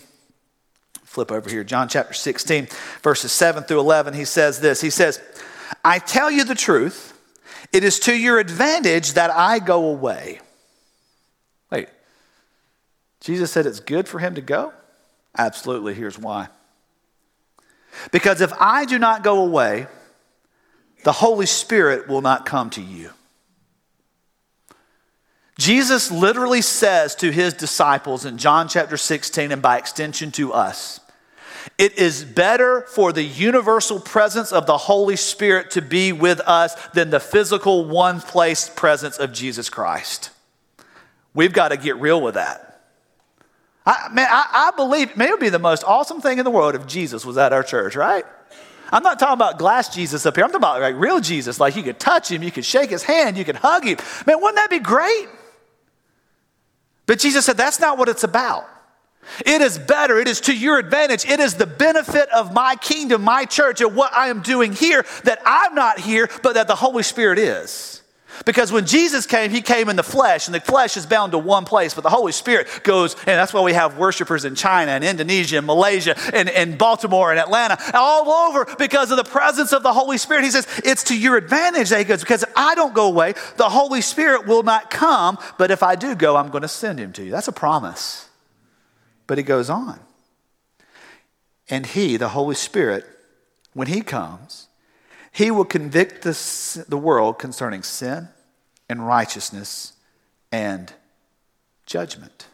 flip 1.05 1.33
over 1.33 1.49
here, 1.49 1.65
John 1.65 1.89
chapter 1.89 2.13
16, 2.13 2.69
verses 3.03 3.33
7 3.33 3.65
through 3.65 3.81
11, 3.81 4.15
he 4.15 4.25
says 4.25 4.61
this. 4.61 4.81
He 4.81 4.91
says, 4.91 5.21
I 5.85 5.99
tell 5.99 6.31
you 6.31 6.45
the 6.45 6.55
truth, 6.55 7.19
it 7.73 7.85
is 7.85 7.99
to 8.01 8.15
your 8.15 8.39
advantage 8.39 9.15
that 9.15 9.31
I 9.31 9.59
go 9.59 9.87
away. 9.87 10.41
Wait, 11.71 11.89
Jesus 13.21 13.51
said 13.51 13.65
it's 13.65 13.81
good 13.81 14.07
for 14.07 14.19
him 14.19 14.35
to 14.35 14.43
go? 14.43 14.73
Absolutely, 15.37 15.95
here's 15.95 16.19
why. 16.19 16.49
Because 18.11 18.41
if 18.41 18.53
I 18.61 18.85
do 18.85 18.99
not 18.99 19.23
go 19.23 19.45
away, 19.45 19.87
the 21.05 21.13
Holy 21.13 21.47
Spirit 21.47 22.09
will 22.09 22.23
not 22.23 22.47
come 22.47 22.71
to 22.71 22.83
you. 22.83 23.11
Jesus 25.59 26.11
literally 26.11 26.63
says 26.63 27.15
to 27.17 27.31
his 27.31 27.55
disciples 27.55 28.25
in 28.25 28.39
John 28.39 28.69
chapter 28.69 28.97
16, 28.97 29.53
and 29.53 29.63
by 29.63 29.79
extension 29.79 30.31
to 30.33 30.53
us, 30.53 31.01
it 31.79 31.97
is 31.99 32.25
better 32.25 32.83
for 32.83 33.13
the 33.13 33.23
universal 33.23 34.01
presence 34.01 34.51
of 34.51 34.67
the 34.67 34.77
Holy 34.77 35.17
Spirit 35.17 35.71
to 35.73 35.83
be 35.83 36.13
with 36.13 36.41
us 36.41 36.75
than 36.89 37.11
the 37.11 37.21
physical 37.21 37.85
one 37.85 38.21
place 38.21 38.69
presence 38.69 39.19
of 39.19 39.33
Jesus 39.33 39.69
Christ. 39.69 40.31
We've 41.35 41.53
got 41.53 41.69
to 41.69 41.77
get 41.77 41.97
real 41.97 42.21
with 42.21 42.35
that. 42.35 42.72
I, 43.85 44.09
man, 44.13 44.29
I, 44.31 44.71
I 44.73 44.77
believe, 44.77 45.17
man, 45.17 45.29
it 45.29 45.31
would 45.33 45.41
be 45.41 45.49
the 45.49 45.59
most 45.59 45.83
awesome 45.85 46.21
thing 46.21 46.39
in 46.39 46.45
the 46.45 46.51
world 46.51 46.75
if 46.75 46.87
Jesus 46.87 47.25
was 47.25 47.37
at 47.37 47.53
our 47.53 47.63
church, 47.63 47.97
right? 47.97 48.25
I'm 48.93 49.03
not 49.03 49.19
talking 49.19 49.35
about 49.35 49.59
glass 49.59 49.93
Jesus 49.93 50.27
up 50.27 50.37
here. 50.37 50.45
I'm 50.45 50.51
talking 50.51 50.61
about 50.61 50.81
like 50.81 50.97
real 50.97 51.19
Jesus. 51.19 51.59
Like 51.59 51.75
you 51.77 51.83
could 51.83 51.99
touch 51.99 52.31
him, 52.31 52.43
you 52.43 52.51
could 52.51 52.65
shake 52.65 52.91
his 52.91 53.03
hand, 53.03 53.39
you 53.39 53.45
could 53.45 53.57
hug 53.57 53.85
him. 53.85 53.97
Man, 54.27 54.37
wouldn't 54.41 54.57
that 54.57 54.71
be 54.71 54.79
great? 54.79 55.29
But 57.07 57.19
Jesus 57.19 57.47
said 57.47 57.57
that's 57.57 57.81
not 57.81 57.99
what 57.99 58.09
it's 58.09 58.23
about. 58.23 58.69
It 59.47 59.63
is 59.63 59.79
better. 59.79 60.19
It 60.19 60.29
is 60.29 60.41
to 60.43 60.57
your 60.57 60.79
advantage. 60.79 61.25
It 61.25 61.41
is 61.41 61.55
the 61.55 61.67
benefit 61.67 62.29
of 62.31 62.53
my 62.53 62.77
kingdom, 62.77 63.23
my 63.23 63.45
church, 63.45 63.81
and 63.81 63.95
what 63.95 64.13
I 64.17 64.29
am 64.29 64.43
doing 64.43 64.73
here 64.73 65.07
that 65.25 65.41
I'm 65.47 65.75
not 65.75 65.99
here, 66.01 66.29
but 66.43 66.55
that 66.55 66.67
the 66.67 66.75
Holy 66.75 67.03
Spirit 67.03 67.39
is. 67.39 68.02
Because 68.45 68.73
when 68.73 68.87
Jesus 68.87 69.27
came, 69.27 69.51
he 69.51 69.61
came 69.61 69.89
in 69.89 69.97
the 69.97 70.03
flesh, 70.03 70.49
and 70.49 70.55
the 70.55 70.61
flesh 70.61 70.97
is 70.97 71.07
bound 71.07 71.33
to 71.33 71.39
one 71.39 71.65
place, 71.65 71.95
but 71.95 72.03
the 72.03 72.11
Holy 72.11 72.33
Spirit 72.33 72.69
goes, 72.83 73.15
and 73.15 73.27
that's 73.27 73.53
why 73.53 73.61
we 73.61 73.73
have 73.73 73.99
worshipers 73.99 74.45
in 74.45 74.55
China 74.55 74.93
and 74.93 75.05
Indonesia 75.05 75.59
and 75.59 75.67
Malaysia 75.67 76.17
and, 76.35 76.49
and 76.49 76.77
Baltimore 76.77 77.31
and 77.31 77.39
Atlanta, 77.39 77.79
all 77.95 78.29
over 78.29 78.67
because 78.79 79.11
of 79.11 79.17
the 79.17 79.25
presence 79.25 79.73
of 79.73 79.83
the 79.83 79.93
Holy 79.93 80.19
Spirit. 80.19 80.45
He 80.45 80.51
says, 80.51 80.67
It's 80.85 81.05
to 81.05 81.19
your 81.19 81.37
advantage 81.37 81.91
that 81.91 81.99
he 81.99 82.05
goes, 82.05 82.21
because 82.21 82.43
if 82.43 82.53
I 82.57 82.75
don't 82.75 82.95
go 82.95 83.07
away, 83.07 83.35
the 83.57 83.69
Holy 83.69 84.01
Spirit 84.01 84.47
will 84.47 84.63
not 84.63 84.91
come, 84.91 85.39
but 85.59 85.71
if 85.71 85.83
I 85.83 85.95
do 85.95 86.15
go, 86.15 86.37
I'm 86.37 86.51
going 86.51 86.63
to 86.63 86.69
send 86.69 86.99
him 86.99 87.13
to 87.15 87.25
you. 87.25 87.31
That's 87.31 87.49
a 87.49 87.53
promise. 87.53 88.29
But 89.27 89.39
he 89.39 89.45
goes 89.45 89.71
on. 89.71 90.01
And 91.69 91.87
he, 91.87 92.17
the 92.17 92.31
Holy 92.31 92.55
Spirit, 92.55 93.07
when 93.73 93.89
he 93.89 94.01
comes, 94.03 94.69
he 95.33 95.51
will 95.51 95.65
convict 95.65 96.23
the, 96.23 96.85
the 96.89 96.99
world 96.99 97.39
concerning 97.39 97.83
sin 97.83 98.29
and 98.93 99.05
righteousness 99.05 99.95
and 100.53 100.93
judgment. 101.87 102.47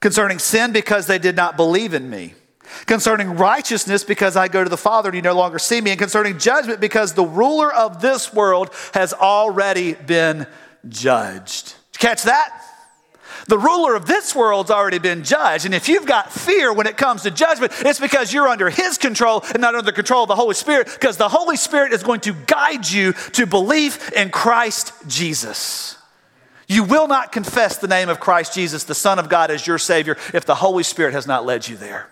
Concerning 0.00 0.38
sin, 0.38 0.72
because 0.72 1.06
they 1.06 1.18
did 1.18 1.36
not 1.36 1.56
believe 1.56 1.92
in 1.92 2.08
me. 2.08 2.34
Concerning 2.86 3.36
righteousness, 3.36 4.04
because 4.04 4.36
I 4.36 4.48
go 4.48 4.64
to 4.64 4.70
the 4.70 4.76
Father 4.76 5.10
and 5.10 5.16
you 5.16 5.22
no 5.22 5.34
longer 5.34 5.58
see 5.58 5.80
me. 5.80 5.90
And 5.90 5.98
concerning 5.98 6.38
judgment, 6.38 6.80
because 6.80 7.12
the 7.12 7.24
ruler 7.24 7.72
of 7.72 8.00
this 8.00 8.32
world 8.32 8.70
has 8.94 9.12
already 9.12 9.94
been 9.94 10.46
judged. 10.88 11.74
Catch 11.98 12.22
that? 12.24 12.65
The 13.48 13.58
ruler 13.58 13.94
of 13.94 14.06
this 14.06 14.34
world's 14.34 14.70
already 14.70 14.98
been 14.98 15.22
judged. 15.22 15.66
And 15.66 15.74
if 15.74 15.88
you've 15.88 16.06
got 16.06 16.32
fear 16.32 16.72
when 16.72 16.86
it 16.86 16.96
comes 16.96 17.22
to 17.22 17.30
judgment, 17.30 17.72
it's 17.80 18.00
because 18.00 18.32
you're 18.32 18.48
under 18.48 18.70
his 18.70 18.98
control 18.98 19.44
and 19.52 19.60
not 19.60 19.74
under 19.74 19.86
the 19.86 19.92
control 19.92 20.24
of 20.24 20.28
the 20.28 20.36
Holy 20.36 20.54
Spirit, 20.54 20.88
because 20.92 21.16
the 21.16 21.28
Holy 21.28 21.56
Spirit 21.56 21.92
is 21.92 22.02
going 22.02 22.20
to 22.20 22.32
guide 22.32 22.88
you 22.88 23.12
to 23.32 23.46
belief 23.46 24.10
in 24.12 24.30
Christ 24.30 24.92
Jesus. 25.06 25.96
You 26.68 26.82
will 26.82 27.06
not 27.06 27.30
confess 27.30 27.76
the 27.78 27.86
name 27.86 28.08
of 28.08 28.18
Christ 28.18 28.54
Jesus, 28.54 28.82
the 28.84 28.94
Son 28.94 29.20
of 29.20 29.28
God, 29.28 29.52
as 29.52 29.66
your 29.66 29.78
Savior 29.78 30.16
if 30.34 30.44
the 30.44 30.56
Holy 30.56 30.82
Spirit 30.82 31.12
has 31.12 31.26
not 31.26 31.46
led 31.46 31.68
you 31.68 31.76
there. 31.76 32.08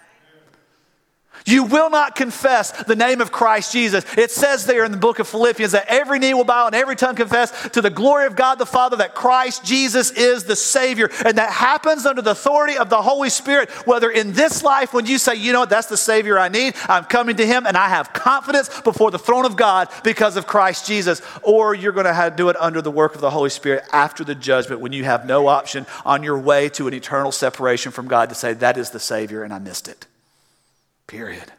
You 1.46 1.64
will 1.64 1.90
not 1.90 2.16
confess 2.16 2.70
the 2.84 2.96
name 2.96 3.20
of 3.20 3.30
Christ 3.30 3.70
Jesus. 3.70 4.04
It 4.16 4.30
says 4.30 4.64
there 4.64 4.84
in 4.84 4.92
the 4.92 4.96
book 4.96 5.18
of 5.18 5.28
Philippians 5.28 5.72
that 5.72 5.84
every 5.88 6.18
knee 6.18 6.32
will 6.32 6.44
bow 6.44 6.66
and 6.66 6.74
every 6.74 6.96
tongue 6.96 7.16
confess 7.16 7.68
to 7.70 7.82
the 7.82 7.90
glory 7.90 8.24
of 8.24 8.34
God 8.34 8.54
the 8.58 8.64
Father 8.64 8.96
that 8.96 9.14
Christ 9.14 9.62
Jesus 9.62 10.10
is 10.12 10.44
the 10.44 10.56
Savior. 10.56 11.10
And 11.22 11.36
that 11.36 11.50
happens 11.50 12.06
under 12.06 12.22
the 12.22 12.30
authority 12.30 12.78
of 12.78 12.88
the 12.88 13.02
Holy 13.02 13.28
Spirit, 13.28 13.70
whether 13.86 14.10
in 14.10 14.32
this 14.32 14.62
life 14.62 14.94
when 14.94 15.04
you 15.04 15.18
say, 15.18 15.34
you 15.34 15.52
know 15.52 15.60
what, 15.60 15.68
that's 15.68 15.88
the 15.88 15.98
Savior 15.98 16.38
I 16.38 16.48
need, 16.48 16.76
I'm 16.88 17.04
coming 17.04 17.36
to 17.36 17.46
Him 17.46 17.66
and 17.66 17.76
I 17.76 17.88
have 17.90 18.14
confidence 18.14 18.80
before 18.80 19.10
the 19.10 19.18
throne 19.18 19.44
of 19.44 19.54
God 19.54 19.90
because 20.02 20.38
of 20.38 20.46
Christ 20.46 20.86
Jesus, 20.86 21.20
or 21.42 21.74
you're 21.74 21.92
going 21.92 22.06
to 22.06 22.34
do 22.34 22.48
it 22.48 22.56
under 22.58 22.80
the 22.80 22.90
work 22.90 23.14
of 23.14 23.20
the 23.20 23.30
Holy 23.30 23.50
Spirit 23.50 23.84
after 23.92 24.24
the 24.24 24.34
judgment 24.34 24.80
when 24.80 24.92
you 24.92 25.04
have 25.04 25.26
no 25.26 25.48
option 25.48 25.84
on 26.06 26.22
your 26.22 26.38
way 26.38 26.70
to 26.70 26.88
an 26.88 26.94
eternal 26.94 27.32
separation 27.32 27.92
from 27.92 28.08
God 28.08 28.30
to 28.30 28.34
say, 28.34 28.54
that 28.54 28.78
is 28.78 28.90
the 28.90 29.00
Savior 29.00 29.42
and 29.42 29.52
I 29.52 29.58
missed 29.58 29.88
it. 29.88 30.06
Period. 31.06 31.52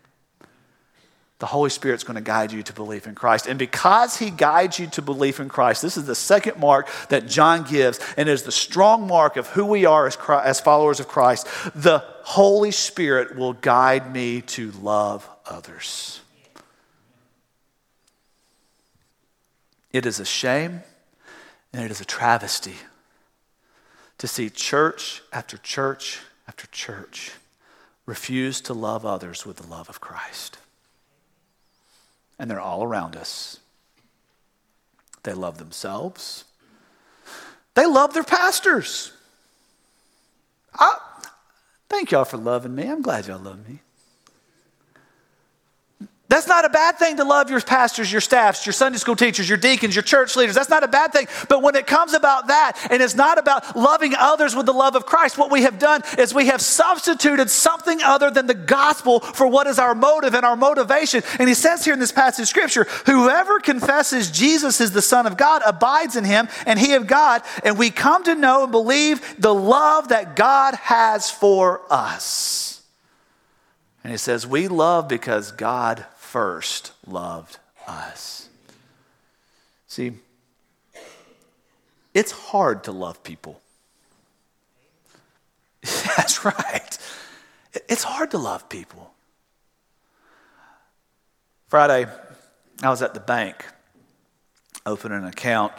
The 1.39 1.45
Holy 1.47 1.69
Spirit's 1.69 2.03
going 2.03 2.15
to 2.15 2.21
guide 2.21 2.53
you 2.53 2.63
to 2.63 2.73
belief 2.73 3.07
in 3.07 3.13
Christ. 3.13 3.45
And 3.45 3.59
because 3.59 4.17
He 4.17 4.29
guides 4.29 4.79
you 4.79 4.87
to 4.87 5.01
belief 5.01 5.39
in 5.39 5.49
Christ, 5.49 5.81
this 5.81 5.97
is 5.97 6.05
the 6.05 6.15
second 6.15 6.59
mark 6.59 6.87
that 7.09 7.27
John 7.27 7.63
gives, 7.63 7.99
and 8.15 8.29
is 8.29 8.43
the 8.43 8.51
strong 8.51 9.05
mark 9.05 9.35
of 9.35 9.47
who 9.47 9.65
we 9.65 9.85
are 9.85 10.07
as, 10.07 10.15
Christ, 10.15 10.45
as 10.45 10.61
followers 10.61 10.99
of 10.99 11.07
Christ. 11.07 11.47
The 11.75 12.03
Holy 12.23 12.71
Spirit 12.71 13.35
will 13.35 13.53
guide 13.53 14.13
me 14.13 14.41
to 14.41 14.71
love 14.71 15.29
others. 15.45 16.21
It 19.91 20.05
is 20.05 20.19
a 20.19 20.25
shame 20.25 20.83
and 21.71 21.83
it 21.83 21.91
is 21.91 22.01
a 22.01 22.05
travesty 22.05 22.75
to 24.17 24.27
see 24.27 24.49
church 24.49 25.21
after 25.31 25.57
church 25.57 26.19
after 26.47 26.67
church 26.67 27.31
refuse 28.05 28.61
to 28.61 28.73
love 28.73 29.05
others 29.05 29.45
with 29.45 29.57
the 29.57 29.67
love 29.67 29.89
of 29.89 29.99
Christ. 29.99 30.57
And 32.37 32.49
they're 32.49 32.59
all 32.59 32.83
around 32.83 33.15
us. 33.15 33.59
They 35.23 35.33
love 35.33 35.57
themselves, 35.57 36.45
they 37.73 37.85
love 37.85 38.13
their 38.13 38.23
pastors. 38.23 39.11
I, 40.77 40.97
thank 41.89 42.11
y'all 42.11 42.25
for 42.25 42.37
loving 42.37 42.75
me. 42.75 42.83
I'm 42.83 43.01
glad 43.01 43.27
y'all 43.27 43.39
love 43.39 43.67
me. 43.67 43.79
That's 46.35 46.47
not 46.47 46.65
a 46.65 46.69
bad 46.69 46.99
thing 46.99 47.15
to 47.15 47.23
love 47.23 47.49
your 47.49 47.61
pastors, 47.61 48.11
your 48.11 48.19
staffs, 48.19 48.65
your 48.65 48.73
Sunday 48.73 48.97
school 48.97 49.15
teachers, 49.15 49.47
your 49.47 49.57
deacons, 49.57 49.95
your 49.95 50.03
church 50.03 50.35
leaders. 50.35 50.53
That's 50.53 50.69
not 50.69 50.83
a 50.83 50.87
bad 50.89 51.13
thing. 51.13 51.29
But 51.47 51.63
when 51.63 51.77
it 51.77 51.87
comes 51.87 52.13
about 52.13 52.47
that, 52.47 52.73
and 52.91 53.01
it's 53.01 53.15
not 53.15 53.37
about 53.37 53.77
loving 53.77 54.13
others 54.13 54.53
with 54.53 54.65
the 54.65 54.73
love 54.73 54.97
of 54.97 55.05
Christ, 55.05 55.37
what 55.37 55.49
we 55.49 55.61
have 55.61 55.79
done 55.79 56.01
is 56.17 56.33
we 56.33 56.47
have 56.47 56.59
substituted 56.59 57.49
something 57.49 58.01
other 58.01 58.29
than 58.29 58.47
the 58.47 58.53
gospel 58.53 59.21
for 59.21 59.47
what 59.47 59.65
is 59.65 59.79
our 59.79 59.95
motive 59.95 60.35
and 60.35 60.45
our 60.45 60.57
motivation. 60.57 61.23
And 61.39 61.47
he 61.47 61.55
says 61.55 61.85
here 61.85 61.93
in 61.93 62.01
this 62.01 62.11
passage 62.11 62.43
of 62.43 62.49
scripture, 62.49 62.83
whoever 63.05 63.61
confesses 63.61 64.29
Jesus 64.29 64.81
is 64.81 64.91
the 64.91 65.01
Son 65.01 65.25
of 65.25 65.37
God 65.37 65.61
abides 65.65 66.17
in 66.17 66.25
him, 66.25 66.49
and 66.65 66.77
he 66.77 66.95
of 66.95 67.07
God. 67.07 67.43
And 67.63 67.77
we 67.77 67.91
come 67.91 68.25
to 68.25 68.35
know 68.35 68.63
and 68.63 68.73
believe 68.73 69.35
the 69.39 69.55
love 69.55 70.09
that 70.09 70.35
God 70.35 70.75
has 70.75 71.31
for 71.31 71.81
us. 71.89 72.81
And 74.03 74.11
he 74.11 74.17
says, 74.17 74.45
We 74.45 74.67
love 74.67 75.07
because 75.07 75.53
God 75.53 76.05
first 76.35 76.91
loved 77.07 77.59
us. 77.87 78.49
See, 79.87 80.11
it's 82.13 82.33
hard 82.33 82.83
to 82.83 82.91
love 82.91 83.23
people. 83.23 83.61
That's 85.81 86.43
right. 86.43 86.97
It's 87.87 88.03
hard 88.03 88.31
to 88.31 88.37
love 88.37 88.67
people. 88.67 89.13
Friday, 91.69 92.05
I 92.83 92.89
was 92.89 93.01
at 93.01 93.13
the 93.13 93.21
bank 93.21 93.65
opening 94.85 95.19
an 95.19 95.23
account 95.23 95.71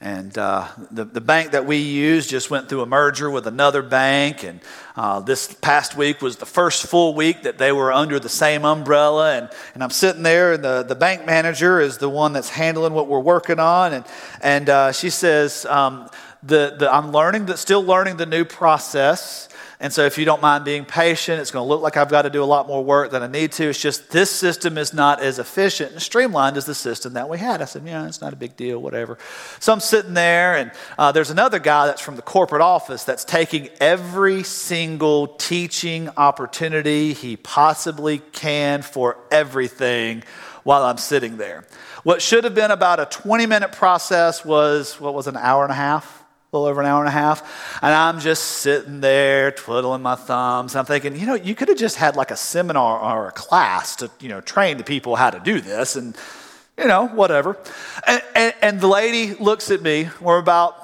and 0.00 0.36
uh, 0.36 0.68
the, 0.90 1.04
the 1.04 1.20
bank 1.20 1.52
that 1.52 1.66
we 1.66 1.76
use 1.76 2.26
just 2.26 2.50
went 2.50 2.68
through 2.68 2.82
a 2.82 2.86
merger 2.86 3.30
with 3.30 3.46
another 3.46 3.80
bank. 3.80 4.42
And 4.42 4.60
uh, 4.96 5.20
this 5.20 5.52
past 5.54 5.96
week 5.96 6.20
was 6.20 6.36
the 6.36 6.46
first 6.46 6.86
full 6.86 7.14
week 7.14 7.44
that 7.44 7.58
they 7.58 7.72
were 7.72 7.92
under 7.92 8.18
the 8.18 8.28
same 8.28 8.64
umbrella. 8.64 9.36
And, 9.36 9.48
and 9.72 9.82
I'm 9.82 9.90
sitting 9.90 10.22
there, 10.22 10.54
and 10.54 10.64
the, 10.64 10.82
the 10.82 10.94
bank 10.94 11.24
manager 11.24 11.80
is 11.80 11.98
the 11.98 12.10
one 12.10 12.32
that's 12.32 12.50
handling 12.50 12.92
what 12.92 13.08
we're 13.08 13.20
working 13.20 13.58
on. 13.58 13.92
And, 13.92 14.04
and 14.42 14.68
uh, 14.68 14.92
she 14.92 15.10
says, 15.10 15.64
um, 15.66 16.10
the, 16.42 16.76
the, 16.78 16.92
I'm 16.92 17.12
learning, 17.12 17.46
the, 17.46 17.56
still 17.56 17.82
learning 17.82 18.16
the 18.16 18.26
new 18.26 18.44
process. 18.44 19.48
And 19.84 19.92
so, 19.92 20.06
if 20.06 20.16
you 20.16 20.24
don't 20.24 20.40
mind 20.40 20.64
being 20.64 20.86
patient, 20.86 21.42
it's 21.42 21.50
going 21.50 21.62
to 21.62 21.68
look 21.68 21.82
like 21.82 21.98
I've 21.98 22.08
got 22.08 22.22
to 22.22 22.30
do 22.30 22.42
a 22.42 22.46
lot 22.46 22.66
more 22.66 22.82
work 22.82 23.10
than 23.10 23.22
I 23.22 23.26
need 23.26 23.52
to. 23.52 23.68
It's 23.68 23.78
just 23.78 24.08
this 24.08 24.30
system 24.30 24.78
is 24.78 24.94
not 24.94 25.20
as 25.20 25.38
efficient 25.38 25.92
and 25.92 26.00
streamlined 26.00 26.56
as 26.56 26.64
the 26.64 26.74
system 26.74 27.12
that 27.12 27.28
we 27.28 27.36
had. 27.36 27.60
I 27.60 27.66
said, 27.66 27.82
yeah, 27.84 28.06
it's 28.06 28.22
not 28.22 28.32
a 28.32 28.36
big 28.36 28.56
deal, 28.56 28.80
whatever. 28.80 29.18
So 29.60 29.74
I'm 29.74 29.80
sitting 29.80 30.14
there, 30.14 30.56
and 30.56 30.72
uh, 30.96 31.12
there's 31.12 31.28
another 31.28 31.58
guy 31.58 31.84
that's 31.84 32.00
from 32.00 32.16
the 32.16 32.22
corporate 32.22 32.62
office 32.62 33.04
that's 33.04 33.26
taking 33.26 33.68
every 33.78 34.42
single 34.42 35.26
teaching 35.26 36.08
opportunity 36.16 37.12
he 37.12 37.36
possibly 37.36 38.20
can 38.32 38.80
for 38.80 39.18
everything 39.30 40.22
while 40.62 40.82
I'm 40.84 40.96
sitting 40.96 41.36
there. 41.36 41.66
What 42.04 42.22
should 42.22 42.44
have 42.44 42.54
been 42.54 42.70
about 42.70 43.00
a 43.00 43.04
20 43.04 43.44
minute 43.44 43.72
process 43.72 44.46
was, 44.46 44.98
what 44.98 45.12
was 45.12 45.26
an 45.26 45.36
hour 45.36 45.62
and 45.62 45.72
a 45.72 45.76
half? 45.76 46.23
Little 46.54 46.68
over 46.68 46.80
an 46.80 46.86
hour 46.86 47.00
and 47.00 47.08
a 47.08 47.12
half. 47.12 47.78
And 47.82 47.92
I'm 47.92 48.20
just 48.20 48.42
sitting 48.42 49.00
there 49.00 49.50
twiddling 49.50 50.02
my 50.02 50.14
thumbs. 50.14 50.76
I'm 50.76 50.84
thinking, 50.84 51.16
you 51.16 51.26
know, 51.26 51.34
you 51.34 51.54
could 51.54 51.68
have 51.68 51.78
just 51.78 51.96
had 51.96 52.16
like 52.16 52.30
a 52.30 52.36
seminar 52.36 52.98
or 52.98 53.28
a 53.28 53.32
class 53.32 53.96
to, 53.96 54.10
you 54.20 54.28
know, 54.28 54.40
train 54.40 54.76
the 54.76 54.84
people 54.84 55.16
how 55.16 55.30
to 55.30 55.40
do 55.40 55.60
this 55.60 55.96
and, 55.96 56.16
you 56.78 56.86
know, 56.86 57.08
whatever. 57.08 57.58
And, 58.06 58.22
and, 58.34 58.54
and 58.62 58.80
the 58.80 58.88
lady 58.88 59.34
looks 59.34 59.70
at 59.70 59.82
me. 59.82 60.08
We're 60.20 60.38
about 60.38 60.74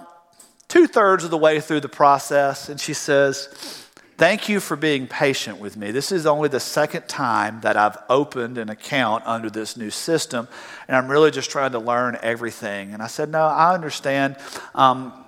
two 0.69 0.87
thirds 0.87 1.25
of 1.25 1.31
the 1.31 1.39
way 1.39 1.61
through 1.61 1.81
the 1.81 1.89
process. 1.89 2.69
And 2.69 2.81
she 2.81 2.95
says, 2.95 3.81
Thank 4.21 4.51
you 4.51 4.61
for 4.61 4.77
being 4.77 5.07
patient 5.07 5.61
with 5.61 5.79
me. 5.79 5.93
This 5.93 6.13
is 6.13 6.27
only 6.27 6.51
the 6.51 6.61
second 6.61 7.09
time 7.09 7.63
that 7.63 7.79
I've 7.79 7.97
opened 8.11 8.59
an 8.59 8.69
account 8.69 9.23
under 9.25 9.49
this 9.49 9.79
new 9.79 9.89
system, 9.89 10.47
and 10.87 10.95
I'm 10.95 11.09
really 11.09 11.31
just 11.31 11.51
trying 11.51 11.73
to 11.73 11.79
learn 11.79 12.19
everything. 12.21 12.93
And 12.93 13.03
I 13.03 13.07
said, 13.07 13.31
No, 13.31 13.41
I 13.41 13.73
understand. 13.73 14.37
Um, 14.75 15.20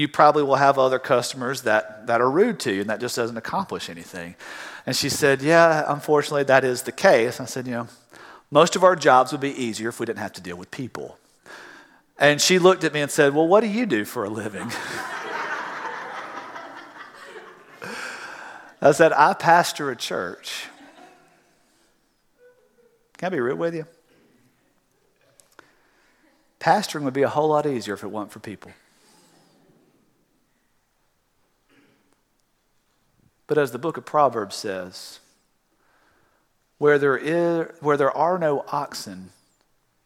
you 0.00 0.08
probably 0.08 0.42
will 0.42 0.56
have 0.56 0.78
other 0.78 0.98
customers 0.98 1.60
that, 1.62 2.06
that 2.06 2.22
are 2.22 2.30
rude 2.30 2.58
to 2.60 2.72
you, 2.72 2.80
and 2.80 2.88
that 2.88 3.00
just 3.00 3.14
doesn't 3.16 3.36
accomplish 3.36 3.90
anything. 3.90 4.34
And 4.86 4.96
she 4.96 5.10
said, 5.10 5.42
Yeah, 5.42 5.84
unfortunately, 5.86 6.44
that 6.44 6.64
is 6.64 6.82
the 6.82 6.92
case. 6.92 7.38
I 7.38 7.44
said, 7.44 7.66
You 7.66 7.72
know, 7.74 7.88
most 8.50 8.76
of 8.76 8.82
our 8.82 8.96
jobs 8.96 9.30
would 9.32 9.42
be 9.42 9.50
easier 9.50 9.90
if 9.90 10.00
we 10.00 10.06
didn't 10.06 10.20
have 10.20 10.32
to 10.32 10.40
deal 10.40 10.56
with 10.56 10.70
people. 10.70 11.18
And 12.18 12.40
she 12.40 12.58
looked 12.58 12.82
at 12.82 12.94
me 12.94 13.02
and 13.02 13.10
said, 13.10 13.34
Well, 13.34 13.46
what 13.46 13.60
do 13.60 13.66
you 13.66 13.84
do 13.84 14.06
for 14.06 14.24
a 14.24 14.30
living? 14.30 14.72
I 18.82 18.92
said, 18.92 19.12
I 19.12 19.34
pastor 19.34 19.90
a 19.90 19.96
church. 19.96 20.64
Can 23.18 23.26
I 23.26 23.28
be 23.28 23.40
real 23.40 23.56
with 23.56 23.74
you? 23.74 23.84
Pastoring 26.58 27.02
would 27.02 27.12
be 27.12 27.20
a 27.20 27.28
whole 27.28 27.48
lot 27.48 27.66
easier 27.66 27.92
if 27.92 28.02
it 28.02 28.08
weren't 28.08 28.32
for 28.32 28.38
people. 28.38 28.70
But 33.50 33.58
as 33.58 33.72
the 33.72 33.80
book 33.80 33.96
of 33.96 34.04
Proverbs 34.04 34.54
says, 34.54 35.18
where 36.78 37.00
there, 37.00 37.16
is, 37.16 37.66
where 37.80 37.96
there 37.96 38.16
are 38.16 38.38
no 38.38 38.64
oxen, 38.68 39.30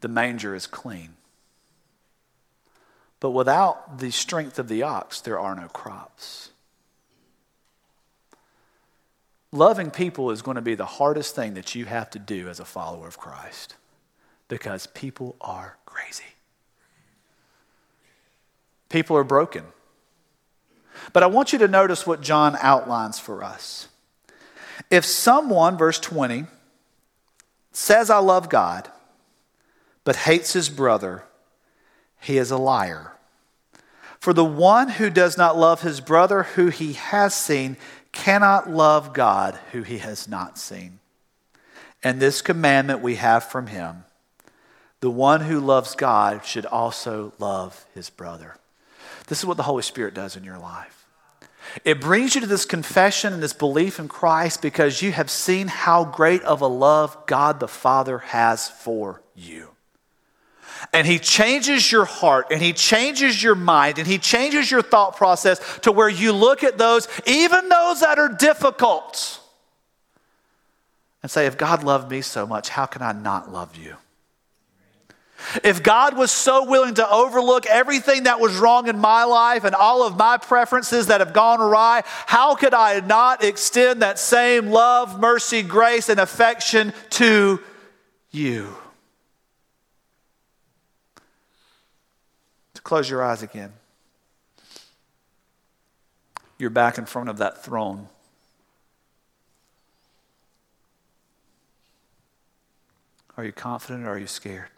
the 0.01 0.09
manger 0.09 0.55
is 0.55 0.67
clean. 0.67 1.11
But 3.21 3.33
without 3.33 3.99
the 3.99 4.11
strength 4.11 4.59
of 4.59 4.69
the 4.69 4.83
ox, 4.83 5.21
there 5.21 5.39
are 5.39 5.55
no 5.55 5.69
crops. 5.69 6.53
Loving 9.53 9.91
people 9.91 10.31
is 10.31 10.41
going 10.41 10.55
to 10.55 10.63
be 10.63 10.75
the 10.75 10.87
hardest 10.87 11.37
thing 11.37 11.53
that 11.53 11.75
you 11.75 11.85
have 11.85 12.09
to 12.13 12.19
do 12.19 12.49
as 12.49 12.61
a 12.61 12.65
follower 12.65 13.07
of 13.07 13.19
Christ 13.19 13.75
because 14.49 14.87
people 14.87 15.37
are 15.43 15.77
crazy. 15.85 16.25
People 18.89 19.19
are 19.19 19.23
broken. 19.23 19.65
But 21.13 21.23
I 21.23 21.27
want 21.27 21.53
you 21.53 21.59
to 21.61 21.69
notice 21.69 22.07
what 22.07 22.21
John 22.21 22.57
outlines 22.61 23.19
for 23.19 23.43
us. 23.43 23.89
If 24.91 25.05
someone, 25.05 25.77
verse 25.77 25.99
20, 26.01 26.47
says, 27.73 28.11
I 28.11 28.19
love 28.19 28.49
God, 28.49 28.89
but 30.05 30.17
hates 30.17 30.53
his 30.53 30.69
brother, 30.69 31.25
he 32.21 32.39
is 32.39 32.51
a 32.51 32.59
liar. 32.59 33.13
For 34.21 34.33
the 34.33 34.45
one 34.45 34.89
who 34.89 35.11
does 35.11 35.37
not 35.37 35.57
love 35.57 35.83
his 35.83 36.01
brother 36.01 36.45
who 36.45 36.69
he 36.69 36.95
has 36.95 37.35
seen 37.35 37.77
cannot 38.13 38.71
love 38.71 39.13
God 39.13 39.59
who 39.73 39.83
he 39.83 39.99
has 39.99 40.27
not 40.27 40.57
seen. 40.59 41.01
And 42.03 42.21
this 42.21 42.41
commandment 42.41 43.01
we 43.01 43.17
have 43.17 43.45
from 43.45 43.67
him 43.67 44.05
the 45.01 45.11
one 45.11 45.43
who 45.43 45.61
loves 45.61 45.95
God 45.95 46.47
should 46.47 46.65
also 46.65 47.35
love 47.39 47.85
his 47.93 48.09
brother. 48.09 48.57
This 49.27 49.39
is 49.39 49.47
what 49.47 49.57
the 49.57 49.63
Holy 49.63 49.83
Spirit 49.83 50.15
does 50.15 50.37
in 50.37 50.45
your 50.45 50.59
life. 50.59 51.07
It 51.85 52.01
brings 52.01 52.35
you 52.35 52.43
to 52.43 52.47
this 52.47 52.67
confession 52.67 53.33
and 53.33 53.43
this 53.43 53.53
belief 53.53 53.99
in 53.99 54.07
Christ 54.07 54.63
because 54.63 55.01
you 55.01 55.13
have 55.13 55.31
seen 55.31 55.67
how 55.67 56.05
great 56.05 56.43
of 56.43 56.61
a 56.61 56.67
love 56.67 57.27
God 57.27 57.59
the 57.59 57.69
Father 57.69 58.19
has 58.19 58.69
for 58.69 59.23
you 59.35 59.75
and 60.93 61.07
He 61.07 61.19
changes 61.19 61.91
your 61.91 62.05
heart 62.05 62.49
and 62.51 62.61
He 62.61 62.73
changes 62.73 63.43
your 63.43 63.55
mind 63.55 63.99
and 63.99 64.07
He 64.07 64.19
changes 64.19 64.71
your 64.71 64.83
thought 64.83 65.17
process 65.17 65.79
to 65.81 65.93
where 65.93 66.09
you 66.09 66.33
look 66.33 66.63
at 66.63 66.79
those, 66.79 67.09
even 67.27 67.69
those 67.69 68.01
that 68.01 68.19
are 68.19 68.29
difficult, 68.29 69.41
and 71.23 71.31
say, 71.31 71.47
if 71.47 71.57
God 71.57 71.83
loved 71.83 72.11
me 72.11 72.21
so 72.21 72.47
much, 72.47 72.69
how 72.69 72.87
can 72.87 73.01
I 73.01 73.13
not 73.13 73.51
love 73.51 73.77
you? 73.77 73.97
If 75.63 75.83
God 75.83 76.17
was 76.17 76.31
so 76.31 76.65
willing 76.65 76.95
to 76.95 77.11
overlook 77.11 77.67
everything 77.67 78.25
that 78.25 78.41
was 78.41 78.57
wrong 78.57 78.89
in 78.89 78.99
my 78.99 79.25
life 79.25 79.65
and 79.65 79.75
all 79.75 80.03
of 80.03 80.17
my 80.17 80.37
preferences 80.37 81.07
that 81.09 81.21
have 81.21 81.33
gone 81.33 81.61
awry, 81.61 82.03
how 82.27 82.55
could 82.55 82.75
I 82.75 83.01
not 83.01 83.45
extend 83.45 84.03
that 84.03 84.19
same 84.19 84.69
love, 84.69 85.21
mercy, 85.21 85.63
grace, 85.63 86.09
and 86.09 86.19
affection 86.19 86.93
to 87.11 87.61
you? 88.31 88.75
To 92.75 92.83
close 92.83 93.09
your 93.09 93.23
eyes 93.23 93.43
again. 93.43 93.73
You're 96.59 96.71
back 96.71 96.99
in 96.99 97.07
front 97.07 97.29
of 97.29 97.39
that 97.39 97.65
throne. 97.65 98.09
Are 103.37 103.45
you 103.45 103.53
confident 103.53 104.07
or 104.07 104.11
are 104.11 104.19
you 104.19 104.29
scared? 104.29 104.69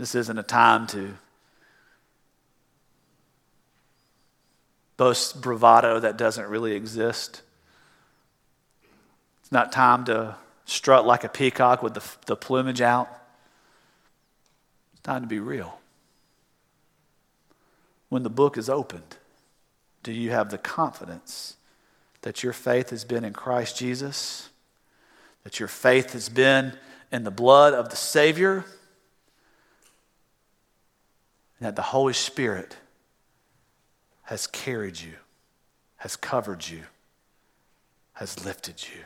This 0.00 0.14
isn't 0.14 0.38
a 0.38 0.42
time 0.42 0.86
to 0.86 1.12
boast 4.96 5.42
bravado 5.42 6.00
that 6.00 6.16
doesn't 6.16 6.48
really 6.48 6.72
exist. 6.72 7.42
It's 9.42 9.52
not 9.52 9.72
time 9.72 10.06
to 10.06 10.36
strut 10.64 11.04
like 11.04 11.22
a 11.22 11.28
peacock 11.28 11.82
with 11.82 11.92
the, 11.92 12.02
the 12.24 12.34
plumage 12.34 12.80
out. 12.80 13.10
It's 14.94 15.02
time 15.02 15.20
to 15.20 15.28
be 15.28 15.38
real. 15.38 15.78
When 18.08 18.22
the 18.22 18.30
book 18.30 18.56
is 18.56 18.70
opened, 18.70 19.18
do 20.02 20.12
you 20.12 20.30
have 20.30 20.50
the 20.50 20.56
confidence 20.56 21.56
that 22.22 22.42
your 22.42 22.54
faith 22.54 22.88
has 22.88 23.04
been 23.04 23.22
in 23.22 23.34
Christ 23.34 23.76
Jesus? 23.76 24.48
That 25.44 25.60
your 25.60 25.68
faith 25.68 26.14
has 26.14 26.30
been 26.30 26.72
in 27.12 27.24
the 27.24 27.30
blood 27.30 27.74
of 27.74 27.90
the 27.90 27.96
Savior? 27.96 28.64
And 31.60 31.66
that 31.66 31.76
the 31.76 31.82
Holy 31.82 32.14
Spirit 32.14 32.76
has 34.22 34.46
carried 34.46 34.98
you, 34.98 35.12
has 35.96 36.16
covered 36.16 36.66
you, 36.66 36.84
has 38.14 38.44
lifted 38.44 38.82
you? 38.82 39.02